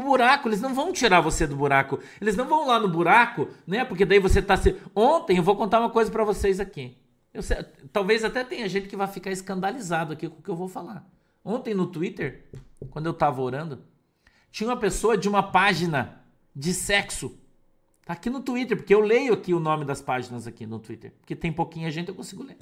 pro 0.00 0.10
buraco. 0.10 0.48
Eles 0.48 0.60
não 0.60 0.74
vão 0.74 0.92
tirar 0.92 1.20
você 1.20 1.46
do 1.46 1.56
buraco. 1.56 1.98
Eles 2.20 2.36
não 2.36 2.46
vão 2.46 2.66
lá 2.66 2.78
no 2.78 2.88
buraco, 2.88 3.48
né? 3.66 3.84
Porque 3.84 4.04
daí 4.04 4.18
você 4.18 4.40
tá 4.40 4.56
se. 4.56 4.76
Ontem 4.94 5.38
eu 5.38 5.42
vou 5.42 5.56
contar 5.56 5.80
uma 5.80 5.90
coisa 5.90 6.10
para 6.10 6.24
vocês 6.24 6.60
aqui. 6.60 6.96
Sei, 7.40 7.58
talvez 7.92 8.24
até 8.24 8.42
tenha 8.42 8.68
gente 8.68 8.88
que 8.88 8.96
vai 8.96 9.06
ficar 9.06 9.30
escandalizado 9.30 10.12
aqui 10.12 10.28
com 10.28 10.38
o 10.38 10.42
que 10.42 10.48
eu 10.48 10.56
vou 10.56 10.68
falar. 10.68 11.06
Ontem 11.44 11.74
no 11.74 11.86
Twitter, 11.86 12.46
quando 12.90 13.06
eu 13.06 13.14
tava 13.14 13.42
orando, 13.42 13.84
tinha 14.50 14.68
uma 14.68 14.76
pessoa 14.76 15.16
de 15.16 15.28
uma 15.28 15.42
página 15.42 16.20
de 16.54 16.72
sexo 16.72 17.38
Tá 18.06 18.12
aqui 18.12 18.30
no 18.30 18.40
Twitter, 18.40 18.76
porque 18.76 18.94
eu 18.94 19.00
leio 19.00 19.34
aqui 19.34 19.52
o 19.52 19.58
nome 19.58 19.84
das 19.84 20.00
páginas 20.00 20.46
aqui 20.46 20.64
no 20.64 20.78
Twitter. 20.78 21.12
Porque 21.18 21.34
tem 21.34 21.52
pouquinha 21.52 21.90
gente, 21.90 22.08
eu 22.08 22.14
consigo 22.14 22.44
ler. 22.44 22.56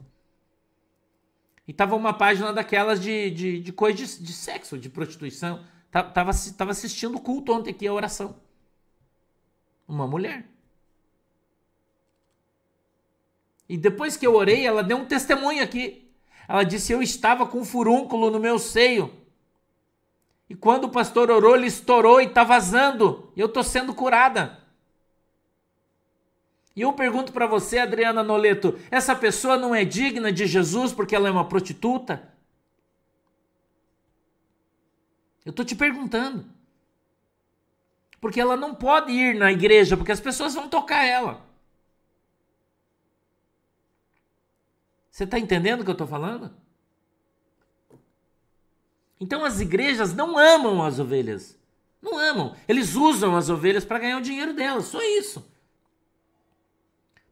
E 1.69 1.73
tava 1.73 1.95
uma 1.95 2.15
página 2.15 2.51
daquelas 2.51 2.99
de, 2.99 3.31
de, 3.31 3.61
de 3.61 3.71
coisa 3.71 3.95
de, 3.95 4.23
de 4.23 4.33
sexo, 4.33 4.79
de 4.79 4.89
prostituição. 4.89 5.63
Tava, 5.95 6.33
tava 6.57 6.73
assistindo 6.73 7.15
o 7.15 7.21
culto 7.21 7.53
ontem 7.53 7.71
aqui, 7.71 7.87
a 7.87 7.93
oração. 7.93 8.35
Uma 9.87 10.09
mulher. 10.09 10.45
E 13.69 13.77
depois 13.77 14.17
que 14.17 14.27
eu 14.27 14.35
orei, 14.35 14.67
ela 14.67 14.83
deu 14.83 14.97
um 14.97 15.05
testemunho 15.05 15.63
aqui. 15.63 16.11
Ela 16.49 16.65
disse: 16.65 16.93
Eu 16.93 17.01
estava 17.01 17.47
com 17.47 17.61
um 17.61 17.65
furúnculo 17.65 18.29
no 18.29 18.41
meu 18.41 18.59
seio. 18.59 19.09
E 20.51 20.57
quando 20.57 20.85
o 20.85 20.91
pastor 20.91 21.31
orou, 21.31 21.55
ele 21.55 21.69
estourou 21.69 22.21
e 22.21 22.25
está 22.25 22.43
vazando. 22.43 23.31
E 23.37 23.41
eu 23.41 23.47
estou 23.47 23.63
sendo 23.63 23.95
curada. 23.95 24.59
E 26.75 26.81
eu 26.81 26.93
pergunto 26.93 27.33
para 27.33 27.47
você, 27.47 27.79
Adriana 27.79 28.25
Noleto, 28.25 28.77
essa 28.91 29.15
pessoa 29.15 29.57
não 29.57 29.73
é 29.73 29.85
digna 29.85 30.33
de 30.33 30.45
Jesus 30.45 30.93
porque 30.93 31.15
ela 31.15 31.29
é 31.29 31.31
uma 31.31 31.49
prostituta? 31.49 32.34
Eu 35.45 35.51
estou 35.51 35.65
te 35.65 35.75
perguntando. 35.75 36.45
Porque 38.21 38.41
ela 38.41 38.57
não 38.57 38.75
pode 38.75 39.13
ir 39.13 39.35
na 39.35 39.53
igreja, 39.53 39.97
porque 39.97 40.13
as 40.13 40.21
pessoas 40.21 40.55
vão 40.55 40.69
tocar 40.69 41.05
ela. 41.05 41.45
Você 45.11 45.25
está 45.25 45.39
entendendo 45.39 45.81
o 45.81 45.85
que 45.85 45.91
eu 45.91 45.93
estou 45.93 46.07
falando? 46.07 46.51
Então 49.21 49.45
as 49.45 49.61
igrejas 49.61 50.15
não 50.15 50.37
amam 50.37 50.83
as 50.83 50.99
ovelhas. 50.99 51.57
Não 52.03 52.19
amam. 52.19 52.57
Eles 52.67 52.95
usam 52.95 53.37
as 53.37 53.49
ovelhas 53.49 53.85
para 53.85 53.99
ganhar 53.99 54.19
o 54.19 54.23
dinheiro 54.23 54.55
delas. 54.55 54.87
Só 54.87 55.01
isso. 55.03 55.47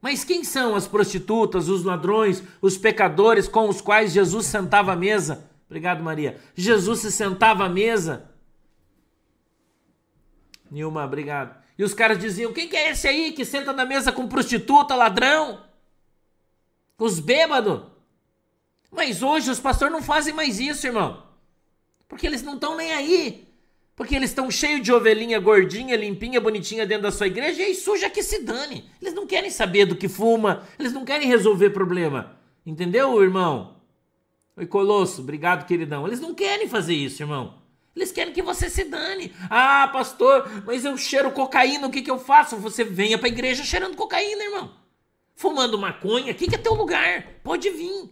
Mas 0.01 0.23
quem 0.23 0.43
são 0.43 0.75
as 0.75 0.87
prostitutas, 0.87 1.69
os 1.69 1.83
ladrões, 1.83 2.43
os 2.61 2.77
pecadores 2.77 3.47
com 3.47 3.69
os 3.69 3.81
quais 3.81 4.11
Jesus 4.11 4.45
sentava 4.45 4.93
à 4.93 4.95
mesa? 4.95 5.49
Obrigado, 5.73 6.03
Maria. 6.03 6.39
Jesus 6.53 6.99
se 6.99 7.11
sentava 7.11 7.65
à 7.65 7.69
mesa. 7.69 8.29
Nilma, 10.69 11.03
obrigado. 11.03 11.59
E 11.75 11.83
os 11.83 11.95
caras 11.95 12.19
diziam: 12.19 12.53
quem 12.53 12.69
que 12.69 12.77
é 12.77 12.91
esse 12.91 13.07
aí 13.07 13.31
que 13.31 13.43
senta 13.43 13.73
na 13.73 13.83
mesa 13.83 14.11
com 14.11 14.27
prostituta, 14.27 14.93
ladrão? 14.93 15.65
Com 16.95 17.05
os 17.05 17.19
bêbados? 17.19 17.87
Mas 18.91 19.23
hoje 19.23 19.49
os 19.49 19.59
pastores 19.59 19.91
não 19.91 20.03
fazem 20.03 20.31
mais 20.31 20.59
isso, 20.59 20.85
irmão. 20.85 21.23
Porque 22.07 22.27
eles 22.27 22.43
não 22.43 22.53
estão 22.53 22.77
nem 22.77 22.93
aí. 22.93 23.51
Porque 23.95 24.15
eles 24.15 24.29
estão 24.29 24.51
cheios 24.51 24.83
de 24.83 24.93
ovelhinha 24.93 25.39
gordinha, 25.39 25.95
limpinha, 25.95 26.39
bonitinha 26.39 26.85
dentro 26.85 27.03
da 27.03 27.11
sua 27.11 27.25
igreja 27.25 27.63
e 27.63 27.65
aí 27.65 27.73
suja 27.73 28.11
que 28.11 28.21
se 28.21 28.43
dane. 28.43 28.87
Eles 29.01 29.15
não 29.15 29.25
querem 29.25 29.49
saber 29.49 29.85
do 29.85 29.95
que 29.95 30.07
fuma, 30.07 30.67
eles 30.77 30.93
não 30.93 31.03
querem 31.03 31.27
resolver 31.27 31.71
problema. 31.71 32.37
Entendeu, 32.63 33.23
irmão? 33.23 33.82
Oi, 34.55 34.65
Colosso, 34.65 35.21
obrigado, 35.21 35.65
queridão. 35.65 36.05
Eles 36.07 36.19
não 36.19 36.33
querem 36.33 36.67
fazer 36.67 36.93
isso, 36.93 37.21
irmão. 37.23 37.61
Eles 37.95 38.11
querem 38.11 38.33
que 38.33 38.41
você 38.41 38.69
se 38.69 38.83
dane. 38.83 39.33
Ah, 39.49 39.87
pastor, 39.91 40.49
mas 40.65 40.83
eu 40.83 40.97
cheiro 40.97 41.31
cocaína, 41.31 41.87
o 41.87 41.91
que, 41.91 42.01
que 42.01 42.11
eu 42.11 42.19
faço? 42.19 42.57
Você 42.57 42.83
venha 42.83 43.17
pra 43.17 43.27
igreja 43.27 43.63
cheirando 43.63 43.95
cocaína, 43.95 44.43
irmão. 44.43 44.73
Fumando 45.35 45.77
maconha, 45.77 46.31
aqui 46.31 46.47
que 46.47 46.55
é 46.55 46.57
teu 46.57 46.73
lugar. 46.73 47.39
Pode 47.43 47.69
vir. 47.69 48.09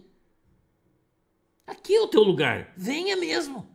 Aqui 1.66 1.94
é 1.94 2.00
o 2.00 2.08
teu 2.08 2.22
lugar. 2.22 2.72
Venha 2.76 3.16
mesmo 3.16 3.72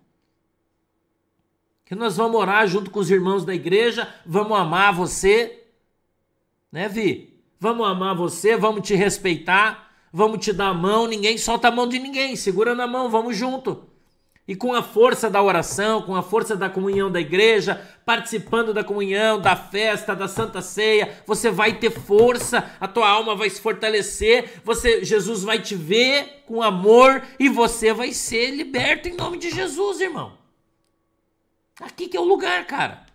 que 1.87 1.95
nós 1.95 2.17
vamos 2.17 2.37
orar 2.37 2.67
junto 2.67 2.91
com 2.91 2.99
os 2.99 3.09
irmãos 3.09 3.45
da 3.45 3.55
igreja, 3.55 4.13
vamos 4.25 4.59
amar 4.59 4.93
você, 4.93 5.63
né, 6.69 6.89
Vi? 6.89 7.41
Vamos 7.57 7.87
amar 7.87 8.13
você, 8.13 8.57
vamos 8.57 8.85
te 8.85 8.93
respeitar, 8.93 9.86
vamos 10.11 10.43
te 10.43 10.53
dar 10.53 10.69
a 10.69 10.73
mão, 10.73 11.07
ninguém 11.07 11.37
solta 11.37 11.67
a 11.67 11.71
mão 11.71 11.87
de 11.87 11.99
ninguém, 11.99 12.35
segura 12.35 12.73
na 12.73 12.87
mão, 12.87 13.09
vamos 13.09 13.35
junto. 13.35 13.87
E 14.47 14.55
com 14.55 14.73
a 14.73 14.81
força 14.81 15.29
da 15.29 15.43
oração, 15.43 16.01
com 16.01 16.15
a 16.15 16.23
força 16.23 16.55
da 16.55 16.69
comunhão 16.69 17.11
da 17.11 17.19
igreja, 17.19 17.85
participando 18.05 18.73
da 18.73 18.81
comunhão, 18.81 19.41
da 19.41 19.57
festa, 19.57 20.15
da 20.15 20.27
Santa 20.27 20.61
Ceia, 20.61 21.21
você 21.25 21.51
vai 21.51 21.73
ter 21.73 21.89
força, 21.89 22.71
a 22.79 22.87
tua 22.87 23.09
alma 23.09 23.35
vai 23.35 23.49
se 23.49 23.59
fortalecer, 23.59 24.61
você 24.63 25.03
Jesus 25.03 25.43
vai 25.43 25.61
te 25.61 25.75
ver 25.75 26.43
com 26.45 26.63
amor 26.63 27.21
e 27.37 27.49
você 27.49 27.91
vai 27.91 28.13
ser 28.13 28.51
liberto 28.51 29.09
em 29.09 29.17
nome 29.17 29.37
de 29.37 29.49
Jesus, 29.49 29.99
irmão. 29.99 30.37
Aqui 31.81 32.07
que 32.07 32.15
é 32.15 32.19
o 32.19 32.23
lugar, 32.23 32.65
cara. 32.65 33.06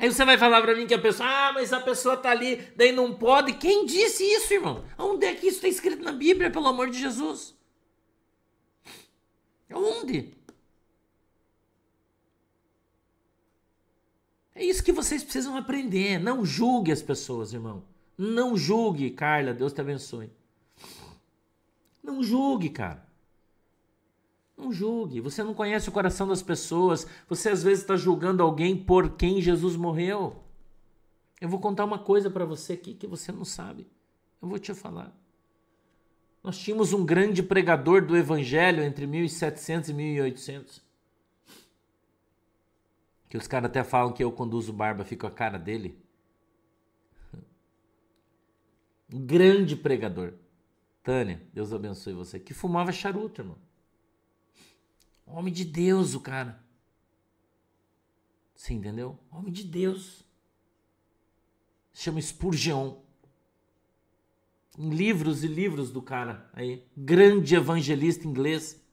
Aí 0.00 0.10
você 0.10 0.24
vai 0.24 0.38
falar 0.38 0.62
para 0.62 0.74
mim 0.74 0.86
que 0.86 0.94
a 0.94 0.98
pessoa, 0.98 1.28
ah, 1.28 1.52
mas 1.52 1.74
a 1.74 1.80
pessoa 1.80 2.16
tá 2.16 2.30
ali, 2.30 2.56
daí 2.74 2.90
não 2.90 3.14
pode. 3.14 3.52
Quem 3.52 3.84
disse 3.84 4.24
isso, 4.24 4.54
irmão? 4.54 4.82
Onde 4.96 5.26
é 5.26 5.34
que 5.34 5.46
isso 5.46 5.58
está 5.58 5.68
escrito 5.68 6.02
na 6.02 6.12
Bíblia, 6.12 6.50
pelo 6.50 6.66
amor 6.68 6.88
de 6.88 6.98
Jesus? 6.98 7.54
Onde? 9.70 10.32
É 14.54 14.64
isso 14.64 14.82
que 14.82 14.90
vocês 14.90 15.22
precisam 15.22 15.54
aprender. 15.54 16.18
Não 16.18 16.46
julgue 16.46 16.90
as 16.90 17.02
pessoas, 17.02 17.52
irmão. 17.52 17.84
Não 18.16 18.56
julgue, 18.56 19.10
Carla. 19.10 19.52
Deus 19.52 19.74
te 19.74 19.82
abençoe. 19.82 20.30
Não 22.02 22.22
julgue, 22.22 22.70
cara. 22.70 23.06
Não 24.60 24.70
julgue. 24.70 25.20
Você 25.20 25.42
não 25.42 25.54
conhece 25.54 25.88
o 25.88 25.92
coração 25.92 26.28
das 26.28 26.42
pessoas. 26.42 27.06
Você 27.28 27.48
às 27.48 27.62
vezes 27.62 27.80
está 27.80 27.96
julgando 27.96 28.42
alguém 28.42 28.76
por 28.76 29.16
quem 29.16 29.40
Jesus 29.40 29.74
morreu. 29.74 30.36
Eu 31.40 31.48
vou 31.48 31.58
contar 31.58 31.86
uma 31.86 31.98
coisa 31.98 32.28
para 32.28 32.44
você 32.44 32.74
aqui 32.74 32.92
que 32.92 33.06
você 33.06 33.32
não 33.32 33.44
sabe. 33.44 33.86
Eu 34.42 34.48
vou 34.48 34.58
te 34.58 34.74
falar. 34.74 35.16
Nós 36.44 36.58
tínhamos 36.58 36.92
um 36.92 37.04
grande 37.04 37.42
pregador 37.42 38.04
do 38.04 38.16
evangelho 38.16 38.82
entre 38.82 39.06
1700 39.06 39.88
e 39.88 39.94
1800. 39.94 40.82
Que 43.30 43.38
os 43.38 43.46
caras 43.46 43.70
até 43.70 43.82
falam 43.82 44.12
que 44.12 44.22
eu 44.22 44.30
conduzo 44.30 44.72
barba, 44.72 45.04
fico 45.04 45.26
a 45.26 45.30
cara 45.30 45.58
dele. 45.58 45.98
Um 49.12 49.26
grande 49.26 49.74
pregador. 49.74 50.34
Tânia, 51.02 51.42
Deus 51.52 51.72
abençoe 51.72 52.12
você. 52.12 52.38
Que 52.38 52.54
fumava 52.54 52.92
charuto, 52.92 53.40
irmão. 53.40 53.58
Homem 55.32 55.52
de 55.52 55.64
Deus, 55.64 56.14
o 56.14 56.20
cara. 56.20 56.62
Você 58.54 58.74
entendeu? 58.74 59.18
Homem 59.30 59.52
de 59.52 59.64
Deus. 59.64 60.24
Chama 61.92 62.20
Spurgeon. 62.20 62.96
Em 64.78 64.90
livros 64.90 65.44
e 65.44 65.46
livros 65.48 65.90
do 65.90 66.02
cara 66.02 66.50
aí. 66.52 66.84
Grande 66.96 67.54
evangelista 67.54 68.26
inglês. 68.26 68.84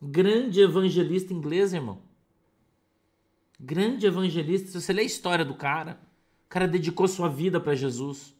Grande 0.00 0.60
evangelista 0.60 1.32
inglês, 1.32 1.72
irmão. 1.72 2.02
Grande 3.58 4.06
evangelista. 4.06 4.68
Se 4.68 4.80
você 4.80 4.92
lê 4.92 5.02
a 5.02 5.06
história 5.06 5.44
do 5.44 5.54
cara, 5.54 6.00
o 6.46 6.48
cara 6.48 6.68
dedicou 6.68 7.08
sua 7.08 7.28
vida 7.28 7.60
para 7.60 7.74
Jesus, 7.74 8.34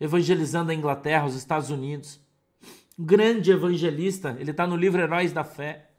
evangelizando 0.00 0.70
a 0.70 0.74
Inglaterra, 0.74 1.26
os 1.26 1.34
Estados 1.34 1.70
Unidos 1.70 2.21
grande 2.98 3.50
evangelista, 3.50 4.36
ele 4.38 4.50
está 4.50 4.66
no 4.66 4.76
livro 4.76 5.00
Heróis 5.00 5.32
da 5.32 5.44
Fé. 5.44 5.90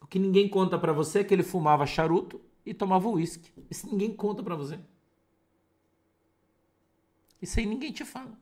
O 0.00 0.06
que 0.06 0.18
ninguém 0.18 0.48
conta 0.48 0.78
para 0.78 0.92
você 0.92 1.20
é 1.20 1.24
que 1.24 1.34
ele 1.34 1.42
fumava 1.42 1.86
charuto 1.86 2.40
e 2.64 2.74
tomava 2.74 3.08
uísque. 3.08 3.52
Isso 3.70 3.88
ninguém 3.90 4.14
conta 4.14 4.42
para 4.42 4.54
você. 4.54 4.78
Isso 7.40 7.58
aí 7.60 7.66
ninguém 7.66 7.92
te 7.92 8.04
fala. 8.04 8.36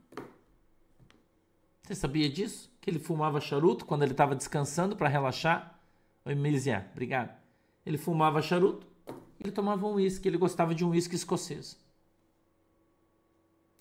Você 1.83 1.95
sabia 1.95 2.29
disso? 2.29 2.73
Que 2.81 2.91
ele 2.91 2.99
fumava 2.99 3.41
charuto 3.41 3.85
quando 3.85 4.03
ele 4.03 4.13
estava 4.13 4.35
descansando 4.35 4.97
para 4.97 5.09
relaxar? 5.09 5.79
Oi, 6.25 6.35
Misia, 6.35 6.89
obrigado. 6.93 7.37
Ele 7.85 7.97
fumava 7.97 8.43
charuto, 8.43 8.87
ele 9.39 9.53
tomava 9.53 9.87
um 9.87 9.95
uísque, 9.95 10.27
ele 10.27 10.37
gostava 10.37 10.75
de 10.75 10.85
um 10.85 10.91
uísque 10.91 11.15
escocês. 11.15 11.79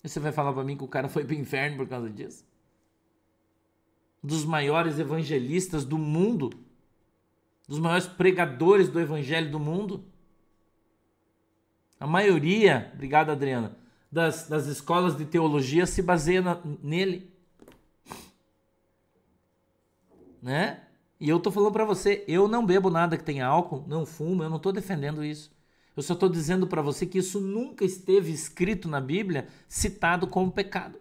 E 0.03 0.09
você 0.09 0.19
vai 0.19 0.31
falar 0.31 0.53
para 0.53 0.63
mim 0.63 0.77
que 0.77 0.83
o 0.83 0.87
cara 0.87 1.09
foi 1.09 1.25
pro 1.25 1.33
inferno 1.33 1.77
por 1.77 1.87
causa 1.87 2.07
disso? 2.07 2.45
Dos 4.25 4.43
maiores 4.43 4.97
evangelistas 4.97 5.85
do 5.85 5.97
mundo, 5.97 6.49
dos 7.67 7.79
maiores 7.79 8.07
pregadores 8.07 8.89
do 8.89 8.99
evangelho 8.99 9.51
do 9.51 9.59
mundo. 9.59 10.03
A 11.99 12.07
maioria, 12.07 12.91
obrigado 12.93 13.29
Adriana, 13.29 13.77
das, 14.11 14.47
das 14.47 14.65
escolas 14.65 15.15
de 15.15 15.25
teologia 15.25 15.85
se 15.85 16.01
baseia 16.01 16.41
na, 16.41 16.59
nele. 16.81 17.31
Né? 20.41 20.81
E 21.19 21.29
eu 21.29 21.39
tô 21.39 21.51
falando 21.51 21.71
para 21.71 21.85
você, 21.85 22.23
eu 22.27 22.47
não 22.47 22.65
bebo 22.65 22.89
nada 22.89 23.17
que 23.17 23.23
tenha 23.23 23.45
álcool, 23.45 23.85
não 23.87 24.05
fumo, 24.05 24.43
eu 24.43 24.49
não 24.49 24.59
tô 24.59 24.71
defendendo 24.71 25.23
isso. 25.23 25.51
Eu 25.95 26.03
só 26.03 26.13
estou 26.13 26.27
dizendo 26.27 26.67
para 26.67 26.81
você 26.81 27.05
que 27.05 27.19
isso 27.19 27.39
nunca 27.39 27.85
esteve 27.85 28.31
escrito 28.31 28.89
na 28.89 28.99
Bíblia, 28.99 29.47
citado 29.67 30.27
como 30.27 30.51
pecado. 30.51 30.99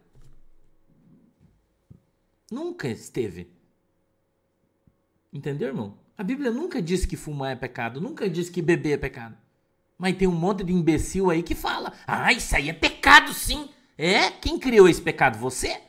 Nunca 2.55 2.87
esteve. 2.87 3.51
Entendeu, 5.33 5.67
irmão? 5.67 5.99
A 6.17 6.23
Bíblia 6.23 6.53
nunca 6.53 6.81
disse 6.81 7.09
que 7.09 7.17
fumar 7.17 7.51
é 7.51 7.57
pecado, 7.57 8.01
nunca 8.01 8.31
disse 8.31 8.49
que 8.49 8.63
beber 8.63 8.93
é 8.93 8.97
pecado. 8.97 9.37
Mas 9.99 10.17
tem 10.17 10.29
um 10.29 10.37
monte 10.37 10.63
de 10.63 10.73
imbecil 10.73 11.31
aí 11.31 11.43
que 11.43 11.57
fala: 11.57 11.93
ah, 12.07 12.33
isso 12.33 12.55
aí 12.55 12.69
é 12.69 12.73
pecado 12.73 13.33
sim. 13.35 13.69
É? 13.99 14.31
Quem 14.31 14.57
criou 14.57 14.89
esse 14.89 15.03
pecado? 15.03 15.37
Você? 15.41 15.81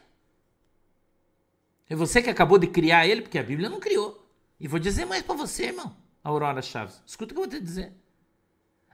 É 1.88 1.96
você 1.96 2.20
que 2.20 2.32
acabou 2.32 2.58
de 2.58 2.66
criar 2.66 3.06
ele, 3.06 3.22
porque 3.22 3.38
a 3.38 3.44
Bíblia 3.44 3.70
não 3.70 3.80
criou. 3.80 4.28
E 4.60 4.68
vou 4.68 4.80
dizer 4.80 5.06
mais 5.06 5.22
para 5.22 5.36
você, 5.36 5.66
irmão, 5.66 5.96
Aurora 6.24 6.64
Chaves. 6.64 7.00
Escuta 7.06 7.32
o 7.32 7.36
que 7.36 7.42
eu 7.42 7.48
vou 7.48 7.60
te 7.60 7.64
dizer. 7.64 7.94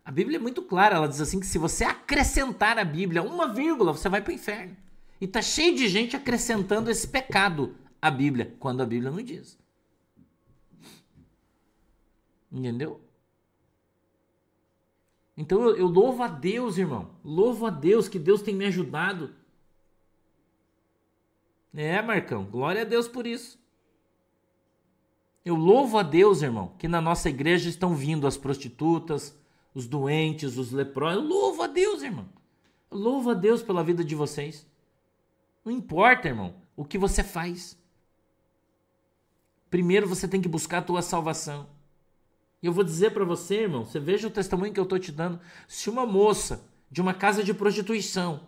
A 0.03 0.11
Bíblia 0.11 0.35
é 0.35 0.41
muito 0.41 0.61
clara, 0.61 0.97
ela 0.97 1.07
diz 1.07 1.21
assim 1.21 1.39
que 1.39 1.45
se 1.45 1.57
você 1.57 1.85
acrescentar 1.85 2.77
a 2.77 2.83
Bíblia 2.83 3.23
uma 3.23 3.47
vírgula, 3.47 3.93
você 3.93 4.09
vai 4.09 4.21
para 4.21 4.31
o 4.31 4.35
inferno. 4.35 4.75
E 5.21 5.27
tá 5.27 5.39
cheio 5.39 5.75
de 5.75 5.87
gente 5.87 6.15
acrescentando 6.15 6.89
esse 6.89 7.07
pecado 7.07 7.75
à 8.01 8.09
Bíblia, 8.09 8.55
quando 8.59 8.81
a 8.81 8.85
Bíblia 8.87 9.11
não 9.11 9.21
diz. 9.21 9.55
Entendeu? 12.51 12.99
Então 15.37 15.61
eu, 15.61 15.77
eu 15.77 15.87
louvo 15.87 16.23
a 16.23 16.27
Deus, 16.27 16.79
irmão. 16.79 17.11
Louvo 17.23 17.67
a 17.67 17.69
Deus 17.69 18.09
que 18.09 18.17
Deus 18.17 18.41
tem 18.41 18.55
me 18.55 18.65
ajudado. 18.65 19.33
É, 21.71 22.01
Marcão, 22.01 22.43
glória 22.43 22.81
a 22.81 22.85
Deus 22.85 23.07
por 23.07 23.27
isso. 23.27 23.61
Eu 25.45 25.55
louvo 25.55 25.99
a 25.99 26.03
Deus, 26.03 26.41
irmão, 26.41 26.73
que 26.79 26.87
na 26.87 26.99
nossa 26.99 27.29
igreja 27.29 27.69
estão 27.69 27.95
vindo 27.95 28.25
as 28.25 28.37
prostitutas, 28.37 29.39
os 29.73 29.87
doentes, 29.87 30.57
os 30.57 30.71
leprosos. 30.71 31.23
Eu 31.23 31.29
louvo 31.29 31.61
a 31.61 31.67
Deus, 31.67 32.01
irmão. 32.01 32.27
Eu 32.89 32.97
louvo 32.97 33.29
a 33.29 33.33
Deus 33.35 33.61
pela 33.61 33.83
vida 33.83 34.03
de 34.03 34.15
vocês. 34.15 34.70
Não 35.63 35.71
importa, 35.71 36.27
irmão, 36.27 36.55
o 36.75 36.83
que 36.83 36.97
você 36.97 37.23
faz. 37.23 37.77
Primeiro 39.69 40.07
você 40.07 40.27
tem 40.27 40.41
que 40.41 40.49
buscar 40.49 40.79
a 40.79 40.83
tua 40.83 41.01
salvação. 41.01 41.69
E 42.61 42.65
eu 42.65 42.73
vou 42.73 42.83
dizer 42.83 43.11
para 43.11 43.25
você, 43.25 43.61
irmão, 43.61 43.85
você 43.85 43.99
veja 43.99 44.27
o 44.27 44.31
testemunho 44.31 44.73
que 44.73 44.79
eu 44.79 44.83
estou 44.83 44.99
te 44.99 45.11
dando. 45.11 45.39
Se 45.67 45.89
uma 45.89 46.05
moça 46.05 46.63
de 46.89 47.01
uma 47.01 47.13
casa 47.13 47.43
de 47.43 47.53
prostituição, 47.53 48.47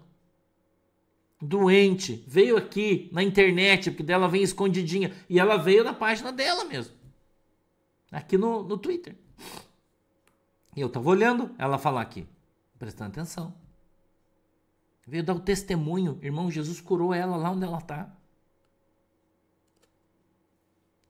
doente, 1.41 2.23
veio 2.27 2.57
aqui 2.57 3.09
na 3.11 3.23
internet, 3.23 3.89
porque 3.89 4.03
dela 4.03 4.27
vem 4.27 4.43
escondidinha, 4.43 5.13
e 5.29 5.39
ela 5.39 5.57
veio 5.57 5.83
na 5.83 5.93
página 5.93 6.31
dela 6.31 6.63
mesmo, 6.65 6.93
aqui 8.11 8.37
no, 8.37 8.63
no 8.63 8.77
Twitter. 8.77 9.15
E 10.75 10.81
eu 10.81 10.87
estava 10.87 11.09
olhando 11.09 11.53
ela 11.57 11.77
falar 11.77 12.01
aqui, 12.01 12.27
prestando 12.77 13.11
atenção. 13.11 13.62
Veio 15.05 15.23
dar 15.23 15.35
o 15.35 15.39
testemunho. 15.39 16.17
Irmão, 16.21 16.49
Jesus 16.49 16.79
curou 16.79 17.13
ela 17.13 17.35
lá 17.35 17.51
onde 17.51 17.65
ela 17.65 17.77
está. 17.77 18.15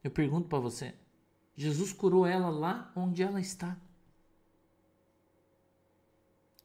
Eu 0.04 0.12
pergunto 0.12 0.50
para 0.50 0.60
você: 0.60 0.96
Jesus 1.56 1.94
curou 1.94 2.26
ela 2.26 2.50
lá 2.50 2.92
onde 2.96 3.22
ela 3.22 3.40
está. 3.40 3.78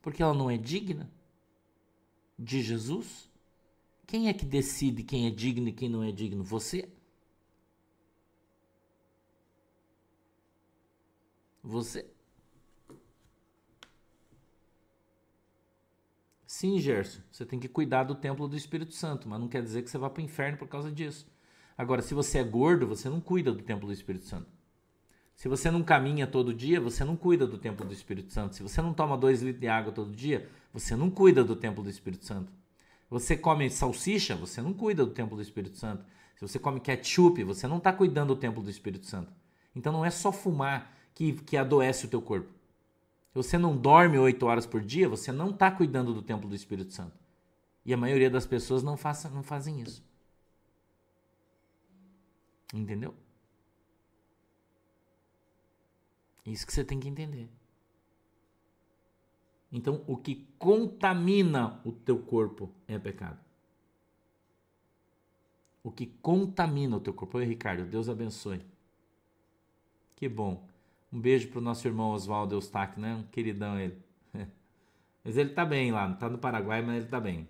Porque 0.01 0.22
ela 0.22 0.35
não 0.35 0.51
é 0.51 0.57
digna 0.57 1.11
de 2.39 2.62
Jesus? 2.62 3.29
Quem 4.07 4.29
é 4.29 4.33
que 4.33 4.47
decide 4.47 5.03
quem 5.03 5.26
é 5.26 5.31
digno 5.31 5.68
e 5.68 5.72
quem 5.72 5.89
não 5.89 6.03
é 6.03 6.11
digno? 6.11 6.43
Você? 6.43 6.89
Você? 11.62 12.11
Sim, 16.59 16.81
Gerson, 16.81 17.21
você 17.31 17.47
tem 17.47 17.61
que 17.61 17.69
cuidar 17.69 18.03
do 18.03 18.17
templo 18.17 18.49
do 18.49 18.57
Espírito 18.57 18.93
Santo, 18.93 19.29
mas 19.29 19.39
não 19.39 19.47
quer 19.47 19.63
dizer 19.63 19.81
que 19.81 19.89
você 19.89 19.97
vá 19.97 20.11
para 20.11 20.21
o 20.21 20.25
inferno 20.25 20.59
por 20.59 20.67
causa 20.67 20.91
disso. 20.91 21.25
Agora, 21.77 22.03
se 22.03 22.15
você 22.15 22.39
é 22.39 22.43
gordo, 22.43 22.85
você 22.85 23.09
não 23.09 23.21
cuida 23.21 23.53
do 23.53 23.63
templo 23.63 23.87
do 23.87 23.93
Espírito 23.93 24.25
Santo. 24.25 24.49
Se 25.37 25.47
você 25.47 25.71
não 25.71 25.85
caminha 25.85 26.27
todo 26.27 26.53
dia, 26.53 26.81
você 26.81 27.05
não 27.05 27.15
cuida 27.15 27.47
do 27.47 27.59
templo 27.59 27.87
do 27.87 27.93
Espírito 27.93 28.33
Santo. 28.33 28.57
Se 28.57 28.63
você 28.65 28.83
não 28.83 28.93
toma 28.93 29.17
dois 29.17 29.41
litros 29.41 29.61
de 29.61 29.69
água 29.69 29.93
todo 29.93 30.11
dia, 30.11 30.49
você 30.73 30.97
não 30.97 31.09
cuida 31.09 31.45
do 31.45 31.55
templo 31.55 31.85
do 31.85 31.91
Espírito 31.91 32.25
Santo. 32.25 32.53
Você 33.09 33.37
come 33.37 33.71
salsicha, 33.71 34.35
você 34.35 34.61
não 34.61 34.73
cuida 34.73 35.07
do 35.07 35.13
templo 35.13 35.37
do 35.37 35.43
Espírito 35.43 35.77
Santo. 35.77 36.05
Se 36.35 36.41
você 36.41 36.59
come 36.59 36.81
ketchup, 36.81 37.41
você 37.45 37.69
não 37.69 37.79
está 37.79 37.93
cuidando 37.93 38.35
do 38.35 38.41
templo 38.41 38.65
do 38.65 38.69
Espírito 38.69 39.07
Santo. 39.07 39.33
Então 39.77 39.93
não 39.93 40.05
é 40.05 40.11
só 40.11 40.33
fumar 40.33 40.93
que, 41.15 41.35
que 41.35 41.57
adoece 41.57 42.07
o 42.07 42.09
teu 42.09 42.21
corpo. 42.21 42.58
Você 43.39 43.57
não 43.57 43.76
dorme 43.76 44.18
oito 44.18 44.47
horas 44.47 44.66
por 44.66 44.80
dia, 44.80 45.09
você 45.09 45.30
não 45.30 45.51
está 45.51 45.70
cuidando 45.70 46.12
do 46.12 46.20
templo 46.20 46.49
do 46.49 46.57
Espírito 46.57 46.93
Santo. 46.93 47.16
E 47.84 47.95
a 47.95 47.97
maioria 47.97 48.28
das 48.28 48.45
pessoas 48.45 48.82
não, 48.82 48.97
faça, 48.97 49.28
não 49.28 49.45
fazem 49.45 49.80
isso. 49.80 50.05
Entendeu? 52.74 53.14
Isso 56.45 56.66
que 56.66 56.72
você 56.72 56.84
tem 56.84 56.99
que 56.99 57.09
entender. 57.09 57.49
Então, 59.70 60.03
o 60.09 60.16
que 60.16 60.45
contamina 60.59 61.80
o 61.84 61.93
teu 61.93 62.18
corpo 62.18 62.68
é 62.89 62.99
pecado. 62.99 63.39
O 65.84 65.93
que 65.93 66.07
contamina 66.07 66.97
o 66.97 67.01
teu 67.01 67.14
corpo. 67.14 67.39
Oi, 67.39 67.45
Ricardo, 67.45 67.84
Deus 67.84 68.09
abençoe. 68.09 68.66
Que 70.16 70.28
bom. 70.28 70.68
Um 71.13 71.21
beijo 71.21 71.49
pro 71.49 71.61
nosso 71.61 71.87
irmão 71.89 72.11
Oswaldo 72.11 72.55
Eustáquio, 72.55 73.01
né? 73.01 73.15
Um 73.15 73.23
queridão 73.25 73.79
ele. 73.79 73.97
Mas 75.25 75.37
ele 75.37 75.51
tá 75.51 75.65
bem 75.65 75.91
lá, 75.91 76.13
tá 76.15 76.29
no 76.29 76.39
Paraguai, 76.39 76.83
mas 76.83 77.03
ele 77.03 77.07
tá 77.07 77.21
bem. 77.21 77.49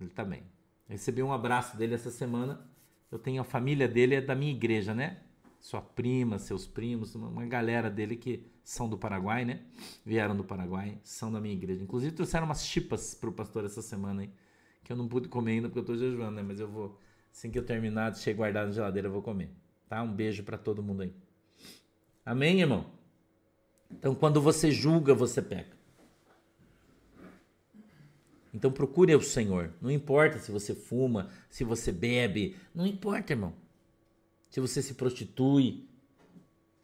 Ele 0.00 0.10
tá 0.10 0.24
bem. 0.24 0.42
Recebi 0.88 1.22
um 1.22 1.32
abraço 1.32 1.76
dele 1.76 1.94
essa 1.94 2.10
semana. 2.10 2.66
Eu 3.10 3.18
tenho 3.18 3.40
a 3.40 3.44
família 3.44 3.86
dele, 3.88 4.14
é 4.16 4.20
da 4.20 4.34
minha 4.34 4.52
igreja, 4.52 4.94
né? 4.94 5.18
Sua 5.60 5.80
prima, 5.80 6.38
seus 6.38 6.66
primos, 6.66 7.14
uma 7.14 7.44
galera 7.46 7.90
dele 7.90 8.16
que 8.16 8.46
são 8.62 8.88
do 8.88 8.96
Paraguai, 8.96 9.44
né? 9.44 9.60
Vieram 10.04 10.36
do 10.36 10.44
Paraguai, 10.44 10.98
são 11.02 11.32
da 11.32 11.40
minha 11.40 11.54
igreja. 11.54 11.82
Inclusive 11.82 12.12
trouxeram 12.12 12.46
umas 12.46 12.64
chipas 12.64 13.14
pro 13.14 13.32
pastor 13.32 13.64
essa 13.64 13.82
semana, 13.82 14.24
hein? 14.24 14.32
Que 14.84 14.92
eu 14.92 14.96
não 14.96 15.08
pude 15.08 15.28
comer 15.28 15.52
ainda 15.52 15.68
porque 15.68 15.80
eu 15.80 15.84
tô 15.84 15.96
jejuando, 15.96 16.36
né? 16.36 16.42
Mas 16.42 16.60
eu 16.60 16.68
vou, 16.68 16.98
assim 17.32 17.50
que 17.50 17.58
eu 17.58 17.64
terminar, 17.64 18.10
deixei 18.10 18.34
guardado 18.34 18.66
na 18.66 18.72
geladeira, 18.72 19.08
eu 19.08 19.12
vou 19.12 19.22
comer. 19.22 19.50
Tá? 19.88 20.02
Um 20.02 20.12
beijo 20.12 20.42
para 20.44 20.56
todo 20.56 20.82
mundo 20.82 21.02
aí. 21.02 21.12
Amém, 22.28 22.60
irmão? 22.60 22.84
Então, 23.90 24.14
quando 24.14 24.38
você 24.38 24.70
julga, 24.70 25.14
você 25.14 25.40
peca. 25.40 25.74
Então, 28.52 28.70
procure 28.70 29.14
o 29.14 29.22
Senhor. 29.22 29.72
Não 29.80 29.90
importa 29.90 30.38
se 30.38 30.52
você 30.52 30.74
fuma, 30.74 31.30
se 31.48 31.64
você 31.64 31.90
bebe, 31.90 32.54
não 32.74 32.86
importa, 32.86 33.32
irmão. 33.32 33.54
Se 34.50 34.60
você 34.60 34.82
se 34.82 34.92
prostitui, 34.92 35.88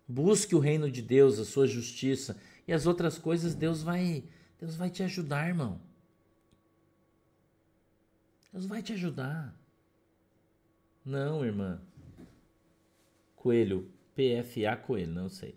busque 0.08 0.54
o 0.54 0.58
reino 0.58 0.90
de 0.90 1.02
Deus, 1.02 1.38
a 1.38 1.44
sua 1.44 1.66
justiça 1.66 2.40
e 2.66 2.72
as 2.72 2.86
outras 2.86 3.18
coisas, 3.18 3.54
Deus 3.54 3.82
vai, 3.82 4.24
Deus 4.58 4.76
vai 4.76 4.88
te 4.88 5.02
ajudar, 5.02 5.46
irmão. 5.46 5.78
Deus 8.50 8.64
vai 8.64 8.82
te 8.82 8.94
ajudar. 8.94 9.54
Não, 11.04 11.44
irmã. 11.44 11.82
Coelho, 13.36 13.92
PFA 14.14 14.76
Coelho, 14.76 15.12
não 15.12 15.28
sei. 15.28 15.56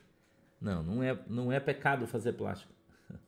Não, 0.60 0.84
não 0.84 1.04
é, 1.04 1.18
não 1.28 1.52
é 1.52 1.60
pecado 1.60 2.08
fazer 2.08 2.34
plástico. 2.34 2.74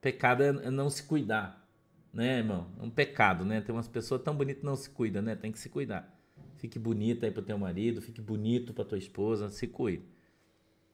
Pecado 0.00 0.42
é, 0.42 0.48
é 0.48 0.70
não 0.70 0.88
se 0.88 1.02
cuidar, 1.02 1.68
né, 2.12 2.38
irmão? 2.38 2.70
É 2.78 2.82
um 2.82 2.90
pecado, 2.90 3.44
né? 3.44 3.60
Tem 3.60 3.74
umas 3.74 3.88
pessoas 3.88 4.22
tão 4.22 4.34
bonitas 4.34 4.62
não 4.62 4.76
se 4.76 4.88
cuidam, 4.88 5.22
né? 5.22 5.36
Tem 5.36 5.52
que 5.52 5.58
se 5.58 5.68
cuidar. 5.68 6.18
Fique 6.56 6.78
bonita 6.78 7.26
aí 7.26 7.32
pro 7.32 7.42
teu 7.42 7.58
marido, 7.58 8.02
fique 8.02 8.20
bonito 8.20 8.72
pra 8.72 8.84
tua 8.84 8.98
esposa, 8.98 9.48
se 9.48 9.66
cuide, 9.68 10.04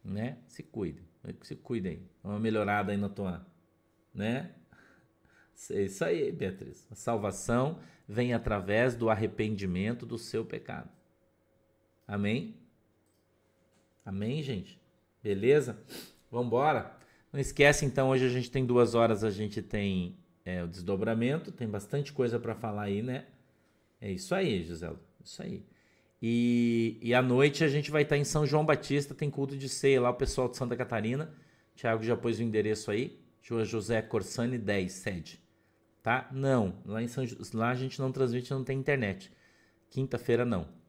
né? 0.05 0.39
Se 0.47 0.62
cuide, 0.62 1.03
se 1.43 1.57
cuide 1.57 1.89
aí. 1.89 2.03
Uma 2.22 2.39
melhorada 2.39 2.93
aí 2.93 2.99
na 2.99 3.09
tua, 3.09 3.47
né? 4.12 4.55
É 5.70 5.83
isso 5.83 6.05
aí, 6.05 6.31
Beatriz. 6.33 6.87
A 6.91 6.95
salvação 6.95 7.79
vem 8.07 8.35
através 8.35 8.95
do 8.95 9.09
arrependimento 9.09 10.05
do 10.05 10.18
seu 10.18 10.45
pecado. 10.45 10.91
Amém? 12.07 12.64
Amém, 14.05 14.43
gente? 14.43 14.79
Beleza? 15.23 15.79
Vamos 16.31 16.49
embora? 16.49 16.95
Não 17.33 17.41
esquece, 17.41 17.87
então, 17.87 18.11
hoje 18.11 18.27
a 18.27 18.29
gente 18.29 18.51
tem 18.51 18.67
duas 18.67 18.95
horas, 18.95 19.25
a 19.25 19.31
gente 19.31 19.63
tem 19.63 20.19
é, 20.45 20.63
o 20.63 20.69
desdobramento, 20.69 21.51
tem 21.51 21.67
bastante 21.67 22.13
coisa 22.13 22.39
para 22.39 22.55
falar 22.55 22.83
aí, 22.83 23.03
né? 23.03 23.25
É 23.99 24.13
isso 24.13 24.35
aí, 24.35 24.63
Gisela. 24.63 25.01
Isso 25.25 25.43
aí. 25.43 25.65
E, 26.21 26.99
e 27.01 27.15
à 27.15 27.23
noite 27.23 27.65
a 27.65 27.69
gente 27.69 27.91
vai 27.91 28.03
estar 28.03 28.19
em 28.19 28.25
São 28.25 28.45
João 28.45 28.65
Batista, 28.65 29.15
tem 29.15 29.31
culto 29.31 29.57
de 29.57 29.71
ceia 29.71 30.03
lá, 30.03 30.11
o 30.11 30.15
pessoal 30.15 30.51
de 30.51 30.59
Santa 30.59 30.77
Catarina. 30.77 31.35
Tiago 31.75 32.03
já 32.03 32.15
pôs 32.15 32.39
o 32.39 32.43
endereço 32.43 32.91
aí. 32.91 33.19
José 33.41 34.03
Corsani 34.03 34.59
10, 34.59 34.93
sede. 34.93 35.43
Tá? 36.03 36.29
Não, 36.31 36.75
lá, 36.85 37.03
em 37.03 37.09
São, 37.09 37.25
lá 37.55 37.71
a 37.71 37.75
gente 37.75 37.99
não 37.99 38.13
transmite, 38.13 38.51
não 38.51 38.65
tem 38.65 38.79
internet. 38.79 39.33
Quinta-feira 39.89 40.45
não 40.45 40.84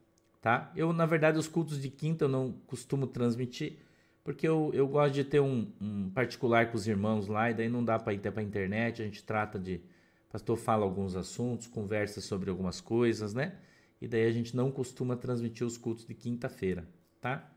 tá? 0.46 0.72
Eu, 0.76 0.94
na 0.94 1.08
verdade, 1.08 1.40
os 1.40 1.48
cultos 1.48 1.82
de 1.82 1.90
quinta 1.90 2.26
eu 2.26 2.30
não 2.30 2.52
costumo 2.68 3.08
transmitir, 3.08 3.80
porque 4.24 4.48
eu, 4.48 4.70
eu 4.76 4.88
gosto 4.88 5.16
de 5.16 5.24
ter 5.24 5.40
um, 5.40 5.72
um 5.82 6.12
particular 6.12 6.70
com 6.70 6.78
os 6.78 6.88
irmãos 6.88 7.28
lá, 7.28 7.50
e 7.50 7.56
daí 7.56 7.68
não 7.68 7.84
dá 7.84 7.98
para 7.98 8.14
ir 8.14 8.18
até 8.18 8.30
para 8.30 8.44
internet, 8.44 9.02
a 9.02 9.06
gente 9.06 9.24
trata 9.24 9.58
de... 9.58 9.82
O 10.30 10.32
pastor 10.32 10.56
fala 10.56 10.84
alguns 10.84 11.16
assuntos, 11.16 11.66
conversa 11.66 12.22
sobre 12.22 12.52
algumas 12.52 12.80
coisas, 12.80 13.34
né? 13.34 13.56
E 14.00 14.08
daí 14.08 14.24
a 14.24 14.32
gente 14.32 14.56
não 14.56 14.70
costuma 14.70 15.16
transmitir 15.16 15.66
os 15.66 15.80
cultos 15.80 16.06
de 16.06 16.14
quinta-feira, 16.14 16.88
tá? 17.20 17.52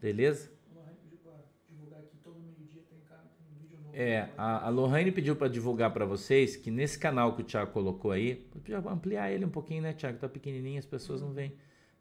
Beleza? 0.00 0.50
É, 3.92 4.30
a, 4.38 4.66
a 4.66 4.70
Lohane 4.70 5.12
pediu 5.12 5.36
para 5.36 5.48
divulgar 5.48 5.92
para 5.92 6.06
vocês 6.06 6.56
que 6.56 6.70
nesse 6.70 6.98
canal 6.98 7.36
que 7.36 7.42
o 7.42 7.44
Thiago 7.44 7.70
colocou 7.70 8.12
aí, 8.12 8.34
podia 8.34 8.78
ampliar 8.78 9.30
ele 9.30 9.44
um 9.44 9.50
pouquinho, 9.50 9.82
né, 9.82 9.92
Thiago? 9.92 10.18
Tá 10.18 10.26
pequenininho, 10.26 10.78
as 10.78 10.86
pessoas 10.86 11.20
não 11.20 11.30
veem. 11.30 11.52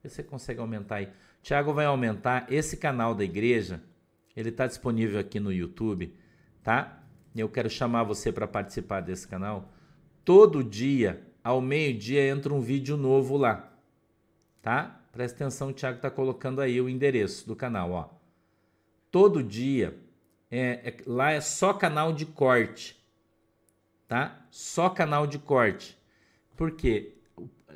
Você 0.03 0.21
consegue 0.21 0.59
aumentar 0.59 0.95
aí. 0.97 1.09
Tiago 1.41 1.73
vai 1.73 1.85
aumentar 1.85 2.45
esse 2.51 2.75
canal 2.75 3.15
da 3.15 3.23
igreja. 3.23 3.81
Ele 4.35 4.49
está 4.49 4.67
disponível 4.67 5.19
aqui 5.19 5.39
no 5.39 5.51
YouTube, 5.51 6.13
tá? 6.61 7.03
Eu 7.35 7.47
quero 7.47 7.69
chamar 7.69 8.03
você 8.03 8.31
para 8.31 8.47
participar 8.47 9.01
desse 9.01 9.27
canal. 9.27 9.71
Todo 10.25 10.63
dia, 10.63 11.25
ao 11.43 11.61
meio-dia, 11.61 12.27
entra 12.27 12.53
um 12.53 12.61
vídeo 12.61 12.97
novo 12.97 13.37
lá, 13.37 13.71
tá? 14.61 15.01
Presta 15.11 15.43
atenção, 15.43 15.69
o 15.69 15.73
Thiago 15.73 15.97
está 15.97 16.09
colocando 16.09 16.59
aí 16.59 16.81
o 16.81 16.89
endereço 16.89 17.47
do 17.47 17.55
canal, 17.55 17.91
ó. 17.91 18.09
Todo 19.11 19.43
dia, 19.43 19.97
é, 20.49 20.89
é, 20.89 20.97
lá 21.05 21.31
é 21.31 21.41
só 21.41 21.73
canal 21.73 22.13
de 22.13 22.25
corte, 22.25 22.99
tá? 24.07 24.45
Só 24.49 24.89
canal 24.89 25.27
de 25.27 25.37
corte. 25.37 25.97
Por 26.55 26.71
quê? 26.71 27.15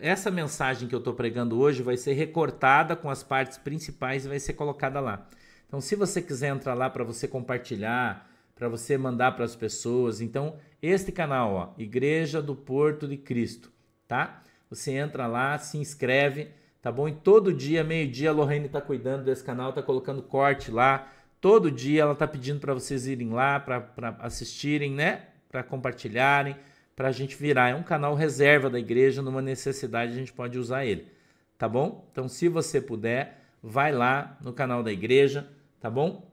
Essa 0.02 0.32
mensagem 0.32 0.88
que 0.88 0.96
eu 0.96 1.00
estou 1.00 1.14
pregando 1.14 1.60
hoje 1.60 1.82
vai 1.82 1.98
ser 1.98 2.14
recortada 2.14 2.96
com 2.96 3.10
as 3.10 3.24
partes 3.24 3.58
principais 3.58 4.26
e 4.26 4.30
vai 4.30 4.40
ser 4.40 4.54
colocada 4.54 5.00
lá. 5.00 5.28
Então, 5.68 5.82
se 5.82 5.96
você 5.96 6.22
quiser 6.22 6.50
entrar 6.50 6.74
lá 6.74 6.90
para 6.90 7.04
você 7.04 7.28
compartilhar, 7.28 8.30
para 8.56 8.70
você 8.70 8.98
mandar 8.98 9.34
para 9.34 9.46
as 9.46 9.56
pessoas, 9.56 10.22
então 10.22 10.56
este 10.82 11.12
canal, 11.12 11.54
ó, 11.54 11.74
Igreja 11.78 12.42
do 12.42 12.56
Porto 12.56 13.08
de 13.08 13.18
Cristo, 13.18 13.72
tá? 14.08 14.42
Você 14.70 14.92
entra 14.94 15.28
lá, 15.28 15.58
se 15.58 15.78
inscreve, 15.78 16.52
tá 16.82 16.92
bom? 16.92 17.08
E 17.08 17.14
todo 17.14 17.54
dia, 17.54 17.84
meio-dia, 17.84 18.30
a 18.30 18.34
Lorraine 18.34 18.66
está 18.66 18.82
cuidando 18.82 19.24
desse 19.24 19.44
canal, 19.44 19.70
está 19.70 19.82
colocando 19.82 20.22
corte 20.22 20.72
lá. 20.72 21.12
Todo 21.40 21.70
dia 21.70 22.02
ela 22.02 22.14
está 22.14 22.28
pedindo 22.28 22.60
para 22.60 22.74
vocês 22.74 23.06
irem 23.06 23.30
lá 23.30 23.60
para 23.60 24.18
assistirem, 24.20 24.92
né? 24.92 25.28
Para 25.50 25.64
compartilharem 25.64 26.56
para 26.98 27.10
a 27.10 27.12
gente 27.12 27.36
virar. 27.36 27.70
É 27.70 27.76
um 27.76 27.84
canal 27.84 28.16
reserva 28.16 28.72
da 28.72 28.80
igreja, 28.80 29.22
numa 29.22 29.42
necessidade 29.42 30.14
a 30.14 30.16
gente 30.16 30.34
pode 30.34 30.58
usar 30.58 30.84
ele, 30.84 31.08
tá 31.56 31.70
bom? 31.70 32.10
Então, 32.12 32.28
se 32.28 32.50
você 32.50 32.82
puder, 32.82 33.40
vai 33.62 33.92
lá 33.92 34.36
no 34.42 34.52
canal 34.52 34.82
da 34.82 34.92
igreja, 34.92 35.48
tá 35.80 35.92
bom? 35.92 36.28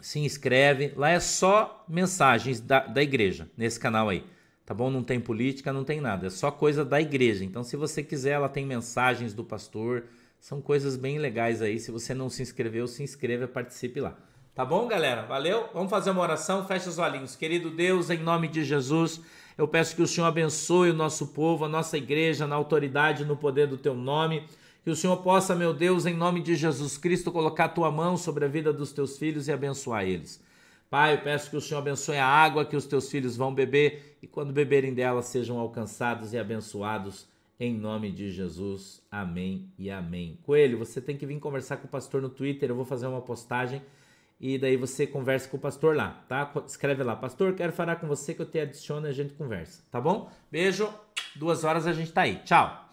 Se 0.00 0.20
inscreve. 0.20 0.94
Lá 0.96 1.10
é 1.10 1.18
só 1.18 1.84
mensagens 1.88 2.60
da, 2.60 2.86
da 2.86 3.02
igreja, 3.02 3.50
nesse 3.56 3.80
canal 3.80 4.08
aí, 4.08 4.24
tá 4.64 4.72
bom? 4.72 4.88
Não 4.88 5.02
tem 5.02 5.18
política, 5.18 5.72
não 5.72 5.82
tem 5.82 6.00
nada, 6.00 6.28
é 6.28 6.30
só 6.30 6.52
coisa 6.52 6.84
da 6.84 7.00
igreja. 7.00 7.44
Então, 7.44 7.64
se 7.64 7.76
você 7.76 8.00
quiser, 8.00 8.30
ela 8.30 8.48
tem 8.48 8.64
mensagens 8.64 9.34
do 9.34 9.42
pastor, 9.42 10.04
São 10.38 10.60
coisas 10.60 10.96
bem 10.96 11.18
legais 11.18 11.60
aí. 11.60 11.80
Se 11.80 11.90
você 11.90 12.14
não 12.14 12.30
se 12.30 12.40
inscreveu, 12.40 12.86
se 12.86 13.02
inscreva, 13.02 13.48
participe 13.48 14.00
lá. 14.00 14.16
Tá 14.54 14.64
bom, 14.64 14.86
galera? 14.86 15.22
Valeu? 15.22 15.68
Vamos 15.74 15.90
fazer 15.90 16.10
uma 16.10 16.22
oração. 16.22 16.64
Fecha 16.64 16.88
os 16.88 16.98
olhinhos. 16.98 17.34
Querido 17.34 17.70
Deus, 17.70 18.08
em 18.08 18.18
nome 18.18 18.46
de 18.46 18.62
Jesus, 18.62 19.20
eu 19.58 19.66
peço 19.66 19.96
que 19.96 20.02
o 20.02 20.06
Senhor 20.06 20.28
abençoe 20.28 20.90
o 20.90 20.94
nosso 20.94 21.26
povo, 21.26 21.64
a 21.64 21.68
nossa 21.68 21.98
igreja, 21.98 22.46
na 22.46 22.54
autoridade, 22.54 23.24
no 23.24 23.36
poder 23.36 23.66
do 23.66 23.76
teu 23.76 23.92
nome. 23.92 24.44
Que 24.84 24.90
o 24.90 24.94
Senhor 24.94 25.16
possa, 25.16 25.52
meu 25.52 25.74
Deus, 25.74 26.06
em 26.06 26.14
nome 26.14 26.40
de 26.40 26.54
Jesus 26.54 26.96
Cristo, 26.96 27.32
colocar 27.32 27.64
a 27.64 27.68
tua 27.68 27.90
mão 27.90 28.16
sobre 28.16 28.44
a 28.44 28.48
vida 28.48 28.72
dos 28.72 28.92
teus 28.92 29.18
filhos 29.18 29.48
e 29.48 29.52
abençoar 29.52 30.04
eles. 30.04 30.40
Pai, 30.88 31.14
eu 31.14 31.18
peço 31.18 31.50
que 31.50 31.56
o 31.56 31.60
Senhor 31.60 31.80
abençoe 31.80 32.16
a 32.16 32.24
água 32.24 32.64
que 32.64 32.76
os 32.76 32.86
teus 32.86 33.10
filhos 33.10 33.36
vão 33.36 33.52
beber 33.52 34.16
e 34.22 34.28
quando 34.28 34.52
beberem 34.52 34.94
dela 34.94 35.22
sejam 35.22 35.58
alcançados 35.58 36.32
e 36.32 36.38
abençoados 36.38 37.26
em 37.58 37.76
nome 37.76 38.12
de 38.12 38.30
Jesus. 38.30 39.02
Amém 39.10 39.68
e 39.76 39.90
amém. 39.90 40.38
Coelho, 40.44 40.78
você 40.78 41.00
tem 41.00 41.16
que 41.16 41.26
vir 41.26 41.38
conversar 41.40 41.78
com 41.78 41.88
o 41.88 41.90
pastor 41.90 42.22
no 42.22 42.30
Twitter, 42.30 42.70
eu 42.70 42.76
vou 42.76 42.84
fazer 42.84 43.08
uma 43.08 43.20
postagem 43.20 43.82
e 44.40 44.58
daí 44.58 44.76
você 44.76 45.06
conversa 45.06 45.48
com 45.48 45.56
o 45.56 45.60
pastor 45.60 45.96
lá, 45.96 46.24
tá? 46.28 46.50
Escreve 46.66 47.02
lá, 47.02 47.16
pastor, 47.16 47.54
quero 47.54 47.72
falar 47.72 47.96
com 47.96 48.06
você 48.06 48.34
que 48.34 48.42
eu 48.42 48.46
te 48.46 48.58
adiciono 48.58 49.06
e 49.06 49.10
a 49.10 49.12
gente 49.12 49.34
conversa, 49.34 49.82
tá 49.90 50.00
bom? 50.00 50.30
Beijo, 50.50 50.88
duas 51.34 51.64
horas 51.64 51.86
a 51.86 51.92
gente 51.92 52.12
tá 52.12 52.22
aí. 52.22 52.36
Tchau! 52.44 52.88